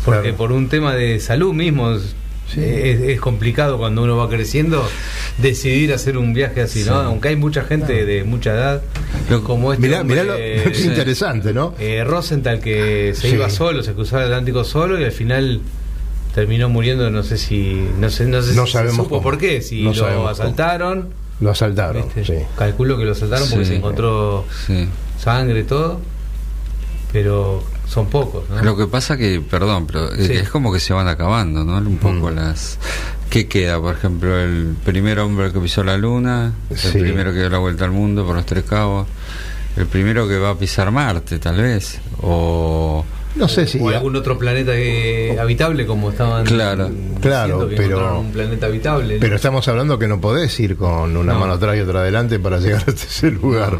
Porque 0.05 0.23
Claro. 0.23 0.37
por 0.37 0.53
un 0.53 0.69
tema 0.69 0.95
de 0.95 1.19
salud 1.21 1.53
mismo, 1.53 1.93
es, 1.93 2.15
es- 2.57 3.01
es 3.01 3.21
complicado 3.21 3.77
cuando 3.79 4.03
uno 4.03 4.17
va 4.17 4.29
creciendo 4.29 4.89
decidir 5.39 5.93
hacer 5.93 6.17
un 6.17 6.33
viaje 6.33 6.63
así, 6.63 6.81
¿no? 6.85 7.01
Sí. 7.01 7.07
Aunque 7.07 7.29
hay 7.29 7.37
mucha 7.37 7.65
gente 7.65 8.07
de 8.07 8.25
mucha 8.25 8.53
edad, 8.55 8.83
como 9.45 9.73
este 9.73 9.87
Mirá, 9.89 10.01
hombre, 10.03 10.23
mirá 10.23 10.33
lo, 10.35 10.39
eh, 10.41 10.73
qué 10.73 10.81
interesante, 10.83 11.53
¿no? 11.53 11.75
eh, 11.79 12.03
Rosenthal 12.05 12.61
que 12.61 13.13
se 13.15 13.29
Sí. 13.29 13.35
iba 13.35 13.51
solo, 13.51 13.83
se 13.83 13.93
cruzaba 13.93 14.23
el 14.23 14.29
Atlántico 14.29 14.65
solo 14.65 14.99
y 14.99 15.05
al 15.05 15.13
final 15.13 15.61
terminó 16.41 16.69
muriendo, 16.71 17.11
no 17.11 17.23
sé 17.23 17.37
si 17.37 17.87
no 17.99 18.09
sé 18.09 18.25
no 18.27 18.41
sé 18.43 18.55
No 18.55 18.65
si 18.67 18.73
sabemos 18.73 18.97
se 18.97 19.03
supo 19.03 19.09
cómo. 19.17 19.23
por 19.23 19.37
qué, 19.39 19.61
si 19.61 19.83
No 19.83 19.93
lo 19.93 20.09
cómo. 20.15 20.29
asaltaron, 20.29 21.09
Lo 21.41 21.51
asaltaron, 21.51 22.05
¿viste? 22.15 22.25
sí. 22.25 22.45
calculo 22.57 22.97
que 22.97 23.05
lo 23.05 23.13
asaltaron 23.13 23.49
porque 23.51 23.65
Sí. 23.67 23.71
se 23.73 23.77
encontró 23.77 24.45
Sí. 24.67 24.89
sangre 25.19 25.61
y 25.61 25.65
todo, 25.65 26.01
pero 27.13 27.63
son 27.87 28.07
pocos, 28.07 28.49
¿no? 28.49 28.63
Lo 28.63 28.77
que 28.77 28.87
pasa 28.87 29.17
que, 29.17 29.41
perdón, 29.41 29.87
pero 29.87 30.15
Sí. 30.17 30.33
es 30.33 30.49
como 30.49 30.73
que 30.73 30.81
se 30.81 30.93
van 30.93 31.09
acabando, 31.09 31.65
¿no? 31.65 31.77
Un 31.79 31.99
poco 31.99 32.31
las... 32.31 32.79
¿Qué 33.29 33.47
queda? 33.47 33.81
Por 33.81 33.95
ejemplo, 33.95 34.39
el 34.41 34.75
primer 34.85 35.19
hombre 35.21 35.53
que 35.53 35.61
pisó 35.61 35.85
la 35.85 35.97
luna, 35.97 36.53
Sí. 36.75 36.89
el 36.99 37.03
primero 37.05 37.33
que 37.33 37.39
dio 37.41 37.51
la 37.51 37.59
vuelta 37.59 37.85
al 37.85 37.91
mundo 37.93 38.25
por 38.25 38.35
los 38.37 38.47
tres 38.47 38.65
cabos, 38.65 39.07
el 39.77 39.87
primero 39.87 40.27
que 40.27 40.39
va 40.39 40.51
a 40.51 40.55
pisar 40.57 40.91
Marte, 40.91 41.39
tal 41.39 41.57
vez, 41.61 42.01
o... 42.23 43.05
No 43.37 43.47
sé 43.49 43.67
si... 43.67 43.79
o 43.79 43.89
algún 43.89 44.17
otro 44.17 44.37
planeta 44.39 44.73
eh, 44.75 45.39
habitable 45.39 45.87
como 45.87 46.11
estaban 46.11 46.45
Claro. 46.45 46.89
diciendo 46.89 47.21
Claro, 47.21 47.69
que 47.69 47.77
pero- 47.77 48.19
un 48.21 48.33
planeta 48.33 48.67
habitable. 48.67 49.15
¿no? 49.15 49.21
Pero 49.21 49.37
estamos 49.37 49.67
hablando 49.69 49.99
que 49.99 50.09
no 50.09 50.21
podés 50.21 50.59
ir 50.61 50.77
con 50.77 51.17
una 51.17 51.33
No. 51.35 51.39
mano 51.41 51.53
atrás 51.55 51.77
y 51.77 51.81
otra 51.81 52.01
adelante 52.01 52.39
para 52.41 52.59
llegar 52.61 52.81
hasta 52.87 52.93
ese 53.07 53.31
lugar. 53.31 53.79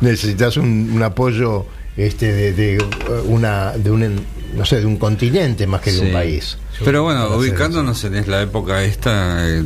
Necesitas 0.00 0.56
un, 0.56 0.90
un 0.94 1.02
apoyo 1.02 1.66
este 1.96 2.32
de, 2.32 2.52
de, 2.52 2.78
uh, 2.78 3.32
una 3.32 3.72
de 3.72 3.90
un 3.90 4.20
no 4.54 4.64
sé 4.64 4.80
de 4.80 4.86
un 4.86 4.96
continente 4.96 5.66
más 5.66 5.80
que 5.80 5.92
de 5.92 6.00
un 6.00 6.12
país. 6.12 6.56
Pero 6.84 7.02
bueno, 7.02 7.34
ubicándonos 7.36 8.04
en 8.04 8.30
la 8.30 8.42
época 8.42 8.82
esta, 8.84 9.48
eh, 9.48 9.64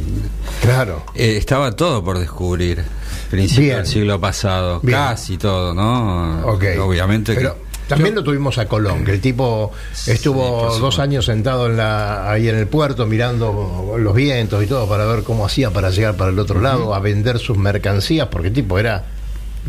Claro. 0.63 1.05
eh, 1.15 1.37
estaba 1.37 1.73
todo 1.77 2.03
por 2.03 2.19
descubrir. 2.19 2.83
Principio 3.31 3.65
Bien. 3.65 3.77
del 3.79 3.87
siglo 3.87 4.21
pasado, 4.21 4.81
Bien. 4.81 4.99
casi 4.99 5.37
todo, 5.39 5.73
¿no? 5.75 6.41
Ok. 6.47 6.65
Obviamente 6.81 7.35
Pero 7.35 7.55
que... 7.55 7.70
también 7.91 8.15
lo 8.15 8.25
tuvimos 8.25 8.57
a 8.59 8.67
Colón, 8.67 9.05
que 9.05 9.11
el 9.13 9.21
tipo 9.21 9.73
estuvo 10.07 10.77
dos 10.79 10.99
años 10.99 11.27
sentado 11.27 11.67
en 11.67 11.77
la, 11.77 12.31
ahí 12.31 12.49
en 12.49 12.57
el 12.57 12.67
puerto 12.67 13.07
mirando 13.07 13.95
los 13.99 14.15
vientos 14.15 14.63
y 14.65 14.67
todo 14.67 14.89
para 14.89 15.05
ver 15.07 15.23
cómo 15.23 15.45
hacía 15.45 15.71
para 15.71 15.91
llegar 15.91 16.17
para 16.17 16.31
el 16.31 16.39
otro 16.39 16.61
lado, 16.61 16.95
a 16.95 16.99
vender 17.01 17.39
sus 17.39 17.57
mercancías, 17.59 18.29
porque 18.31 18.49
el 18.49 18.55
tipo 18.55 18.79
era 18.79 19.05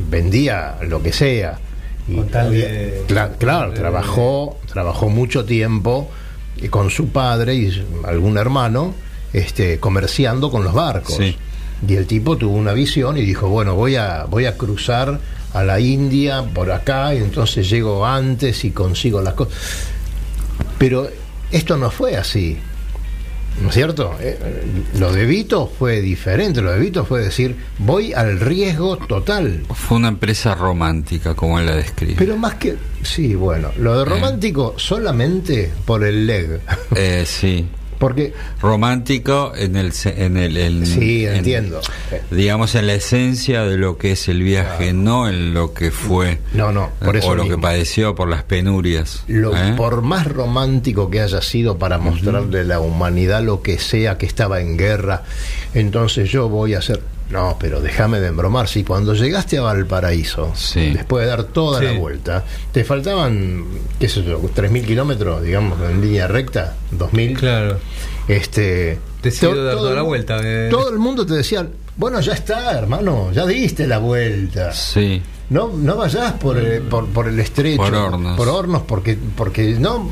vendía 0.10 0.78
lo 0.88 1.02
que 1.02 1.12
sea. 1.14 1.60
Y 2.08 2.20
tal 2.24 2.52
de- 2.52 3.04
claro, 3.38 3.72
de- 3.72 3.78
trabajó, 3.78 4.58
trabajó 4.72 5.10
mucho 5.10 5.46
tiempo 5.46 6.10
y 6.58 6.68
con 6.70 6.90
su 6.90 7.10
padre 7.10 7.56
y 7.56 7.86
algún 8.06 8.38
hermano 8.38 8.94
este, 9.34 9.80
comerciando 9.80 10.52
con 10.52 10.64
los 10.64 10.74
barcos. 10.74 11.16
Sí. 11.16 11.38
Y 11.88 11.96
el 11.96 12.06
tipo 12.06 12.38
tuvo 12.38 12.56
una 12.56 12.74
visión 12.74 13.18
y 13.18 13.22
dijo, 13.22 13.50
bueno, 13.50 13.76
voy 13.76 13.96
a, 13.96 14.26
voy 14.26 14.46
a 14.46 14.58
cruzar 14.58 15.20
a 15.54 15.64
la 15.64 15.80
India 15.80 16.44
por 16.54 16.72
acá 16.72 17.14
y 17.14 17.18
entonces 17.18 17.70
llego 17.70 18.06
antes 18.06 18.64
y 18.66 18.72
consigo 18.72 19.22
las 19.22 19.34
cosas. 19.34 19.54
Pero 20.78 21.10
esto 21.52 21.78
no 21.78 21.92
fue 21.92 22.16
así. 22.16 22.58
¿No 23.62 23.68
es 23.68 23.76
cierto? 23.76 24.16
Eh, 24.20 24.40
lo 24.98 25.12
de 25.12 25.26
Vito 25.26 25.72
fue 25.78 26.02
diferente. 26.02 26.62
Lo 26.62 26.72
de 26.72 26.80
Vito 26.80 27.06
fue 27.06 27.22
decir, 27.22 27.56
voy 27.80 28.14
al 28.14 28.40
riesgo 28.40 28.98
total. 28.98 29.64
Fue 29.74 29.98
una 29.98 30.08
empresa 30.08 30.56
romántica, 30.56 31.36
como 31.36 31.60
él 31.60 31.66
la 31.66 31.76
describe. 31.76 32.16
Pero 32.18 32.38
más 32.38 32.56
que... 32.56 32.78
Sí, 33.04 33.36
bueno, 33.36 33.72
lo 33.78 34.00
de 34.00 34.06
romántico 34.06 34.76
solamente 34.78 35.72
por 35.86 36.04
el 36.04 36.26
leg. 36.26 36.62
Eh, 36.96 37.24
sí. 37.26 37.68
Porque, 38.02 38.34
Romántico 38.60 39.54
en 39.56 39.76
el... 39.76 39.94
En 40.18 40.36
el 40.38 40.58
en- 40.58 40.86
sí, 40.88 41.26
en- 41.28 41.36
entiendo. 41.36 41.80
digamos 42.32 42.74
en 42.74 42.88
la 42.88 42.96
esencia 42.96 43.62
de 43.64 43.78
lo 43.78 43.98
que 44.00 44.14
es 44.14 44.28
el 44.28 44.42
viaje, 44.42 44.92
no 44.92 45.30
en 45.30 45.54
lo 45.54 45.74
que 45.76 45.92
fue 45.92 46.40
No, 46.54 46.72
no, 46.72 46.90
por 47.06 47.16
eso 47.16 47.28
o 47.28 47.36
lo 47.36 47.48
que 47.48 47.60
padeció 47.60 48.16
por 48.16 48.28
las 48.28 48.44
penurias. 48.44 49.24
Lo, 49.28 49.56
¿eh? 49.56 49.76
Por 49.78 50.02
más 50.02 50.26
romántico 50.28 51.12
que 51.12 51.22
haya 51.22 51.42
sido 51.44 51.78
para 51.78 52.00
mostrarle 52.00 52.62
a 52.62 52.64
la 52.64 52.80
humanidad 52.80 53.44
lo 53.44 53.62
que 53.62 53.78
sea 53.78 54.18
que 54.18 54.26
estaba 54.26 54.60
en 54.62 54.78
guerra, 54.78 55.24
entonces 55.76 56.30
yo 56.32 56.50
voy 56.50 56.74
a 56.74 56.80
hacer. 56.80 57.02
No, 57.32 57.58
pero 57.60 57.80
déjame 57.80 58.20
de 58.20 58.28
embromar. 58.28 58.68
Si 58.68 58.84
cuando 58.84 59.14
llegaste 59.14 59.58
a 59.58 59.62
Valparaíso, 59.62 60.52
Sí. 60.56 60.90
después 60.92 61.24
de 61.26 61.30
dar 61.30 61.44
toda 61.46 61.80
Sí. 61.80 61.86
la 61.86 61.94
vuelta, 61.94 62.44
te 62.72 62.84
faltaban, 62.84 63.66
qué 64.00 64.10
sé 64.10 64.24
yo, 64.24 64.40
3.000 64.54 64.86
kilómetros, 64.86 65.42
digamos, 65.44 65.80
en 65.90 66.02
línea 66.02 66.28
recta, 66.28 66.76
2.000. 66.92 67.38
Claro. 67.38 67.80
Este, 68.28 69.00
Decidió 69.24 69.56
to- 69.56 69.64
dar 69.64 69.74
todo 69.76 69.84
toda 69.86 69.96
la 69.96 70.02
vuelta, 70.04 70.40
eh. 70.44 70.68
Todo 70.70 70.90
el 70.90 71.00
mundo 71.00 71.26
te 71.26 71.34
decía, 71.36 71.68
bueno, 71.98 72.20
ya 72.22 72.34
está, 72.34 72.78
hermano, 72.78 73.32
ya 73.32 73.46
diste 73.46 73.88
la 73.88 73.98
vuelta. 74.00 74.72
Sí. 74.74 75.22
No, 75.50 75.70
no 75.76 75.96
vayas 75.98 76.34
por, 76.34 76.58
el- 76.58 76.82
por, 76.84 77.08
por 77.08 77.28
el 77.28 77.40
estrecho. 77.40 77.78
Por 77.82 77.94
Hornos. 77.94 78.38
Por 78.38 78.48
hornos, 78.48 78.82
porque, 78.84 79.18
porque 79.36 79.76
no, 79.80 80.10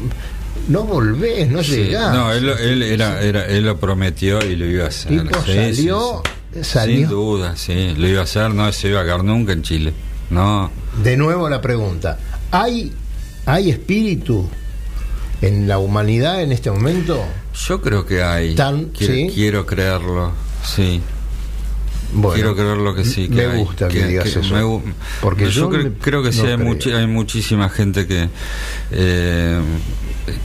no 0.68 0.84
volvés, 0.84 1.50
no 1.50 1.64
Sí. 1.64 1.76
llegás. 1.78 2.14
No, 2.14 2.32
él, 2.34 2.50
era, 2.84 3.22
era, 3.22 3.46
él 3.46 3.66
lo 3.66 3.78
prometió 3.78 4.44
y 4.46 4.56
lo 4.56 4.66
iba 4.66 4.86
a 4.86 4.88
hacer. 4.90 5.12
Tipo, 5.24 5.40
Sí, 5.44 5.52
salió- 5.54 5.74
sí, 5.74 6.30
sí. 6.30 6.32
Salió. 6.62 6.98
Sin 6.98 7.10
duda, 7.10 7.56
sí. 7.56 7.94
Lo 7.98 8.08
iba 8.08 8.22
a 8.22 8.24
hacer, 8.24 8.54
no 8.54 8.72
se 8.72 8.90
iba 8.90 9.02
a 9.02 9.04
quedar 9.04 9.24
nunca 9.24 9.54
en 9.54 9.62
Chile. 9.64 9.94
No. 10.30 10.72
De 11.04 11.18
nuevo 11.18 11.50
la 11.50 11.62
pregunta. 11.62 12.18
¿Hay, 12.52 12.92
¿Hay 13.46 13.70
espíritu 13.70 14.48
en 15.42 15.68
la 15.68 15.78
humanidad 15.80 16.42
en 16.42 16.52
este 16.52 16.70
momento? 16.72 17.24
Yo 17.68 17.82
creo 17.82 18.06
que 18.06 18.22
hay. 18.24 18.56
Tan- 18.56 18.86
quiero, 18.86 19.14
¿sí? 19.14 19.32
quiero 19.34 19.66
creerlo, 19.66 20.32
sí. 20.64 21.02
Bueno, 22.12 22.34
quiero 22.34 22.56
creerlo 22.56 22.96
que 22.96 23.06
sí. 23.06 23.28
Que 23.30 23.36
me 23.36 23.46
hay, 23.54 23.58
gusta 23.60 23.88
que, 23.88 24.04
digas 24.06 24.26
eso. 24.28 24.42
me 24.54 24.82
porque 25.22 25.46
yo, 25.46 25.52
yo, 25.52 25.70
cre- 25.70 25.84
me- 25.84 25.92
creo 26.00 26.24
que 26.24 26.32
sí, 26.32 26.42
hay, 26.42 26.58
muchi- 26.58 26.92
hay 26.92 27.06
muchísima 27.08 27.70
gente 27.70 28.08
que, 28.08 28.30
eh, 28.92 29.60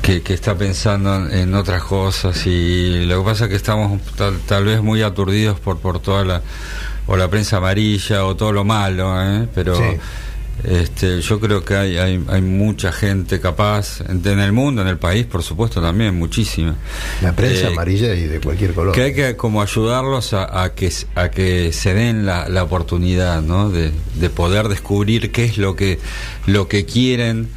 que, 0.03 0.23
que 0.23 0.35
está 0.35 0.57
pensando 0.57 1.15
en, 1.17 1.33
en 1.39 1.55
otras 1.55 1.83
cosas 1.85 2.47
y 2.47 3.05
lo 3.07 3.19
que 3.21 3.25
pasa 3.31 3.45
es 3.45 3.51
que 3.51 3.57
estamos 3.57 4.01
tal, 4.17 4.39
tal 4.47 4.65
vez 4.65 4.83
muy 4.83 5.03
aturdidos 5.03 5.59
por, 5.61 5.79
por 5.79 6.01
toda 6.01 6.25
la 6.25 6.43
o 7.07 7.17
la 7.17 7.29
prensa 7.29 7.59
amarilla 7.59 8.25
o 8.25 8.35
todo 8.35 8.53
lo 8.53 8.65
malo, 8.65 9.21
¿eh? 9.23 9.47
pero 9.55 9.77
Sí. 9.77 9.83
Este, 10.62 11.20
yo 11.20 11.40
creo 11.40 11.64
que 11.64 11.74
hay, 11.76 11.96
hay, 11.98 12.24
hay 12.28 12.40
mucha 12.42 12.92
gente 12.92 13.40
capaz 13.40 14.00
en, 14.09 14.26
el 14.38 14.52
mundo, 14.52 14.82
en 14.82 14.88
el 14.88 14.98
país, 14.98 15.26
por 15.26 15.42
supuesto 15.42 15.82
también, 15.82 16.16
muchísima. 16.16 16.76
La 17.22 17.32
prensa 17.34 17.68
Eh, 17.68 17.72
amarilla 17.72 18.14
y 18.14 18.24
de 18.24 18.40
cualquier 18.40 18.72
color. 18.72 18.94
que 18.94 19.02
hay 19.02 19.14
que 19.14 19.36
como 19.36 19.61
ayudarlos 19.61 20.32
a, 20.32 20.62
a 20.62 20.74
que 20.74 20.92
a 21.16 21.28
que 21.30 21.72
se 21.72 21.92
den 21.94 22.24
la, 22.24 22.48
la 22.48 22.62
oportunidad 22.62 23.42
¿no? 23.42 23.68
de, 23.70 23.90
de 24.14 24.30
poder 24.30 24.68
descubrir 24.68 25.32
qué 25.32 25.44
es 25.44 25.59
lo 25.59 25.74
que 25.76 25.98
lo 26.46 26.68
que 26.68 26.84
quieren 26.86 27.48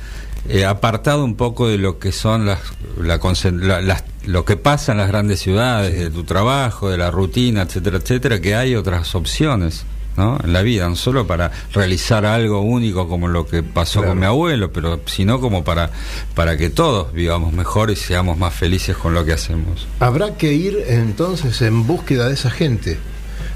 eh, 0.50 0.66
apartado 0.66 1.24
un 1.24 1.36
poco 1.36 1.68
de 1.68 1.78
lo 1.78 2.00
que 2.00 2.12
son 2.12 2.46
las, 2.46 2.60
la 3.02 3.18
la- 3.52 3.82
las- 3.82 4.04
lo 4.26 4.44
que 4.44 4.58
pasa 4.58 4.92
en 4.92 4.98
las 4.98 5.08
grandes 5.08 5.40
ciudades 5.40 5.98
de 5.98 6.10
tu 6.10 6.24
trabajo 6.26 6.90
de 6.90 6.98
la 6.98 7.12
rutina 7.12 7.62
etcétera 7.62 7.98
etcétera 7.98 8.42
que 8.42 8.56
hay 8.56 8.76
otras 8.76 9.14
opciones 9.16 9.86
¿no? 10.18 10.38
en 10.44 10.52
la 10.52 10.62
vida 10.64 10.90
no 10.90 10.96
solo 10.96 11.26
para 11.28 11.52
realizar 11.74 12.26
algo 12.26 12.62
único 12.62 13.08
como 13.08 13.28
lo 13.28 13.46
que 13.48 13.64
pasó 13.64 14.00
Claro. 14.00 14.10
con 14.12 14.20
mi 14.20 14.26
abuelo 14.26 14.72
pero 14.74 15.00
sino 15.06 15.40
como 15.40 15.64
para 15.64 15.92
para 16.36 16.58
que 16.58 16.70
todos 16.70 17.14
vivamos 17.14 17.54
mejor 17.54 17.92
y 17.92 17.96
seamos 17.96 18.38
más 18.38 18.54
felices 18.54 18.98
con 18.98 19.14
lo 19.14 19.24
que 19.24 19.34
hacemos 19.34 19.88
Habrá 20.00 20.36
que 20.36 20.54
ir 20.54 20.84
entonces 20.88 21.62
en 21.62 21.86
búsqueda 21.88 22.28
de 22.28 22.34
esa 22.34 22.50
gente. 22.50 22.98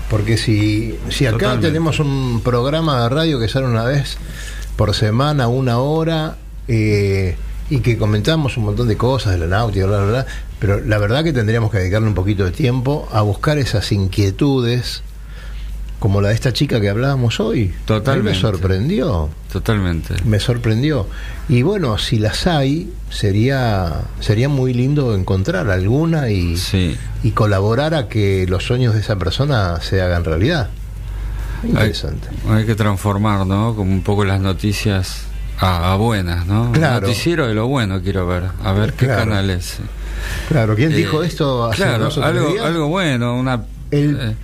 Porque 0.10 0.36
si, 0.38 0.98
si 1.10 1.26
acá 1.26 1.38
Totalmente. 1.38 1.68
tenemos 1.68 2.00
un 2.00 2.42
programa 2.44 3.02
de 3.04 3.10
radio 3.10 3.40
que 3.40 3.48
sale 3.48 3.66
una 3.66 3.86
vez 3.86 4.18
por 4.76 4.94
semana, 4.94 5.48
una 5.48 5.80
hora, 5.80 6.36
eh, 6.68 7.38
y 7.70 7.80
que 7.80 7.98
comentamos 7.98 8.58
un 8.58 8.66
montón 8.66 8.90
de 8.90 8.98
cosas 8.98 9.32
de 9.34 9.38
la 9.40 9.48
náutica, 9.48 9.86
bla, 9.86 9.98
bla, 10.00 10.08
bla, 10.12 10.26
pero 10.60 10.82
la 10.82 10.98
verdad 10.98 11.24
que 11.24 11.32
tendríamos 11.32 11.72
que 11.72 11.78
dedicarle 11.78 12.10
un 12.10 12.14
poquito 12.14 12.44
de 12.44 12.52
tiempo 12.52 13.08
a 13.14 13.22
buscar 13.22 13.58
esas 13.58 13.90
inquietudes, 13.94 15.02
como 16.02 16.20
la 16.20 16.30
de 16.30 16.34
esta 16.34 16.52
chica 16.52 16.82
que 16.82 16.90
hablábamos 16.90 17.40
hoy. 17.40 17.66
A 17.66 17.68
mí 17.68 17.74
Totalmente. 17.86 18.32
Me 18.32 18.36
sorprendió. 18.42 19.30
Totalmente. 19.54 20.16
Me 20.26 20.40
sorprendió. 20.40 21.06
Y 21.48 21.62
bueno, 21.62 21.98
si 22.00 22.18
las 22.18 22.48
hay, 22.48 22.92
sería, 23.12 24.02
sería 24.20 24.50
muy 24.50 24.74
lindo 24.74 25.14
encontrar 25.16 25.70
alguna 25.70 26.30
y, 26.32 26.58
Sí. 26.58 26.98
y 27.22 27.32
colaborar 27.32 27.94
a 27.94 28.08
que 28.08 28.48
los 28.50 28.64
sueños 28.66 28.96
de 28.96 29.02
esa 29.02 29.16
persona 29.18 29.80
se 29.80 30.02
hagan 30.02 30.24
realidad. 30.26 30.70
Interesante. 31.64 32.28
Hay 32.50 32.66
que 32.66 32.74
transformar, 32.74 33.46
¿no? 33.46 33.76
Como 33.76 33.92
un 33.92 34.02
poco 34.02 34.26
las 34.26 34.42
noticias 34.42 35.26
a, 35.60 35.94
a 35.94 35.96
buenas, 35.98 36.48
¿no? 36.48 36.72
Claro. 36.72 37.06
Noticiero 37.08 37.48
de 37.48 37.54
lo 37.54 37.68
bueno 37.68 38.02
quiero 38.02 38.26
ver. 38.26 38.46
A 38.64 38.72
ver 38.74 38.94
qué 38.94 39.06
Claro. 39.06 39.26
canal 39.30 39.50
es. 39.52 39.78
Claro, 40.50 40.76
¿quién 40.76 40.92
Eh, 40.94 40.96
dijo 40.96 41.22
esto 41.22 41.66
hace 41.66 41.84
Claro, 41.84 42.10
algo, 42.24 42.50
días? 42.52 42.66
algo 42.66 42.88
bueno, 42.88 43.36
una... 43.38 43.62
El- 43.92 44.18
eh, 44.20 44.36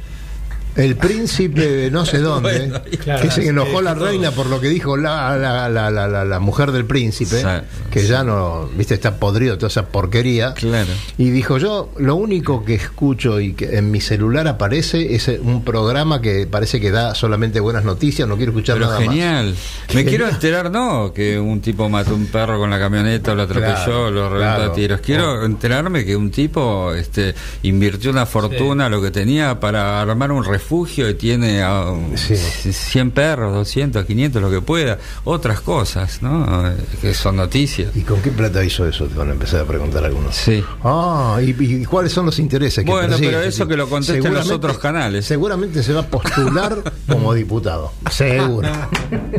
El 0.78 0.96
príncipe 0.96 1.68
de 1.68 1.92
no 1.92 2.06
sé 2.06 2.20
dónde, 2.20 2.52
Bueno, 2.70 2.82
claro, 3.04 3.22
que 3.24 3.32
se 3.32 3.42
sí, 3.42 3.48
enojó 3.48 3.82
la 3.82 3.94
reina 3.96 4.32
por 4.32 4.46
lo 4.48 4.62
que 4.62 4.70
dijo 4.70 4.96
la, 4.96 5.36
la, 5.38 5.68
la, 5.70 5.90
la, 5.92 6.08
la- 6.08 6.24
la 6.26 6.40
mujer 6.40 6.72
del 6.72 6.86
príncipe, 6.86 7.42
Sí, 7.42 7.48
que 7.92 8.02
sí. 8.02 8.08
ya 8.08 8.24
no, 8.24 8.68
viste, 8.76 8.94
está 8.94 9.16
podrido 9.16 9.58
toda 9.58 9.68
esa 9.70 9.88
porquería. 9.88 10.54
Claro. 10.54 10.90
Y 11.18 11.30
dijo 11.32 11.58
yo, 11.58 11.90
lo 11.98 12.16
único 12.16 12.64
que 12.64 12.76
escucho 12.76 13.40
y 13.40 13.54
que 13.54 13.78
en 13.78 13.90
mi 13.92 14.02
celular 14.02 14.48
aparece 14.48 15.16
es 15.16 15.28
un 15.42 15.64
programa 15.64 16.22
que 16.22 16.46
parece 16.48 16.80
que 16.80 16.92
da 16.92 17.16
solamente 17.16 17.60
buenas 17.60 17.84
noticias, 17.84 18.28
no 18.28 18.38
quiero 18.38 18.52
escuchar 18.52 18.76
Pero 18.78 18.88
nada 18.88 19.02
genial. 19.02 19.56
Me 19.88 19.94
Genial. 19.94 20.06
quiero 20.10 20.30
enterar, 20.30 20.72
no, 20.72 21.12
que 21.12 21.40
un 21.40 21.60
tipo 21.60 21.90
mató 21.90 22.14
un 22.14 22.28
perro 22.28 22.60
con 22.60 22.70
la 22.70 22.78
camioneta, 22.80 23.34
lo 23.34 23.42
atropelló, 23.44 23.74
Claro, 23.76 24.12
lo 24.12 24.30
reventó 24.30 24.56
claro. 24.56 24.72
a 24.72 24.76
tiros. 24.76 25.02
Quiero 25.02 25.42
Oh. 25.42 25.46
enterarme 25.46 26.06
que 26.06 26.16
un 26.16 26.30
tipo 26.30 26.94
este, 26.94 27.34
invirtió 27.64 28.12
una 28.12 28.26
fortuna, 28.28 28.90
lo 28.90 29.02
que 29.02 29.10
tenía, 29.12 29.60
para 29.60 30.00
armar 30.02 30.32
un 30.32 30.44
refugio 30.44 30.67
y 30.70 31.14
tiene 31.16 31.62
a, 31.64 31.86
Sí. 32.16 32.36
100 32.36 33.12
perros, 33.12 33.54
200, 33.54 34.06
500, 34.06 34.42
lo 34.42 34.50
que 34.52 34.62
pueda. 34.62 34.98
Otras 35.24 35.62
cosas, 35.62 36.22
¿no? 36.22 36.68
Eh, 36.68 36.76
Que 37.02 37.14
son 37.14 37.36
noticias. 37.38 37.96
¿Y 37.96 38.02
con 38.02 38.22
qué 38.22 38.32
plata 38.32 38.64
hizo 38.64 38.88
eso? 38.88 39.06
Te 39.06 39.16
van 39.16 39.30
a 39.30 39.34
empezar 39.34 39.62
a 39.62 39.66
preguntar 39.66 40.04
algunos. 40.04 40.36
Sí. 40.36 40.64
Ah, 40.84 41.40
¿y, 41.42 41.52
y 41.60 41.86
cuáles 41.86 42.12
son 42.12 42.26
los 42.26 42.38
intereses 42.40 42.84
que 42.84 42.90
Bueno, 42.92 43.08
persigue 43.10 43.30
pero 43.30 43.42
eso 43.44 43.68
que 43.68 43.78
lo 43.78 43.88
contesten 43.90 44.34
los 44.34 44.50
otros 44.52 44.78
canales. 44.78 45.26
Seguramente 45.26 45.82
se 45.84 45.94
va 45.94 46.02
a 46.02 46.08
postular 46.08 46.94
como 47.08 47.34
diputado. 47.34 47.92
Seguro. 48.12 48.70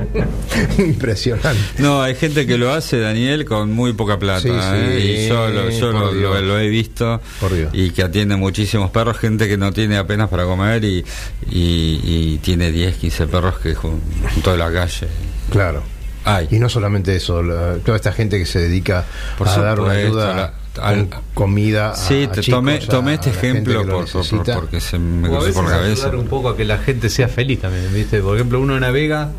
Impresionante. 0.79 1.59
No, 1.79 2.03
hay 2.03 2.15
gente 2.15 2.47
que 2.47 2.57
lo 2.59 2.73
hace, 2.73 2.99
Daniel, 3.01 3.45
con 3.45 3.71
muy 3.73 3.93
poca 3.93 4.19
plata. 4.19 4.41
Sí, 4.41 4.49
sí, 4.49 4.55
¿eh? 4.75 5.25
y 5.25 5.29
yo, 5.29 5.49
lo, 5.49 5.71
yo 5.71 5.93
lo, 5.93 6.13
Dios. 6.13 6.35
lo- 6.35 6.41
lo 6.43 6.59
he 6.59 6.69
visto. 6.69 7.21
Por 7.41 7.55
Dios. 7.55 7.71
Y 7.73 7.91
que 7.91 8.03
atiende 8.03 8.37
muchísimos 8.37 8.91
perros, 8.91 9.19
gente 9.19 9.49
que 9.49 9.57
no 9.57 9.73
tiene 9.73 9.97
apenas 9.97 10.29
para 10.29 10.45
comer 10.45 10.85
y, 10.85 11.05
y, 11.51 12.01
y 12.05 12.39
tiene 12.43 12.71
10, 12.73 12.97
15 12.97 13.27
perros 13.27 13.59
que 13.59 13.75
jun- 13.75 14.01
junto 14.35 14.53
de 14.53 14.59
la 14.59 14.73
calle. 14.73 15.09
Claro. 15.51 15.83
Hay. 16.25 16.49
Y 16.51 16.59
no 16.59 16.69
solamente 16.69 17.15
eso, 17.17 17.43
la- 17.43 17.77
toda 17.77 17.97
esta 17.97 18.13
gente 18.13 18.39
que 18.39 18.45
se 18.47 18.59
dedica 18.61 19.05
Por 19.39 19.49
a 19.49 19.57
dar 19.59 19.81
una 19.81 19.93
ayuda 19.93 20.35
la- 20.37 20.53
con 20.75 20.85
al- 20.85 21.09
comida. 21.35 21.93
a- 21.93 21.95
Sí, 21.97 22.25
a 22.25 22.33
te 22.33 22.41
chicos, 22.43 22.59
tomé, 22.59 22.75
a- 22.75 22.79
tomé 22.81 23.11
a 23.13 23.15
este 23.15 23.31
ejemplo 23.31 23.85
por, 23.87 24.11
por- 24.11 24.45
porque 24.55 24.81
se 24.81 24.99
me 24.99 25.29
a 25.29 25.31
cruzó 25.31 25.53
por 25.55 25.65
la 25.65 25.71
cabeza. 25.71 26.03
ayudar 26.07 26.17
un 26.17 26.27
poco 26.29 26.51
a 26.51 26.57
que 26.57 26.65
la 26.65 26.79
gente 26.79 27.09
sea 27.09 27.29
feliz 27.29 27.61
también, 27.61 27.87
¿viste? 27.95 28.21
Por 28.21 28.37
ejemplo, 28.37 28.61
uno 28.61 28.79
navega 28.79 29.31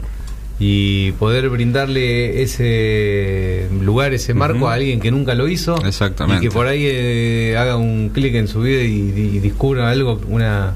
y 0.62 1.12
poder 1.14 1.48
brindarle 1.50 2.42
ese 2.42 3.68
lugar, 3.82 4.14
ese 4.14 4.34
marco 4.34 4.68
a 4.68 4.74
alguien 4.74 5.00
que 5.00 5.12
nunca 5.12 5.34
lo 5.36 5.48
hizo. 5.48 5.78
Exactamente. 5.86 6.44
Y 6.46 6.50
que 6.50 6.54
por 6.54 6.68
ahí 6.68 6.84
eh, 6.86 7.56
haga 7.58 7.78
un 7.78 8.10
clic 8.10 8.36
en 8.36 8.48
su 8.48 8.62
vida 8.62 8.82
y, 8.82 9.14
y 9.36 9.40
descubra 9.40 9.90
algo, 9.90 10.20
una 10.28 10.74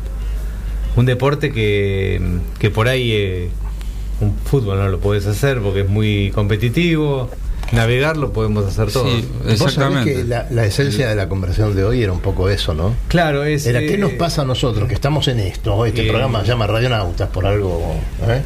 un 0.96 1.06
deporte 1.06 1.52
que, 1.52 2.22
que 2.60 2.70
por 2.70 2.88
ahí 2.88 3.12
eh, 3.12 3.50
un 4.22 4.36
fútbol 4.46 4.78
no 4.78 4.88
lo 4.90 5.00
puedes 5.00 5.26
hacer 5.26 5.60
porque 5.62 5.82
es 5.82 5.90
muy 5.90 6.32
competitivo. 6.34 7.30
Navegar 7.72 8.18
lo 8.18 8.32
podemos 8.34 8.66
hacer 8.68 8.92
todo. 8.92 9.06
Sí, 9.06 9.26
Vos 9.32 9.44
sabés 9.46 9.62
exactamente. 9.62 10.14
que 10.14 10.24
la, 10.26 10.46
la 10.52 10.64
esencia 10.66 11.10
de 11.10 11.16
la 11.16 11.28
conversación 11.28 11.76
de 11.76 11.84
hoy 11.84 12.04
era 12.04 12.12
un 12.12 12.20
poco 12.20 12.48
eso, 12.50 12.76
¿no? 12.76 12.94
Claro, 13.08 13.46
es. 13.46 13.66
Era 13.66 13.80
qué 13.80 13.96
eh, 13.96 13.98
nos 13.98 14.12
pasa 14.12 14.44
a 14.44 14.46
nosotros 14.46 14.88
que 14.88 14.94
estamos 14.94 15.28
en 15.28 15.40
esto. 15.40 15.84
Este 15.86 16.06
eh, 16.06 16.10
programa 16.10 16.42
se 16.42 16.48
llama 16.50 16.68
Radionautas 16.68 17.30
por 17.30 17.48
algo. 17.48 17.96
¿eh? 18.28 18.42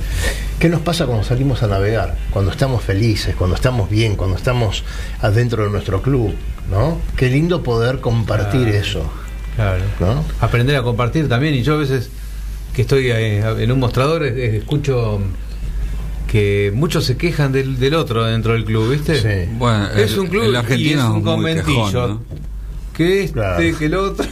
¿Qué 0.60 0.70
nos 0.70 0.80
pasa 0.80 1.08
cuando 1.08 1.26
salimos 1.26 1.62
a 1.62 1.68
navegar? 1.68 2.16
Cuando 2.32 2.52
estamos 2.52 2.82
felices, 2.84 3.36
cuando 3.36 3.58
estamos 3.58 3.90
bien, 3.90 4.16
cuando 4.16 4.38
estamos 4.38 4.86
adentro 5.20 5.66
de 5.66 5.72
nuestro 5.72 6.02
club, 6.02 6.34
¿no? 6.72 7.02
Qué 7.18 7.28
lindo 7.30 7.64
poder 7.64 8.00
compartir 8.00 8.62
Claro. 8.62 8.78
eso, 8.78 9.12
Claro. 9.58 9.84
¿no? 10.00 10.24
aprender 10.40 10.78
a 10.78 10.84
compartir 10.84 11.28
también 11.28 11.54
y 11.54 11.64
yo 11.64 11.74
a 11.74 11.78
veces 11.78 12.12
que 12.78 12.84
estoy 12.84 13.10
eh, 13.10 13.40
en 13.58 13.72
un 13.72 13.80
mostrador 13.80 14.24
escucho 14.24 15.20
que 16.28 16.72
muchos 16.76 17.06
se 17.06 17.18
quejan 17.18 17.52
del, 17.52 17.80
del 17.80 17.96
otro 17.96 18.24
dentro 18.26 18.54
del 18.54 18.66
club, 18.66 18.92
¿viste? 18.92 19.16
Sí. 19.20 19.50
Bueno, 19.58 19.88
Es 19.96 20.14
el- 20.14 20.20
un 20.20 20.28
club 20.28 20.44
el 20.44 20.52
y 20.52 20.56
argentino 20.58 21.02
es 21.02 21.10
un 21.10 21.24
conventillo. 21.24 21.86
quejón, 21.88 22.10
¿no? 22.10 22.22
Que 22.94 23.24
este, 23.24 23.34
Claro. 23.34 23.58
que 23.80 23.86
el 23.86 23.96
otro. 23.96 24.28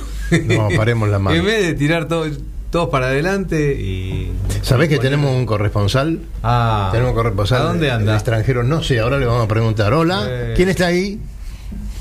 No, 0.46 0.68
paremos 0.78 1.10
la 1.10 1.18
mano. 1.20 1.36
En 1.36 1.44
vez 1.44 1.64
de 1.66 1.74
tirar 1.74 2.08
todo, 2.08 2.28
todos 2.70 2.90
para 2.90 3.08
adelante 3.08 3.74
y. 3.82 4.32
¿Sabés 4.62 4.90
que 4.90 5.00
tenemos 5.00 5.32
un 5.36 5.48
corresponsal? 5.48 6.20
Ah, 6.44 6.90
tenemos 6.92 7.14
un 7.14 7.16
corresponsal 7.16 7.62
¿A 7.64 7.66
dónde 7.66 7.86
de- 7.88 7.92
anda? 7.94 8.14
extranjero. 8.14 8.62
No 8.64 8.84
sé, 8.84 9.00
ahora 9.00 9.18
le 9.18 9.26
vamos 9.26 9.46
a 9.46 9.48
preguntar. 9.48 9.92
Hola, 9.92 10.24
Eh. 10.30 10.54
¿quién 10.56 10.70
está 10.70 10.86
ahí? 10.86 11.20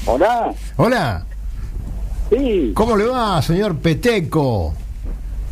Hola, 0.04 0.52
Hola, 0.76 1.24
sí, 2.28 2.72
¿cómo 2.74 2.96
le 2.98 3.06
va, 3.06 3.40
señor 3.40 3.76
Peteco? 3.78 4.74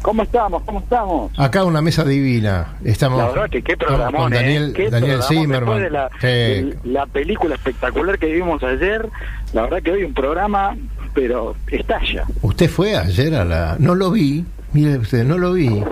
¿Cómo 0.03 0.23
estamos? 0.23 0.63
¿Cómo 0.65 0.81
estamos? 0.81 1.33
Acá 1.39 1.65
una 1.65 1.81
mesa 1.81 2.05
divina. 2.05 2.75
Estamos 2.85 3.19
La 3.19 3.29
verdad 3.29 3.51
que 3.51 3.63
qué 3.63 3.77
programón, 3.77 4.23
con 4.23 4.33
Daniel, 4.33 4.75
¿eh? 4.77 4.91
Daniel 4.91 5.19
programón. 5.19 5.23
Zimmerman. 5.29 5.79
Después 5.81 5.83
de 5.83 5.91
la, 5.91 6.09
Sí. 6.21 6.27
de 6.27 6.79
la 6.85 7.07
película 7.07 7.55
espectacular 7.55 8.19
que 8.19 8.27
vimos 8.27 8.63
ayer, 8.63 9.09
la 9.53 9.63
verdad 9.63 9.83
que 9.83 9.93
hoy 9.93 10.05
un 10.05 10.15
programa, 10.15 10.77
pero 11.15 11.55
estalla. 11.69 12.25
Usted 12.43 12.69
fue 12.71 12.97
ayer 12.97 13.35
a 13.35 13.45
la... 13.45 13.77
No 13.79 13.95
lo 13.95 14.11
vi, 14.11 14.45
mire 14.73 14.99
usted, 14.99 15.25
no 15.25 15.39
lo 15.39 15.53
vi. 15.53 15.83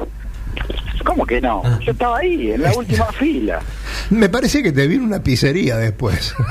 ¿Cómo 1.05 1.25
que 1.27 1.41
no? 1.41 1.63
Yo 1.81 1.93
estaba 1.93 2.19
ahí, 2.19 2.53
en 2.53 2.63
la 2.63 2.73
última 2.75 3.07
fila. 3.13 3.61
Me 4.11 4.29
parece 4.29 4.63
que 4.63 4.73
te 4.73 4.87
vi 4.87 4.97
en 4.97 5.03
una 5.03 5.23
pizzería 5.23 5.77
después. 5.77 6.35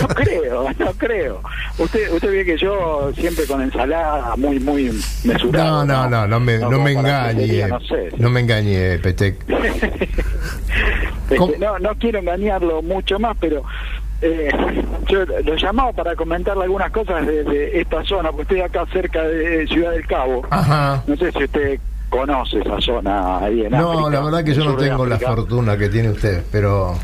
No 0.00 0.08
creo, 0.08 0.70
no 0.78 0.92
creo. 0.94 1.40
Usted 1.78 2.12
usted 2.12 2.30
ve 2.30 2.44
que 2.44 2.58
yo 2.58 3.12
siempre 3.16 3.46
con 3.46 3.62
ensalada 3.62 4.34
muy, 4.36 4.58
muy 4.58 4.90
mesurado. 5.22 5.86
No, 5.86 6.08
no, 6.08 6.10
no, 6.10 6.26
no 6.26 6.40
me, 6.40 6.58
no 6.58 6.70
como 6.70 6.82
me 6.84 6.92
engañe. 6.92 7.68
No 7.68 7.80
sé. 7.80 8.10
No 8.18 8.28
me 8.30 8.40
engañe, 8.40 8.98
Petec. 8.98 9.36
Este, 11.30 11.58
no, 11.58 11.78
no 11.78 11.94
quiero 11.94 12.18
engañarlo 12.18 12.82
mucho 12.82 13.18
más, 13.18 13.36
pero 13.40 13.62
eh, 14.20 14.50
yo 15.08 15.24
lo 15.24 15.56
llamaba 15.56 15.92
para 15.92 16.14
comentarle 16.14 16.64
algunas 16.64 16.90
cosas 16.90 17.26
de, 17.26 17.44
de 17.44 17.80
esta 17.80 18.04
zona, 18.04 18.30
porque 18.30 18.42
estoy 18.42 18.60
acá 18.60 18.84
cerca 18.92 19.22
de 19.22 19.66
Ciudad 19.66 19.92
del 19.92 20.06
Cabo. 20.06 20.46
Ajá. 20.50 21.02
No 21.06 21.16
sé 21.16 21.32
si 21.32 21.44
usted 21.44 21.80
conoce 22.14 22.60
esa 22.60 22.80
zona 22.80 23.38
ahí 23.38 23.62
en 23.62 23.72
No, 23.72 23.92
África, 23.92 24.10
la 24.10 24.20
verdad 24.20 24.44
que 24.44 24.54
yo 24.54 24.64
no 24.64 24.76
tengo 24.76 25.06
la 25.06 25.18
fortuna 25.18 25.76
que 25.76 25.88
tiene 25.88 26.10
usted, 26.10 26.42
pero 26.50 26.94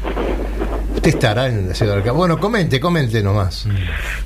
usted 0.94 1.10
estará 1.10 1.48
en 1.48 1.68
la 1.68 1.74
ciudad 1.74 1.94
del 1.94 2.04
Cabo. 2.04 2.18
Bueno, 2.18 2.38
comente, 2.38 2.78
comente 2.78 3.22
nomás. 3.22 3.66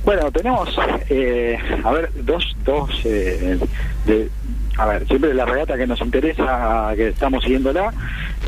Bueno, 0.03 0.31
tenemos, 0.31 0.77
eh, 1.09 1.57
a 1.83 1.91
ver, 1.91 2.11
dos, 2.23 2.55
dos, 2.63 2.89
eh, 3.05 3.57
de, 4.05 4.29
a 4.77 4.85
ver, 4.85 5.07
siempre 5.07 5.33
la 5.33 5.45
regata 5.45 5.75
que 5.77 5.87
nos 5.87 5.99
interesa, 6.01 6.91
que 6.95 7.09
estamos 7.09 7.43
siguiéndola, 7.43 7.91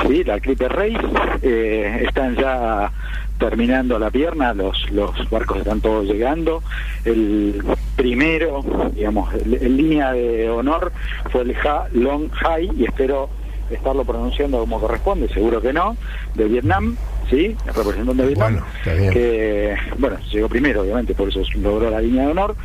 sí, 0.05 0.23
la 0.23 0.39
Clipper 0.39 0.71
Race, 0.71 1.07
eh, 1.41 2.03
están 2.07 2.35
ya 2.35 2.91
terminando 3.37 3.99
la 3.99 4.09
pierna, 4.09 4.53
los, 4.53 4.89
los 4.91 5.29
barcos 5.29 5.59
están 5.59 5.81
todos 5.81 6.05
llegando. 6.05 6.63
El 7.05 7.63
primero, 7.95 8.63
digamos, 8.93 9.33
en 9.33 9.77
línea 9.77 10.11
de 10.11 10.49
honor 10.49 10.91
fue 11.31 11.41
el 11.41 11.55
Ha 11.55 11.87
Long 11.93 12.29
Hai, 12.43 12.69
y 12.77 12.85
espero 12.85 13.29
estarlo 13.69 14.05
pronunciando 14.05 14.59
como 14.59 14.79
corresponde, 14.79 15.27
seguro 15.29 15.61
que 15.61 15.73
no, 15.73 15.97
de 16.35 16.45
Vietnam, 16.45 16.95
¿sí? 17.29 17.55
El 17.67 17.73
representante 17.73 18.21
de 18.21 18.27
Vietnam 18.29 18.53
Bueno, 18.53 18.67
está 18.77 18.93
bien. 18.93 19.11
que 19.11 19.75
bueno, 19.97 20.17
llegó 20.31 20.47
primero, 20.47 20.81
obviamente, 20.81 21.13
por 21.13 21.29
eso 21.29 21.41
logró 21.55 21.89
la 21.89 21.99
línea 21.99 22.23
de 22.25 22.31
honor. 22.31 22.55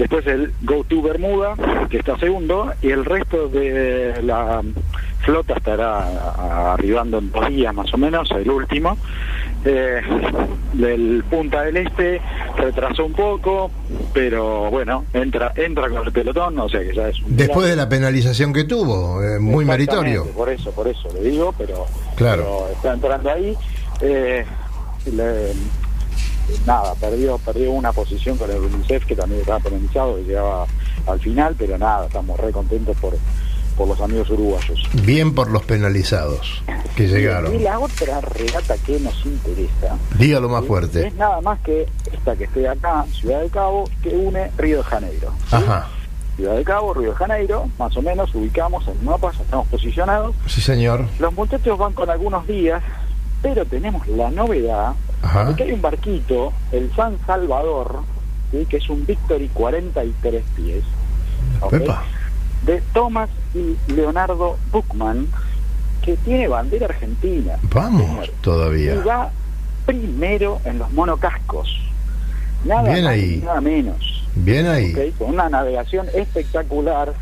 Después 0.00 0.26
el 0.28 0.50
Go 0.62 0.82
to 0.84 1.02
Bermuda, 1.02 1.54
que 1.90 1.98
está 1.98 2.16
segundo, 2.18 2.72
y 2.80 2.88
el 2.90 3.04
resto 3.04 3.48
de 3.48 4.18
la 4.22 4.62
flota 5.26 5.52
estará 5.54 6.72
arribando 6.72 7.18
en 7.18 7.30
dos 7.30 7.46
días 7.48 7.74
más 7.74 7.92
o 7.92 7.98
menos, 7.98 8.30
el 8.30 8.50
último. 8.50 8.96
Eh, 9.62 10.00
del 10.72 11.22
Punta 11.28 11.60
del 11.64 11.76
Este 11.76 12.18
retrasó 12.56 13.04
un 13.04 13.12
poco, 13.12 13.70
pero 14.14 14.70
bueno, 14.70 15.04
entra 15.12 15.52
entra 15.54 15.90
con 15.90 16.06
el 16.06 16.12
pelotón, 16.12 16.58
o 16.58 16.66
sea 16.70 16.80
que 16.80 16.94
ya 16.94 17.08
es 17.10 17.20
un 17.20 17.36
Después 17.36 17.68
de 17.68 17.76
la 17.76 17.86
penalización 17.86 18.54
que 18.54 18.64
tuvo, 18.64 19.22
eh, 19.22 19.38
muy 19.38 19.66
meritorio. 19.66 20.24
Por 20.28 20.48
eso, 20.48 20.70
por 20.72 20.88
eso 20.88 21.10
le 21.12 21.28
digo, 21.28 21.54
pero, 21.58 21.84
Claro. 22.16 22.42
pero 22.42 22.68
está 22.74 22.94
entrando 22.94 23.30
ahí. 23.30 23.54
Eh, 24.00 24.46
le- 25.12 25.52
nada, 26.66 26.94
perdió 26.94 27.38
perdió 27.38 27.70
una 27.72 27.92
posición 27.92 28.36
con 28.36 28.50
el 28.50 28.58
UNICEF 28.58 29.04
que 29.06 29.16
también 29.16 29.40
estaba 29.40 29.60
penalizado, 29.60 30.16
que 30.16 30.22
llegaba 30.24 30.66
al 31.06 31.20
final, 31.20 31.54
pero 31.58 31.78
nada, 31.78 32.06
estamos 32.06 32.38
re 32.38 32.52
contentos 32.52 32.96
por, 32.98 33.14
por 33.76 33.88
los 33.88 34.00
amigos 34.00 34.28
uruguayos. 34.30 34.78
Bien 35.04 35.34
por 35.34 35.50
los 35.50 35.62
penalizados 35.62 36.62
que 36.96 37.04
Y 37.04 37.08
llegaron. 37.08 37.62
la 37.62 37.78
otra 37.78 38.20
regata 38.20 38.76
que 38.84 38.98
nos 39.00 39.24
interesa 39.24 39.96
Dígalo 40.18 40.48
más 40.48 40.64
fuerte. 40.64 41.06
es 41.06 41.14
nada 41.14 41.40
más 41.40 41.58
que 41.60 41.86
esta 42.12 42.36
que 42.36 42.44
estoy 42.44 42.66
acá, 42.66 43.04
Ciudad 43.12 43.40
del 43.40 43.50
Cabo, 43.50 43.88
que 44.02 44.10
une 44.10 44.50
Río 44.58 44.78
de 44.78 44.82
Janeiro. 44.84 45.32
¿sí? 45.48 45.56
Ajá. 45.56 45.88
Ciudad 46.36 46.54
del 46.54 46.64
Cabo, 46.64 46.94
Río 46.94 47.10
de 47.10 47.16
Janeiro, 47.16 47.68
más 47.78 47.96
o 47.96 48.02
menos 48.02 48.34
ubicamos 48.34 48.86
en 48.88 48.96
el 48.98 49.02
mapa, 49.04 49.30
ya 49.36 49.42
estamos 49.42 49.66
posicionados. 49.68 50.34
Sí, 50.46 50.60
señor. 50.60 51.04
Los 51.18 51.32
muchachos 51.34 51.78
van 51.78 51.92
con 51.92 52.08
algunos 52.10 52.46
días, 52.46 52.82
pero 53.42 53.64
tenemos 53.66 54.06
la 54.08 54.30
novedad 54.30 54.92
Ajá. 55.22 55.44
de 55.46 55.54
que 55.54 55.62
hay 55.64 55.72
un 55.72 55.82
barquito, 55.82 56.52
el 56.72 56.90
San 56.94 57.18
Salvador, 57.26 58.00
¿sí? 58.50 58.66
que 58.68 58.78
es 58.78 58.88
un 58.88 59.04
Victory 59.06 59.48
43 59.48 60.42
pies, 60.56 60.84
de 62.64 62.82
Thomas 62.92 63.28
y 63.54 63.76
Leonardo 63.92 64.56
Buchmann, 64.72 65.28
que 66.02 66.16
tiene 66.18 66.48
bandera 66.48 66.86
argentina. 66.86 67.56
Vamos 67.74 68.02
señor. 68.06 68.24
Y 68.26 68.42
todavía. 68.42 68.94
va 69.06 69.30
primero 69.86 70.60
en 70.64 70.78
los 70.78 70.90
monocascos. 70.92 71.78
Nada 72.64 72.82
Bien 72.92 73.04
más 73.04 73.12
ahí. 73.12 73.34
y 73.42 73.44
nada 73.44 73.60
menos. 73.60 74.28
Bien 74.34 74.66
ahí. 74.66 74.92
Con 75.18 75.30
una 75.30 75.48
navegación 75.48 76.06
espectacular 76.14 77.14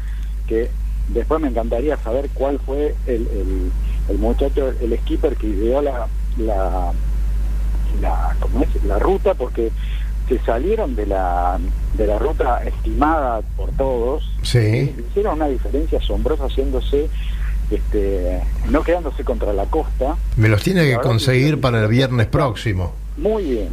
que 0.47 0.71
después 1.09 1.41
me 1.41 1.49
encantaría 1.49 1.97
saber 1.99 2.29
cuál 2.35 2.59
fue 2.65 2.95
el, 3.07 3.27
el, 3.29 3.73
el 4.09 4.19
muchacho, 4.19 4.73
el 4.81 4.99
skipper 4.99 5.37
que 5.37 5.47
ideó 5.47 5.81
la, 5.81 6.07
la, 6.37 6.93
la, 8.01 8.37
¿cómo 8.41 8.63
es? 8.63 8.85
la 8.85 8.99
ruta 8.99 9.35
porque 9.35 9.71
se 10.29 10.39
salieron 10.41 10.95
de 10.95 11.07
la, 11.07 11.59
de 11.95 12.07
la 12.07 12.19
ruta 12.19 12.63
estimada 12.65 13.41
por 13.57 13.71
todos 13.73 14.31
Sí. 14.43 14.95
hicieron 15.11 15.35
una 15.37 15.49
diferencia 15.49 15.99
asombrosa 15.99 16.45
haciéndose 16.45 17.09
este 17.71 18.41
no 18.71 18.83
quedándose 18.83 19.25
contra 19.25 19.53
la 19.53 19.65
costa 19.67 20.17
Me 20.37 20.49
los 20.49 20.63
tiene 20.63 20.85
que 20.89 20.97
conseguir 20.99 21.61
para 21.61 21.81
el 21.83 21.89
viernes 21.89 22.27
próximo. 22.27 22.93
muy 23.17 23.45
bien 23.45 23.69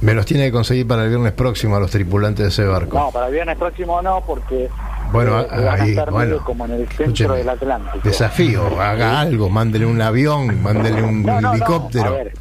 Me 0.00 0.14
los 0.14 0.26
tiene 0.26 0.44
que 0.46 0.52
conseguir 0.52 0.86
para 0.86 1.02
el 1.04 1.08
viernes 1.10 1.32
próximo 1.32 1.76
a 1.76 1.80
los 1.80 1.90
tripulantes 1.90 2.44
de 2.44 2.48
ese 2.50 2.64
barco. 2.64 2.96
no 2.98 3.10
para 3.10 3.26
el 3.26 3.32
viernes 3.32 3.56
próximo 3.58 4.00
no 4.02 4.22
porque 4.26 4.68
Bueno, 5.12 5.40
eh, 5.40 5.46
van 5.50 5.66
a 5.68 5.72
ahí, 5.82 5.90
estar 5.90 6.10
bueno. 6.10 6.38
como 6.44 6.66
en 6.66 6.72
el 6.72 6.88
centro 6.88 7.34
del 7.34 7.48
Atlántico 7.48 7.98
Desafío, 8.04 8.80
haga 8.80 9.20
algo, 9.20 9.48
mándele 9.50 9.86
un 9.86 10.00
avión, 10.00 10.62
mándele 10.62 11.02
un 11.02 11.22
No, 11.24 11.34
no, 11.34 11.40
no, 11.40 11.52
helicóptero. 11.54 12.06
a 12.06 12.10
ver, 12.10 12.32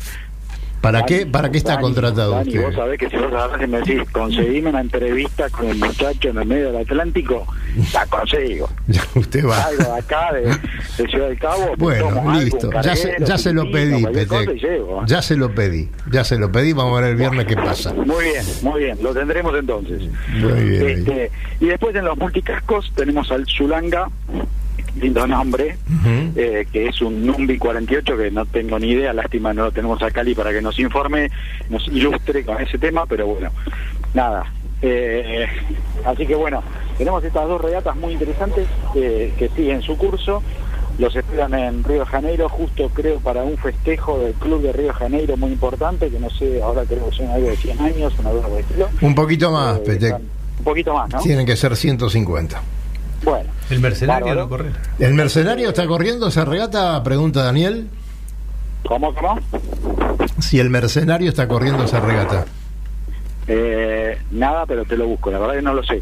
¿Para 0.81 1.05
qué, 1.05 1.25
para 1.25 1.51
qué 1.51 1.57
está 1.57 1.73
Dani, 1.73 1.83
contratado 1.83 2.31
Dani, 2.31 2.49
usted? 2.49 2.65
vos 2.65 2.75
sabés 2.75 2.99
que 2.99 3.09
si 3.09 3.17
vos 3.17 3.25
agarrás 3.33 3.61
y 3.61 3.67
me 3.67 3.77
decís, 3.79 4.01
conseguime 4.11 4.69
una 4.69 4.81
entrevista 4.81 5.49
con 5.49 5.67
el 5.67 5.77
muchacho 5.77 6.29
en 6.29 6.37
el 6.37 6.45
medio 6.45 6.71
del 6.71 6.77
Atlántico, 6.83 7.45
la 7.93 8.05
consigo. 8.05 8.69
Ya 8.87 9.03
usted 9.15 9.45
va. 9.45 9.55
Salgo 9.55 9.83
de 9.93 9.99
acá, 9.99 10.33
de, 10.33 10.41
de 10.41 11.09
Ciudad 11.09 11.27
del 11.27 11.39
Cabo, 11.39 11.73
Bueno, 11.77 12.33
listo. 12.39 12.69
Ya 12.81 12.95
se, 12.95 13.15
ya 13.19 13.37
se 13.37 13.53
lo 13.53 13.69
pedí, 13.69 14.03
Petec. 14.05 14.49
¿eh? 14.63 14.81
Ya 15.05 15.21
se 15.21 15.35
lo 15.35 15.53
pedí. 15.53 15.89
Ya 16.11 16.23
se 16.23 16.37
lo 16.37 16.51
pedí. 16.51 16.73
Vamos 16.73 16.97
a 16.97 17.01
ver 17.01 17.11
el 17.11 17.17
viernes 17.17 17.45
qué 17.45 17.55
pasa. 17.55 17.93
Muy 17.93 18.23
bien, 18.23 18.45
muy 18.61 18.83
bien, 18.83 18.97
lo 19.01 19.13
tendremos 19.13 19.53
entonces. 19.55 20.01
Muy 20.29 20.63
bien. 20.63 20.99
Este, 20.99 21.31
y 21.59 21.67
después 21.67 21.95
en 21.95 22.05
los 22.05 22.17
multicascos 22.17 22.91
tenemos 22.95 23.29
al 23.31 23.45
Zulanga, 23.47 24.09
lindo 24.99 25.25
nombre, 25.27 25.77
Ujú. 25.87 26.31
eh, 26.35 26.67
que 26.71 26.87
es 26.87 27.01
un 27.01 27.25
Numbi 27.25 27.57
48 27.57 28.17
que 28.17 28.31
no 28.31 28.45
tengo 28.45 28.77
ni 28.79 28.89
idea, 28.91 29.13
lástima 29.13 29.53
no 29.53 29.63
lo 29.65 29.71
tenemos 29.71 30.01
a 30.01 30.11
Cali 30.11 30.35
para 30.35 30.51
que 30.51 30.61
nos 30.61 30.77
informe, 30.79 31.29
nos 31.69 31.87
ilustre 31.87 32.43
con 32.45 32.61
ese 32.61 32.77
tema, 32.77 33.05
pero 33.05 33.27
bueno, 33.27 33.51
nada. 34.13 34.45
Eh, 34.81 35.45
así 36.05 36.25
que 36.25 36.35
bueno, 36.35 36.63
tenemos 36.97 37.23
estas 37.23 37.47
dos 37.47 37.59
regatas 37.61 37.95
muy 37.97 38.13
interesantes 38.13 38.67
eh, 38.95 39.33
que 39.37 39.49
siguen 39.49 39.81
su 39.81 39.97
curso. 39.97 40.41
Los 40.97 41.15
esperan 41.15 41.53
en 41.53 41.81
Río 41.85 42.01
de 42.01 42.05
Janeiro, 42.07 42.49
justo 42.49 42.89
creo 42.93 43.19
para 43.21 43.41
un 43.43 43.57
festejo 43.57 44.19
del 44.19 44.33
Club 44.33 44.61
de 44.61 44.73
Río 44.73 44.87
de 44.87 44.93
Janeiro 44.93 45.37
muy 45.37 45.51
importante, 45.51 46.09
que 46.09 46.19
no 46.19 46.29
sé, 46.29 46.61
ahora 46.61 46.83
creo 46.85 47.09
que 47.09 47.15
son 47.15 47.27
algo 47.29 47.47
de 47.49 47.55
100 47.55 47.79
años, 47.79 48.13
una 48.19 48.31
cosa. 48.31 48.47
Un 49.01 49.15
poquito 49.15 49.49
más, 49.49 49.79
Eh, 49.87 50.13
Un 50.59 50.63
poquito 50.65 50.93
más, 50.93 51.09
¿no? 51.09 51.19
Tienen 51.21 51.45
que 51.45 51.55
ser 51.55 51.73
150. 51.77 52.61
Bueno, 53.23 53.49
El 53.69 53.79
mercenario 53.79 54.35
no 54.35 54.47
corre. 54.49 54.71
¿El 54.99 55.13
mercenario 55.13 55.69
está 55.69 55.85
corriendo 55.87 56.27
esa 56.27 56.45
regata? 56.45 57.01
Pregunta 57.03 57.43
Daniel. 57.43 57.87
¿cómo, 58.87 59.13
cómo? 59.13 59.39
Si 60.39 60.59
el 60.59 60.69
mercenario 60.69 61.29
está 61.29 61.47
corriendo 61.47 61.83
esa 61.83 61.99
regata. 61.99 62.45
Eh, 63.47 64.17
nada, 64.31 64.65
pero 64.65 64.85
te 64.85 64.95
lo 64.95 65.07
busco, 65.07 65.31
la 65.31 65.39
verdad 65.39 65.55
que 65.55 65.61
no 65.61 65.73
lo 65.73 65.83
sé. 65.83 66.01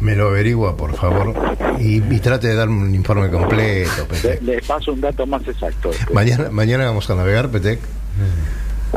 Me 0.00 0.16
lo 0.16 0.28
averigua, 0.28 0.76
por 0.76 0.94
favor. 0.96 1.34
Y, 1.78 1.96
y 2.02 2.18
trate 2.20 2.48
de 2.48 2.54
darme 2.54 2.82
un 2.84 2.94
informe 2.94 3.30
completo, 3.30 3.90
Le, 4.00 4.04
Petec. 4.06 4.42
le 4.42 4.62
paso 4.62 4.92
un 4.92 5.00
dato 5.02 5.26
más 5.26 5.46
exacto. 5.46 5.90
Mañana, 6.12 6.48
mañana 6.50 6.86
vamos 6.86 7.08
a 7.10 7.14
navegar, 7.14 7.50
Petec. 7.50 7.78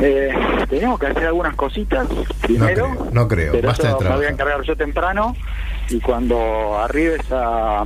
Eh, 0.01 0.33
tenemos 0.69 0.99
que 0.99 1.07
hacer 1.07 1.27
algunas 1.27 1.55
cositas 1.55 2.07
primero. 2.41 2.89
creo, 2.91 3.09
no 3.11 3.27
creo, 3.27 3.51
Pero 3.51 3.67
basta 3.67 3.89
eso 3.89 3.97
de 3.99 4.09
me 4.09 4.15
voy 4.15 4.25
a 4.25 4.29
encargar 4.29 4.61
yo 4.63 4.75
temprano 4.75 5.35
y 5.89 5.99
cuando 5.99 6.79
arribes 6.79 7.21
a, 7.31 7.85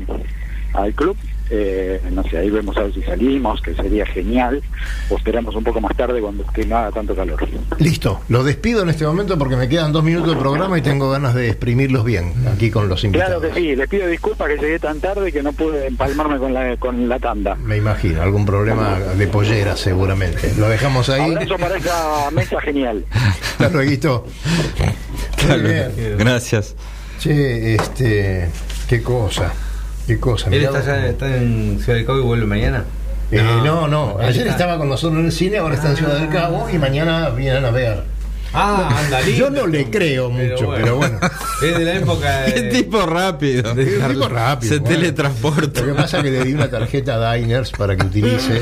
al 0.74 0.94
club, 0.94 1.18
eh, 1.50 2.02
no 2.12 2.24
sé, 2.24 2.38
ahí 2.38 2.50
vemos 2.50 2.76
a 2.78 2.84
ver 2.84 2.94
si 2.94 3.02
salimos, 3.02 3.62
que 3.62 3.74
sería 3.76 4.06
genial. 4.06 4.62
O 5.10 5.18
esperamos 5.18 5.56
un 5.56 5.64
poco 5.64 5.82
más 5.82 5.96
tarde 5.96 6.22
cuando 6.22 6.44
esté 6.44 6.66
no 6.66 6.78
haga 6.78 6.92
tanto 6.92 7.16
calor. 7.16 7.48
Listo, 7.80 8.22
lo 8.30 8.44
despido 8.44 8.84
en 8.84 8.90
este 8.90 9.06
momento 9.06 9.38
porque 9.38 9.56
me 9.56 9.70
quedan 9.70 9.92
dos 9.92 10.04
minutos 10.04 10.36
de 10.36 10.40
programa 10.40 10.78
y 10.78 10.82
tengo 10.82 11.10
ganas 11.10 11.34
de 11.34 11.48
exprimirlos 11.50 12.04
bien 12.04 12.34
aquí 12.54 12.70
con 12.70 12.90
los 12.90 13.04
invitados. 13.04 13.40
Claro 13.40 13.54
que 13.54 13.60
sí, 13.60 13.76
les 13.76 13.88
pido 13.88 14.08
disculpas 14.08 14.48
que 14.50 14.58
llegué 14.58 14.80
tan 14.80 15.00
tarde 15.00 15.32
que 15.32 15.44
no 15.44 15.54
pude 15.54 15.88
empalmarme 15.88 16.38
con 16.38 16.54
la, 16.54 16.78
con 16.78 17.08
la 17.10 17.20
tanda. 17.20 17.56
Me 17.56 17.78
imagino, 17.78 18.22
algún 18.22 18.46
problema 18.46 19.00
de 19.00 19.28
pollera 19.28 19.76
seguramente. 19.76 20.54
Lo 20.58 20.70
dejamos 20.70 21.10
ahí. 21.10 21.32
Abrazo 21.32 21.58
para 21.58 21.78
esa 21.78 22.32
mesa 22.32 22.62
genial. 22.62 23.06
Hasta 23.12 23.70
luego. 23.70 24.26
Bien. 25.48 26.18
Gracias. 26.18 26.76
Che, 27.20 27.76
este, 27.76 28.50
qué 28.88 29.02
cosa, 29.02 29.52
qué 30.08 30.20
cosa. 30.20 30.50
¿Él 30.50 30.64
está, 30.64 30.84
ya, 30.84 31.08
está 31.08 31.36
en 31.38 31.80
Ciudad 31.80 31.98
del 31.98 32.06
Cabo 32.06 32.20
y 32.20 32.24
vuelve 32.24 32.46
mañana? 32.46 32.86
Eh, 33.32 33.42
no, 33.64 33.88
no, 33.88 34.18
ayer 34.20 34.38
está- 34.48 34.52
estaba 34.52 34.78
con 34.78 34.88
nosotros 34.90 35.20
en 35.20 35.26
el 35.26 35.32
cine, 35.34 35.58
ahora 35.58 35.76
está 35.76 35.90
en 35.90 35.98
Ciudad 35.98 36.18
del 36.18 36.30
Cabo 36.30 36.70
y 36.74 36.78
mañana 36.78 37.30
viene 37.30 37.58
a 37.58 37.62
navegar. 37.62 38.06
Ah, 38.54 38.90
anda 39.04 39.20
lindo. 39.22 39.38
Yo 39.38 39.50
no 39.50 39.68
le 39.68 39.90
creo 39.90 40.30
mucho, 40.30 40.72
pero 40.74 40.96
bueno. 40.96 41.20
Es 41.62 41.78
de 41.78 41.84
la 41.84 41.96
época 41.96 42.42
de... 42.44 42.54
Qué 42.54 42.62
tipo 42.84 43.06
rápido. 43.06 43.74
Tipo 43.76 44.30
rápido. 44.30 44.74
Se 44.74 44.80
bueno. 44.80 44.96
teletransporta. 44.98 45.82
Lo 45.82 45.88
que 45.88 45.94
pasa 46.02 46.18
es 46.20 46.24
que 46.24 46.32
le 46.32 46.44
di 46.46 46.54
una 46.54 46.70
tarjeta 46.70 47.34
Diners 47.34 47.72
para 47.72 47.98
que 47.98 48.06
utilice 48.06 48.62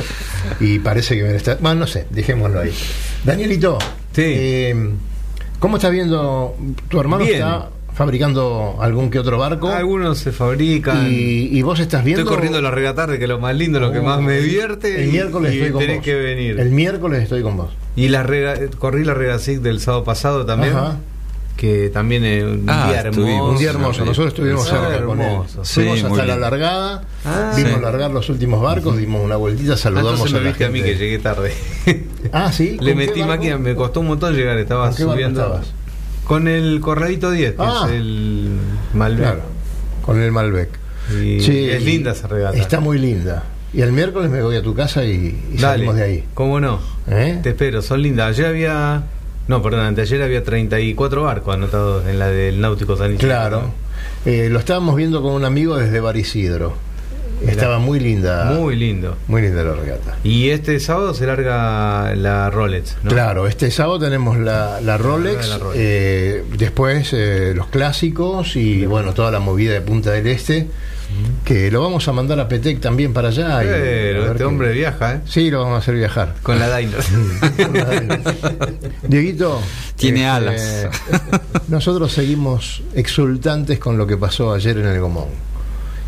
y 0.60 0.80
parece 0.80 1.16
que 1.16 1.24
me 1.24 1.36
está. 1.36 1.58
Bueno, 1.62 1.82
no 1.82 1.88
sé, 1.88 2.08
dejémoslo 2.10 2.62
ahí. 2.62 2.74
Danielito, 3.24 3.78
Sí. 4.14 4.24
eh, 4.26 4.90
¿cómo 5.60 5.78
estás 5.78 5.92
viendo? 5.92 6.58
¿Tu 6.90 7.00
hermano 7.00 7.24
Bien. 7.24 7.36
está 7.38 7.70
fabricando 7.96 8.78
algún 8.82 9.10
que 9.10 9.20
otro 9.20 9.38
barco? 9.38 9.70
Algunos 9.70 10.18
se 10.20 10.32
fabrican. 10.32 11.08
Y, 11.12 11.48
y 11.58 11.62
vos 11.62 11.80
estás 11.80 12.04
viendo. 12.04 12.22
Estoy 12.22 12.36
corriendo 12.36 12.62
la 12.62 12.70
regatarde, 12.72 13.18
que 13.18 13.24
es 13.24 13.30
lo 13.30 13.40
más 13.40 13.56
lindo, 13.56 13.80
lo 13.80 13.92
que 13.92 14.02
más 14.02 14.22
me 14.22 14.40
divierte. 14.40 15.02
El 15.04 15.10
y- 15.10 15.12
miércoles 15.14 15.54
y 15.54 15.58
estoy 15.58 15.72
con 15.72 15.80
tenés 15.82 15.96
vos. 15.98 16.06
que 16.06 16.16
venir. 16.16 16.60
El 16.60 16.70
miércoles 16.72 17.24
estoy 17.24 17.42
con 17.42 17.58
vos. 17.58 17.72
Y 17.96 18.10
la 18.10 18.24
rega, 18.24 18.56
corrí 18.78 19.04
la 19.06 19.14
Regasig 19.14 19.62
del 19.62 19.80
sábado 19.80 20.04
pasado 20.04 20.46
también. 20.46 20.76
Ajá. 20.76 20.98
Que 21.56 21.90
también 21.90 22.26
es 22.26 22.44
un 22.44 22.66
Ah, 22.68 22.88
día 22.90 23.00
estuvimos. 23.04 23.30
hermoso. 23.32 23.52
Un 23.54 23.58
día 23.60 23.70
hermoso. 23.70 24.04
Nosotros 24.06 24.28
estuvimos 24.34 24.68
Ah, 24.68 24.70
cerca 24.72 25.06
con 25.06 25.22
él. 25.22 25.26
hermoso. 25.28 25.64
Sí, 25.64 25.74
Fuimos 25.86 26.04
hasta 26.04 26.26
la 26.26 26.36
largada, 26.36 27.04
Ah. 27.24 27.54
vimos 27.56 27.76
Sí. 27.76 27.80
largar 27.82 28.12
los 28.12 28.28
últimos 28.28 28.62
barcos, 28.62 28.98
dimos 28.98 29.24
una 29.24 29.38
vueltita, 29.38 29.76
Ah, 29.76 29.78
saludamos 29.78 30.12
Entonces 30.20 30.34
a 30.34 30.38
me 30.40 30.44
la 30.44 30.50
viste 30.50 30.66
a 30.66 30.70
mí 30.70 30.82
que 30.84 30.96
llegué 30.98 31.18
tarde. 31.20 31.54
Ah, 32.34 32.52
sí. 32.52 32.72
Le 32.72 32.78
¿Con 32.78 32.86
qué 32.88 32.96
metí 32.96 33.24
máquina, 33.24 33.58
me 33.58 33.74
costó 33.74 34.02
un 34.02 34.08
montón 34.08 34.36
llegar, 34.36 34.58
estaba 34.58 34.88
¿Con 34.90 34.98
qué 34.98 35.04
barco 35.06 35.14
subiendo. 35.16 35.42
estabas? 35.42 35.68
Con 36.26 36.48
el 36.48 36.80
Corralito 36.82 37.32
10, 37.32 37.52
que 37.54 37.58
Ah. 37.62 37.84
es 37.88 37.92
el 37.94 38.58
Malbec. 38.94 39.22
Claro, 39.24 39.42
con 40.02 40.22
el 40.22 40.32
Malbec. 40.32 40.70
Y 41.12 41.40
Sí, 41.40 41.70
es 41.70 41.84
linda 41.84 42.12
esa 42.12 42.28
regata. 42.28 42.58
Está 42.58 42.80
muy 42.80 42.98
linda. 42.98 43.44
Y 43.74 43.82
el 43.82 43.92
miércoles 43.92 44.30
me 44.32 44.42
voy 44.42 44.56
a 44.56 44.62
tu 44.64 44.74
casa 44.74 45.04
y, 45.04 45.12
y 45.52 45.58
Dale, 45.58 45.60
salimos 45.86 45.96
de 45.96 46.04
ahí. 46.04 46.24
¿Cómo 46.34 46.60
no? 46.60 46.80
¿Eh? 47.10 47.40
Te 47.44 47.50
espero, 47.50 47.82
son 47.82 48.02
lindas. 48.02 48.30
Ayer 48.30 48.46
había. 48.48 49.04
No, 49.48 49.62
perdón, 49.62 49.82
anteayer 49.82 50.24
había 50.24 50.44
34 50.44 51.22
barcos 51.24 51.54
anotados 51.54 52.08
en 52.08 52.18
la 52.18 52.28
del 52.30 52.60
Náutico 52.62 52.98
San 52.98 53.14
Isidro. 53.14 53.28
Claro. 53.28 53.72
Eh, 54.26 54.48
lo 54.50 54.58
estábamos 54.58 54.96
viendo 54.96 55.22
con 55.22 55.34
un 55.34 55.46
amigo 55.46 55.76
desde 55.78 56.00
Barisidro. 56.00 56.74
Estaba 57.48 57.80
muy 57.80 58.00
linda. 58.00 58.46
Muy 58.46 58.76
lindo. 58.76 59.18
muy 59.28 59.42
linda 59.42 59.64
la 59.64 59.74
regata. 59.74 60.18
Y 60.24 60.50
este 60.50 60.80
sábado 60.80 61.14
se 61.14 61.26
larga 61.26 62.16
la 62.16 62.50
Rolex, 62.50 62.98
¿no? 63.04 63.12
Claro, 63.12 63.48
este 63.48 63.72
sábado 63.72 64.00
tenemos 64.00 64.38
la, 64.38 64.80
la 64.82 64.98
Rolex, 64.98 65.50
La 65.50 65.58
Rolex. 65.58 65.80
eh, 65.80 66.44
después 66.58 67.10
eh, 67.14 67.54
los 67.56 67.68
clásicos 67.68 68.56
y 68.56 68.86
bueno, 68.86 69.14
toda 69.14 69.32
la 69.32 69.40
movida 69.40 69.74
de 69.74 69.82
Punta 69.82 70.12
del 70.12 70.28
Este. 70.28 70.68
que 71.44 71.70
lo 71.70 71.82
vamos 71.82 72.08
a 72.08 72.14
mandar 72.14 72.40
a 72.40 72.48
Petec 72.48 72.80
también 72.82 73.14
para 73.14 73.30
allá. 73.30 73.60
Pero 73.62 74.32
este 74.32 74.44
hombre 74.44 74.72
viaja, 74.72 75.16
¿eh? 75.16 75.22
Sí, 75.26 75.52
lo 75.52 75.60
vamos 75.60 75.76
a 75.76 75.80
hacer 75.80 75.96
viajar. 75.96 76.36
Con 76.42 76.60
la 76.60 76.68
Daimler. 76.68 77.02
Dieguito. 79.08 79.62
Tiene 79.96 80.22
este, 80.22 80.28
alas. 80.28 80.88
Nosotros 81.68 82.12
seguimos 82.12 82.82
exultantes 82.96 83.80
con 83.80 83.98
lo 83.98 84.08
que 84.08 84.18
pasó 84.18 84.54
ayer 84.54 84.78
en 84.78 84.88
el 84.88 85.00
Gomón. 85.00 85.26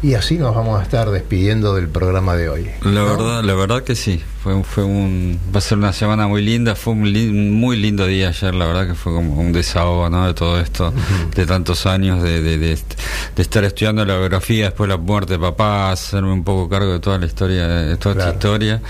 Y 0.03 0.13
así 0.13 0.37
nos 0.37 0.53
vamos 0.55 0.79
a 0.79 0.83
estar 0.83 1.09
despidiendo 1.09 1.73
del 1.73 1.87
programa 1.89 2.35
de 2.35 2.49
hoy. 2.49 2.69
La 2.83 3.01
verdad, 3.01 3.43
la 3.43 3.55
verdad 3.55 3.81
que 3.83 3.95
sí. 3.95 4.21
Fue, 4.43 4.63
fue 4.63 4.83
un, 4.83 5.39
va 5.53 5.57
a 5.57 5.61
ser 5.61 5.79
una 5.79 5.91
semana 5.91 6.27
muy 6.27 6.43
linda. 6.43 6.75
Fue 6.75 6.93
un, 6.93 7.11
li- 7.11 7.31
muy 7.31 7.77
lindo 7.77 8.05
día 8.05 8.29
ayer. 8.29 8.53
La 8.53 8.67
verdad 8.67 8.85
que 8.87 8.93
fue 8.93 9.11
como 9.11 9.33
un 9.41 9.51
desahogo, 9.51 10.07
¿no? 10.11 10.27
De 10.27 10.35
todo 10.35 10.59
esto, 10.59 10.93
de 11.35 11.45
tantos 11.47 11.87
años 11.87 12.21
de, 12.21 12.41
de, 12.43 12.59
de, 12.59 12.73
est- 12.73 12.93
de 13.35 13.41
estar 13.41 13.63
estudiando 13.63 14.05
la 14.05 14.17
biografía, 14.19 14.65
después 14.65 14.87
la 14.87 14.97
muerte 14.97 15.33
de 15.33 15.39
papá, 15.39 15.91
hacerme 15.91 16.31
un 16.31 16.43
poco 16.43 16.69
cargo 16.69 16.93
de 16.93 16.99
toda 16.99 17.17
la 17.17 17.25
historia, 17.25 17.67
de 17.67 17.97
toda 17.97 18.13
Claro. 18.15 18.29
esta 18.31 18.37
historia, 18.37 18.81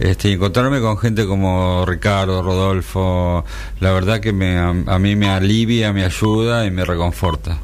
este, 0.00 0.32
encontrarme 0.32 0.80
con 0.80 0.98
gente 0.98 1.26
como 1.26 1.84
Ricardo, 1.86 2.42
Rodolfo. 2.42 3.44
La 3.78 3.92
verdad 3.92 4.18
que 4.18 4.32
me, 4.32 4.58
a, 4.58 4.70
a 4.86 4.98
mí 4.98 5.14
me 5.14 5.28
alivia, 5.28 5.92
me 5.92 6.04
ayuda 6.04 6.66
y 6.66 6.72
me 6.72 6.84
reconforta. 6.84 7.58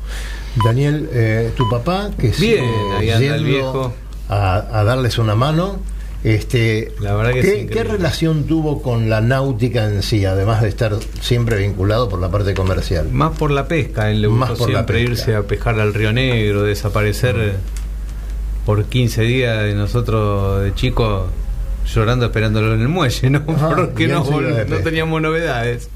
Daniel, 0.64 1.08
eh, 1.12 1.50
tu 1.56 1.68
papá, 1.70 2.10
que 2.18 2.28
Bien, 2.28 2.36
sigue 2.36 2.62
ahí 2.98 3.10
anda 3.10 3.36
el 3.36 3.44
yendo 3.44 3.44
viejo. 3.44 3.94
A, 4.28 4.78
a 4.80 4.84
darles 4.84 5.18
una 5.18 5.34
mano. 5.34 5.78
Este, 6.24 6.92
La 7.00 7.14
verdad 7.16 7.32
que 7.32 7.40
es 7.40 7.66
¿qué, 7.70 7.82
relación 7.82 8.44
tuvo 8.44 8.80
con 8.80 9.10
la 9.10 9.20
náutica 9.20 9.86
en 9.88 10.02
sí, 10.04 10.24
además 10.24 10.62
de 10.62 10.68
estar 10.68 10.94
siempre 11.20 11.56
vinculado 11.56 12.08
por 12.08 12.20
la 12.20 12.30
parte 12.30 12.54
comercial? 12.54 13.08
Más 13.10 13.36
por 13.36 13.50
la 13.50 13.66
pesca, 13.66 14.08
él 14.10 14.22
le 14.22 14.28
Más 14.28 14.50
gustó 14.50 14.64
por 14.64 14.72
siempre 14.72 15.00
irse 15.00 15.34
a 15.34 15.42
pescar 15.42 15.80
al 15.80 15.92
Río 15.92 16.12
Negro, 16.12 16.62
desaparecer 16.62 17.34
eh, 17.38 17.52
por 18.64 18.84
15 18.84 19.22
días 19.22 19.64
de 19.64 19.74
nosotros 19.74 20.62
de 20.62 20.72
chicos 20.74 21.24
llorando 21.92 22.26
esperándolo 22.26 22.74
en 22.74 22.82
el 22.82 22.88
muelle, 22.88 23.28
¿no? 23.28 23.44
Porque 23.44 24.06
no, 24.06 24.24
no 24.24 24.76
teníamos 24.78 25.20
novedades. 25.20 25.88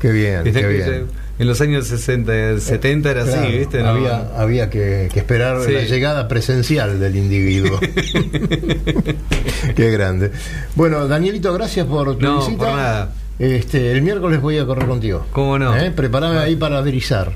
Qué 0.00 0.12
bien, 0.12 0.44
qué 0.44 0.66
bien. 0.66 0.84
se- 0.84 1.04
En 1.38 1.46
los 1.46 1.60
años 1.60 1.86
60, 1.86 2.58
70 2.58 3.10
era 3.10 3.22
Claro, 3.24 3.42
así, 3.42 3.58
¿viste? 3.58 3.80
No- 3.82 3.88
Había, 3.90 4.30
había 4.36 4.70
que, 4.70 5.08
que 5.12 5.20
esperar 5.20 5.62
Sí. 5.64 5.72
la 5.72 5.82
llegada 5.82 6.26
presencial 6.26 6.98
del 6.98 7.14
individuo. 7.16 7.78
Qué 9.76 9.90
grande. 9.90 10.30
Bueno, 10.74 11.06
Danielito, 11.06 11.52
gracias 11.52 11.86
por 11.86 12.16
tu 12.16 12.24
No, 12.24 12.38
visita. 12.40 12.58
por 12.58 12.68
nada. 12.68 13.12
Este, 13.38 13.92
el 13.92 14.02
miércoles 14.02 14.40
voy 14.40 14.58
a 14.58 14.66
correr 14.66 14.88
contigo. 14.88 15.26
¿Cómo 15.32 15.58
no? 15.58 15.76
¿Eh? 15.76 15.92
Preparame 15.92 16.38
ahí 16.38 16.56
para 16.56 16.78
aderizar. 16.78 17.32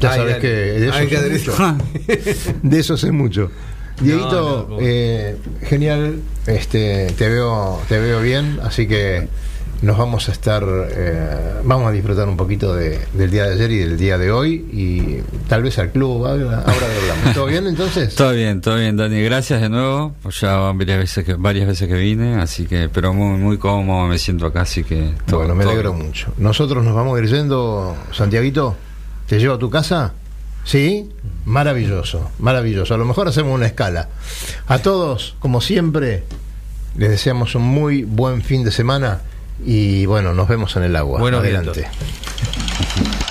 Ya 0.00 0.10
Ay, 0.10 0.18
sabes 0.18 0.32
dale. 0.36 0.40
que 0.42 0.48
de 0.48 0.88
eso, 0.88 1.08
que 1.08 1.30
mucho. 1.30 1.76
de 2.62 2.78
eso 2.80 2.96
sé 2.96 3.12
mucho. 3.12 3.50
Dieguito, 4.00 4.76
eh, 4.80 5.36
genial, 5.62 6.16
este, 6.46 7.06
te 7.16 7.28
veo, 7.30 7.80
te 7.88 7.98
veo 7.98 8.20
bien, 8.20 8.58
así 8.62 8.86
que 8.86 9.26
nos 9.82 9.98
vamos 9.98 10.28
a 10.28 10.32
estar, 10.32 10.64
eh, 10.90 11.60
vamos 11.64 11.86
a 11.88 11.92
disfrutar 11.92 12.28
un 12.28 12.36
poquito 12.36 12.74
de- 12.74 12.98
del 13.12 13.30
día 13.30 13.44
de 13.46 13.52
ayer 13.54 13.70
y 13.70 13.78
del 13.78 13.96
día 13.98 14.16
de 14.18 14.30
hoy 14.30 14.54
y 14.72 15.18
tal 15.48 15.62
vez 15.62 15.78
al 15.78 15.90
club, 15.92 16.26
ahora, 16.26 16.60
ahora 16.60 16.86
hablamos. 17.00 17.34
¿Todo 17.34 17.46
bien 17.46 17.66
entonces? 17.66 18.14
Todo 18.14 18.32
bien, 18.32 18.60
todo 18.60 18.76
bien, 18.76 18.96
Dani. 18.96 19.20
Gracias 19.22 19.60
de 19.60 19.68
nuevo. 19.68 20.14
Pues 20.22 20.40
ya 20.40 20.56
van 20.56 20.78
varias 20.78 20.98
veces 20.98 21.24
que 21.24 21.34
varias 21.34 21.66
veces 21.66 21.88
que 21.88 21.94
vine, 21.94 22.36
así 22.36 22.66
que, 22.66 22.88
pero 22.88 23.12
muy 23.12 23.38
muy 23.38 23.58
cómodo 23.58 24.06
me 24.08 24.18
siento 24.18 24.46
acá, 24.46 24.62
así 24.62 24.82
que. 24.82 25.12
todo- 25.26 25.40
bueno, 25.40 25.54
me 25.54 25.64
todo 25.64 25.72
alegro 25.74 25.92
mucho. 25.92 26.32
Nosotros 26.38 26.82
nos 26.84 26.94
vamos 26.94 27.18
a 27.18 27.22
ir 27.22 27.28
yendo, 27.28 27.94
Santiaguito, 28.12 28.76
¿te 29.26 29.38
llevo 29.38 29.54
a 29.54 29.58
tu 29.58 29.68
casa? 29.70 30.14
¿Sí? 30.64 31.10
Maravilloso, 31.44 32.30
maravilloso. 32.40 32.94
A 32.94 32.96
lo 32.98 33.04
mejor 33.04 33.28
hacemos 33.28 33.54
una 33.54 33.66
escala. 33.66 34.08
A 34.66 34.78
todos, 34.78 35.36
como 35.38 35.60
siempre, 35.60 36.24
les 36.96 37.10
deseamos 37.10 37.54
un 37.54 37.62
muy 37.62 38.02
buen 38.02 38.42
fin 38.42 38.64
de 38.64 38.72
semana 38.72 39.20
y 39.64 40.06
bueno, 40.06 40.34
nos 40.34 40.48
vemos 40.48 40.76
en 40.76 40.84
el 40.84 40.96
agua. 40.96 41.18
Buenos 41.20 41.40
Adelante. 41.40 41.80
vientos. 41.82 43.25